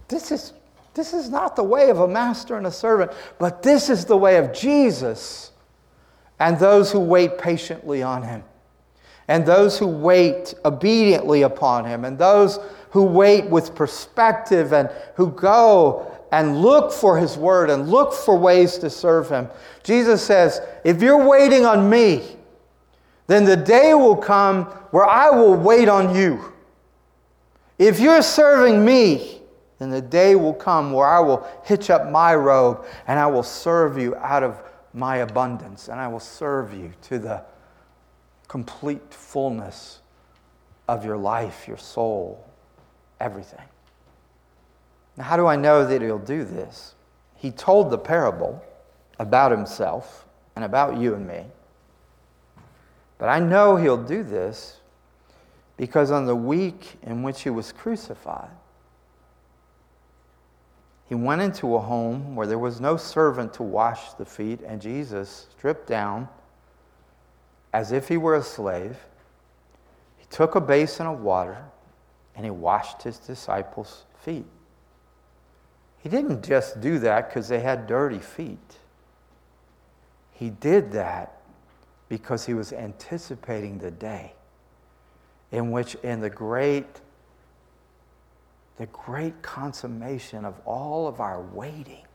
this 0.07 0.31
is 0.31 0.53
this 0.93 1.13
is 1.13 1.29
not 1.29 1.55
the 1.55 1.63
way 1.63 1.91
of 1.91 1.99
a 1.99 2.07
master 2.07 2.57
and 2.57 2.65
a 2.65 2.71
servant, 2.71 3.11
but 3.37 3.61
this 3.61 3.87
is 3.87 4.05
the 4.05 4.17
way 4.17 4.37
of 4.37 4.51
Jesus 4.51 5.51
and 6.39 6.57
those 6.57 6.91
who 6.91 6.99
wait 6.99 7.37
patiently 7.37 8.01
on 8.01 8.23
him, 8.23 8.43
and 9.27 9.45
those 9.45 9.77
who 9.77 9.87
wait 9.87 10.55
obediently 10.65 11.43
upon 11.43 11.85
him, 11.85 12.03
and 12.03 12.17
those 12.17 12.59
who 12.91 13.03
wait 13.03 13.45
with 13.45 13.75
perspective 13.75 14.73
and 14.73 14.89
who 15.15 15.29
go 15.31 16.11
and 16.31 16.61
look 16.61 16.91
for 16.91 17.17
his 17.17 17.37
word 17.37 17.69
and 17.69 17.89
look 17.89 18.13
for 18.13 18.35
ways 18.35 18.77
to 18.79 18.89
serve 18.89 19.29
him. 19.29 19.47
Jesus 19.83 20.23
says, 20.23 20.61
If 20.83 21.01
you're 21.01 21.27
waiting 21.27 21.65
on 21.65 21.89
me, 21.89 22.37
then 23.27 23.45
the 23.45 23.55
day 23.55 23.93
will 23.93 24.15
come 24.15 24.65
where 24.91 25.05
I 25.05 25.29
will 25.29 25.55
wait 25.55 25.89
on 25.89 26.15
you. 26.15 26.53
If 27.77 27.99
you're 27.99 28.21
serving 28.21 28.83
me, 28.83 29.41
then 29.79 29.89
the 29.89 30.01
day 30.01 30.35
will 30.35 30.53
come 30.53 30.91
where 30.91 31.07
I 31.07 31.19
will 31.19 31.47
hitch 31.63 31.89
up 31.89 32.09
my 32.09 32.33
robe 32.33 32.85
and 33.05 33.19
I 33.19 33.27
will 33.27 33.43
serve 33.43 33.97
you 33.97 34.15
out 34.15 34.43
of 34.43 34.61
my 34.93 35.17
abundance 35.17 35.87
and 35.87 35.99
I 35.99 36.07
will 36.07 36.19
serve 36.19 36.73
you 36.73 36.91
to 37.03 37.19
the 37.19 37.43
complete 38.47 39.13
fullness 39.13 40.01
of 40.87 41.05
your 41.05 41.17
life, 41.17 41.67
your 41.67 41.77
soul, 41.77 42.43
everything. 43.19 43.65
Now, 45.17 45.25
how 45.25 45.37
do 45.37 45.45
I 45.45 45.55
know 45.55 45.85
that 45.85 46.01
he'll 46.01 46.17
do 46.17 46.43
this? 46.43 46.95
He 47.35 47.51
told 47.51 47.91
the 47.91 47.97
parable 47.97 48.63
about 49.19 49.51
himself 49.51 50.25
and 50.55 50.65
about 50.65 50.97
you 50.97 51.13
and 51.13 51.27
me. 51.27 51.45
But 53.19 53.29
I 53.29 53.39
know 53.39 53.75
he'll 53.75 54.03
do 54.03 54.23
this 54.23 54.76
because 55.77 56.09
on 56.09 56.25
the 56.25 56.35
week 56.35 56.97
in 57.03 57.21
which 57.23 57.43
he 57.43 57.49
was 57.51 57.71
crucified, 57.71 58.49
he 61.07 61.15
went 61.15 61.41
into 61.41 61.75
a 61.75 61.79
home 61.79 62.35
where 62.35 62.47
there 62.47 62.59
was 62.59 62.81
no 62.81 62.97
servant 62.97 63.53
to 63.53 63.63
wash 63.63 64.13
the 64.13 64.25
feet, 64.25 64.59
and 64.65 64.81
Jesus 64.81 65.47
stripped 65.55 65.87
down 65.87 66.27
as 67.71 67.91
if 67.91 68.07
he 68.09 68.17
were 68.17 68.35
a 68.35 68.43
slave. 68.43 68.97
He 70.17 70.25
took 70.29 70.55
a 70.55 70.61
basin 70.61 71.05
of 71.05 71.21
water 71.21 71.63
and 72.35 72.43
he 72.45 72.51
washed 72.51 73.03
his 73.03 73.19
disciples' 73.19 74.03
feet. 74.21 74.45
He 75.99 76.09
didn't 76.09 76.43
just 76.43 76.81
do 76.81 76.99
that 76.99 77.29
because 77.29 77.47
they 77.47 77.59
had 77.59 77.87
dirty 77.87 78.19
feet. 78.19 78.77
He 80.31 80.49
did 80.49 80.91
that 80.91 81.41
because 82.09 82.45
he 82.45 82.53
was 82.53 82.73
anticipating 82.73 83.79
the 83.79 83.91
day 83.91 84.33
in 85.51 85.71
which, 85.71 85.95
in 85.95 86.19
the 86.19 86.29
great, 86.29 87.01
the 88.77 88.85
great 88.87 89.41
consummation 89.41 90.45
of 90.45 90.59
all 90.65 91.07
of 91.07 91.19
our 91.19 91.41
waiting, 91.41 92.05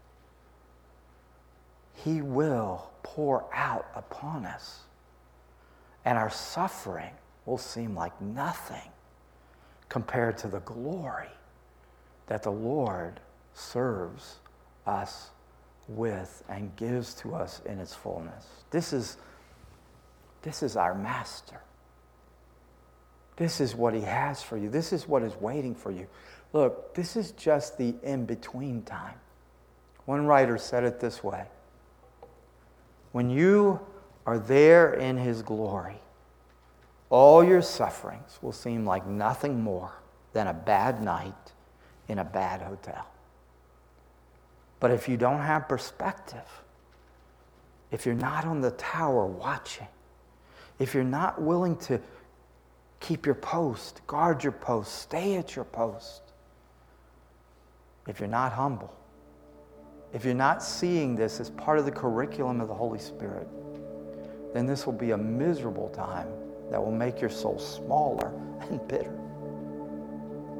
he 1.94 2.20
will 2.22 2.90
pour 3.02 3.44
out 3.54 3.86
upon 3.94 4.44
us. 4.44 4.80
And 6.04 6.18
our 6.18 6.30
suffering 6.30 7.12
will 7.46 7.58
seem 7.58 7.94
like 7.94 8.20
nothing 8.20 8.90
compared 9.88 10.36
to 10.38 10.48
the 10.48 10.60
glory 10.60 11.28
that 12.26 12.42
the 12.42 12.52
Lord 12.52 13.20
serves 13.54 14.36
us 14.86 15.30
with 15.88 16.42
and 16.48 16.74
gives 16.76 17.14
to 17.14 17.34
us 17.34 17.60
in 17.66 17.78
its 17.78 17.94
fullness. 17.94 18.46
This 18.70 18.92
is, 18.92 19.16
this 20.42 20.62
is 20.62 20.76
our 20.76 20.94
master. 20.94 21.60
This 23.36 23.60
is 23.60 23.74
what 23.74 23.94
he 23.94 24.02
has 24.02 24.42
for 24.42 24.56
you. 24.56 24.68
This 24.68 24.92
is 24.92 25.08
what 25.08 25.22
is 25.22 25.34
waiting 25.40 25.74
for 25.74 25.90
you. 25.90 26.06
Look, 26.52 26.94
this 26.94 27.16
is 27.16 27.32
just 27.32 27.78
the 27.78 27.94
in 28.02 28.26
between 28.26 28.82
time. 28.82 29.14
One 30.04 30.26
writer 30.26 30.58
said 30.58 30.84
it 30.84 31.00
this 31.00 31.24
way 31.24 31.46
When 33.12 33.30
you 33.30 33.80
are 34.26 34.38
there 34.38 34.94
in 34.94 35.16
his 35.16 35.42
glory, 35.42 35.96
all 37.10 37.42
your 37.42 37.62
sufferings 37.62 38.38
will 38.42 38.52
seem 38.52 38.84
like 38.86 39.06
nothing 39.06 39.60
more 39.60 39.92
than 40.32 40.46
a 40.46 40.54
bad 40.54 41.02
night 41.02 41.52
in 42.08 42.18
a 42.18 42.24
bad 42.24 42.62
hotel. 42.62 43.06
But 44.80 44.90
if 44.90 45.08
you 45.08 45.16
don't 45.16 45.40
have 45.40 45.68
perspective, 45.68 46.62
if 47.90 48.04
you're 48.06 48.14
not 48.14 48.44
on 48.46 48.60
the 48.60 48.72
tower 48.72 49.26
watching, 49.26 49.86
if 50.78 50.94
you're 50.94 51.04
not 51.04 51.40
willing 51.40 51.76
to 51.76 52.00
keep 53.02 53.26
your 53.26 53.34
post, 53.34 54.00
guard 54.06 54.42
your 54.42 54.52
post, 54.52 54.94
stay 55.02 55.36
at 55.36 55.56
your 55.56 55.64
post, 55.64 56.22
if 58.06 58.20
you're 58.20 58.28
not 58.28 58.52
humble, 58.52 58.94
if 60.12 60.24
you're 60.24 60.34
not 60.34 60.62
seeing 60.62 61.16
this 61.16 61.40
as 61.40 61.50
part 61.50 61.78
of 61.78 61.84
the 61.84 61.90
curriculum 61.90 62.60
of 62.60 62.68
the 62.68 62.74
Holy 62.74 63.00
Spirit, 63.00 63.48
then 64.54 64.66
this 64.66 64.86
will 64.86 64.92
be 64.92 65.10
a 65.10 65.16
miserable 65.16 65.88
time 65.90 66.28
that 66.70 66.82
will 66.82 66.92
make 66.92 67.20
your 67.20 67.30
soul 67.30 67.58
smaller 67.58 68.32
and 68.70 68.86
bitter. 68.86 69.18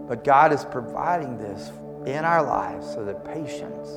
But 0.08 0.24
God 0.24 0.52
is 0.52 0.64
providing 0.64 1.38
this 1.38 1.70
in 2.06 2.24
our 2.24 2.42
lives 2.42 2.92
so 2.92 3.04
that 3.04 3.24
patience 3.24 3.88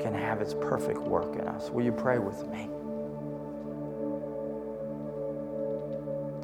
can 0.00 0.14
have 0.14 0.40
its 0.40 0.54
perfect 0.54 1.00
work 1.00 1.34
in 1.34 1.48
us. 1.48 1.70
Will 1.70 1.84
you 1.84 1.92
pray 1.92 2.18
with 2.18 2.46
me? 2.48 2.68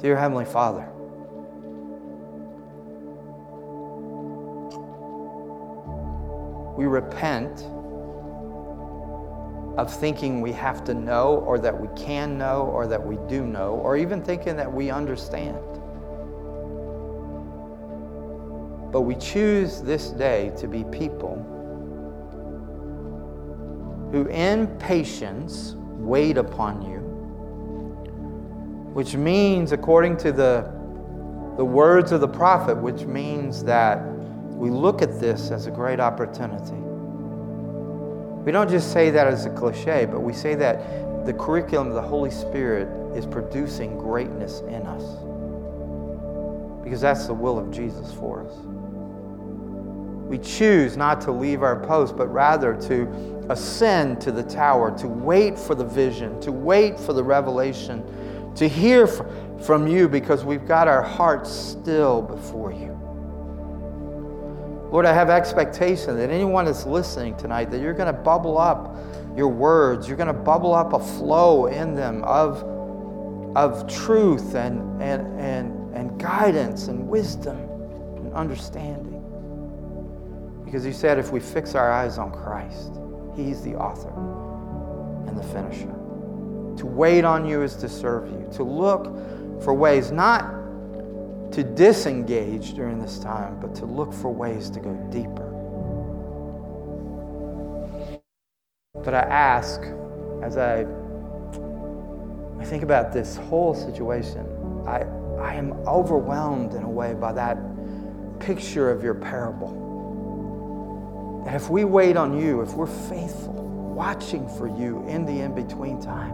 Dear 0.01 0.17
Heavenly 0.17 0.45
Father, 0.45 0.91
we 6.75 6.85
repent 6.85 7.65
of 9.77 9.93
thinking 9.93 10.41
we 10.41 10.51
have 10.53 10.83
to 10.85 10.93
know 10.93 11.43
or 11.45 11.59
that 11.59 11.79
we 11.79 11.87
can 12.01 12.37
know 12.37 12.63
or 12.73 12.87
that 12.87 13.05
we 13.05 13.17
do 13.27 13.45
know 13.45 13.73
or 13.75 13.97
even 13.97 14.21
thinking 14.21 14.55
that 14.55 14.71
we 14.71 14.89
understand. 14.89 15.57
But 18.91 19.01
we 19.01 19.15
choose 19.15 19.81
this 19.81 20.11
day 20.11 20.53
to 20.57 20.67
be 20.67 20.85
people 20.85 21.35
who, 24.11 24.27
in 24.27 24.67
patience, 24.77 25.75
wait 25.77 26.37
upon 26.37 26.81
you, 26.81 26.99
which 28.93 29.15
means, 29.15 29.73
according 29.73 30.15
to 30.17 30.31
the, 30.31 30.71
the 31.57 31.65
words 31.65 32.13
of 32.13 32.21
the 32.21 32.27
prophet, 32.27 32.77
which 32.77 33.01
means 33.01 33.63
that 33.65 34.14
we 34.55 34.69
look 34.69 35.01
at 35.01 35.19
this 35.19 35.51
as 35.51 35.67
a 35.67 35.71
great 35.71 35.99
opportunity 35.99 36.85
we 38.45 38.51
don't 38.51 38.69
just 38.69 38.93
say 38.93 39.09
that 39.09 39.25
as 39.25 39.47
a 39.47 39.49
cliche, 39.49 40.05
but 40.05 40.19
we 40.19 40.31
say 40.31 40.53
that 40.53 41.25
the 41.25 41.33
curriculum 41.33 41.87
of 41.87 41.95
the 41.95 42.01
Holy 42.01 42.29
Spirit 42.29 42.87
is 43.17 43.25
producing 43.25 43.97
greatness 43.97 44.59
in 44.59 44.85
us. 44.85 45.03
Because 46.83 47.01
that's 47.01 47.25
the 47.25 47.33
will 47.33 47.57
of 47.57 47.71
Jesus 47.71 48.13
for 48.13 48.45
us. 48.45 48.53
We 50.27 50.37
choose 50.37 50.95
not 50.95 51.21
to 51.21 51.31
leave 51.31 51.63
our 51.63 51.79
post, 51.87 52.15
but 52.15 52.27
rather 52.27 52.75
to 52.81 53.45
ascend 53.49 54.21
to 54.21 54.31
the 54.31 54.43
tower, 54.43 54.95
to 54.99 55.07
wait 55.07 55.57
for 55.57 55.73
the 55.73 55.85
vision, 55.85 56.39
to 56.41 56.51
wait 56.51 56.99
for 56.99 57.13
the 57.13 57.23
revelation, 57.23 58.03
to 58.53 58.67
hear 58.67 59.07
from 59.07 59.87
you 59.87 60.07
because 60.07 60.45
we've 60.45 60.67
got 60.67 60.87
our 60.87 61.01
hearts 61.01 61.49
still 61.49 62.21
before 62.21 62.71
you. 62.71 63.04
Lord, 64.91 65.05
I 65.05 65.13
have 65.13 65.29
expectation 65.29 66.15
that 66.17 66.29
anyone 66.29 66.65
that's 66.65 66.85
listening 66.85 67.35
tonight, 67.37 67.71
that 67.71 67.81
you're 67.81 67.93
going 67.93 68.13
to 68.13 68.21
bubble 68.21 68.57
up 68.57 68.95
your 69.35 69.49
words, 69.49 70.07
you're 70.07 70.17
going 70.17 70.27
to 70.27 70.33
bubble 70.33 70.73
up 70.73 70.93
a 70.93 70.99
flow 70.99 71.65
in 71.65 71.95
them 71.95 72.23
of, 72.23 72.63
of 73.57 73.91
truth 73.91 74.55
and, 74.55 75.01
and, 75.01 75.39
and, 75.39 75.93
and 75.95 76.19
guidance 76.19 76.87
and 76.87 77.07
wisdom 77.07 77.57
and 78.17 78.33
understanding. 78.33 79.21
Because 80.63 80.85
you 80.85 80.93
said 80.93 81.17
if 81.17 81.31
we 81.31 81.39
fix 81.39 81.75
our 81.75 81.91
eyes 81.91 82.17
on 82.17 82.31
Christ, 82.31 82.99
He's 83.35 83.61
the 83.61 83.75
author 83.75 84.13
and 85.27 85.37
the 85.37 85.43
finisher. 85.43 85.93
To 86.77 86.85
wait 86.85 87.25
on 87.25 87.45
you 87.45 87.63
is 87.63 87.75
to 87.77 87.89
serve 87.89 88.29
you, 88.29 88.49
to 88.53 88.63
look 88.63 89.05
for 89.61 89.73
ways 89.73 90.11
not 90.11 90.64
to 91.55 91.63
disengage 91.63 92.73
during 92.73 92.99
this 92.99 93.17
time, 93.17 93.57
but 93.61 93.73
to 93.73 93.85
look 93.85 94.11
for 94.11 94.29
ways 94.29 94.69
to 94.69 94.81
go 94.81 94.93
deeper. 95.09 95.53
But 98.93 99.13
I 99.13 99.21
ask, 99.21 99.79
as 100.43 100.57
I, 100.57 100.85
I 102.59 102.65
think 102.65 102.83
about 102.83 103.13
this 103.13 103.37
whole 103.37 103.73
situation, 103.73 104.45
I, 104.85 105.05
I 105.41 105.53
am 105.53 105.71
overwhelmed 105.87 106.73
in 106.73 106.83
a 106.83 106.89
way 106.89 107.13
by 107.13 107.31
that 107.31 107.57
picture 108.41 108.91
of 108.91 109.01
your 109.01 109.13
parable. 109.15 109.83
That 111.45 111.55
if 111.55 111.69
we 111.69 111.85
wait 111.85 112.17
on 112.17 112.37
you, 112.37 112.59
if 112.63 112.73
we're 112.73 112.85
faithful, 112.85 113.53
watching 113.53 114.49
for 114.57 114.67
you 114.67 115.07
in 115.07 115.23
the 115.23 115.39
in 115.39 115.55
between 115.55 116.01
time, 116.01 116.33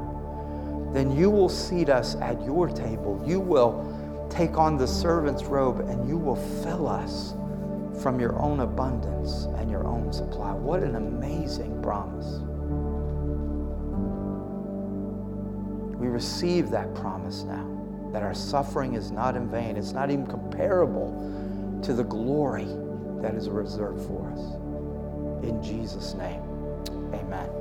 then 0.94 1.16
you 1.16 1.30
will 1.30 1.48
seat 1.48 1.90
us 1.90 2.16
at 2.16 2.44
your 2.44 2.68
table. 2.68 3.24
You 3.24 3.40
will 3.40 4.01
take 4.32 4.58
on 4.58 4.78
the 4.78 4.88
servant's 4.88 5.44
robe 5.44 5.82
and 5.90 6.08
you 6.08 6.18
will 6.18 6.38
fill 6.64 6.88
us 6.88 7.34
from 8.02 8.20
your 8.20 8.38
own 8.40 8.62
abundance 8.62 9.46
and 9.58 9.70
your 9.70 9.86
own 9.86 10.12
supply. 10.12 10.54
What 10.54 10.82
an 10.82 10.96
amazing 10.96 11.82
promise. 11.82 12.40
We 16.00 16.08
receive 16.08 16.72
that 16.72 16.96
promise 16.96 17.44
now 17.44 17.68
that 18.12 18.24
our 18.24 18.34
suffering 18.34 18.96
is 18.96 19.12
not 19.12 19.36
in 19.36 19.50
vain. 19.50 19.78
It's 19.78 19.92
not 19.92 20.10
even 20.10 20.26
comparable 20.26 21.80
to 21.84 21.94
the 21.94 22.04
glory 22.04 22.68
that 23.22 23.36
is 23.36 23.50
reserved 23.50 24.02
for 24.08 24.32
us. 24.32 24.40
In 25.44 25.62
Jesus' 25.62 26.14
name, 26.16 26.42
amen. 27.14 27.61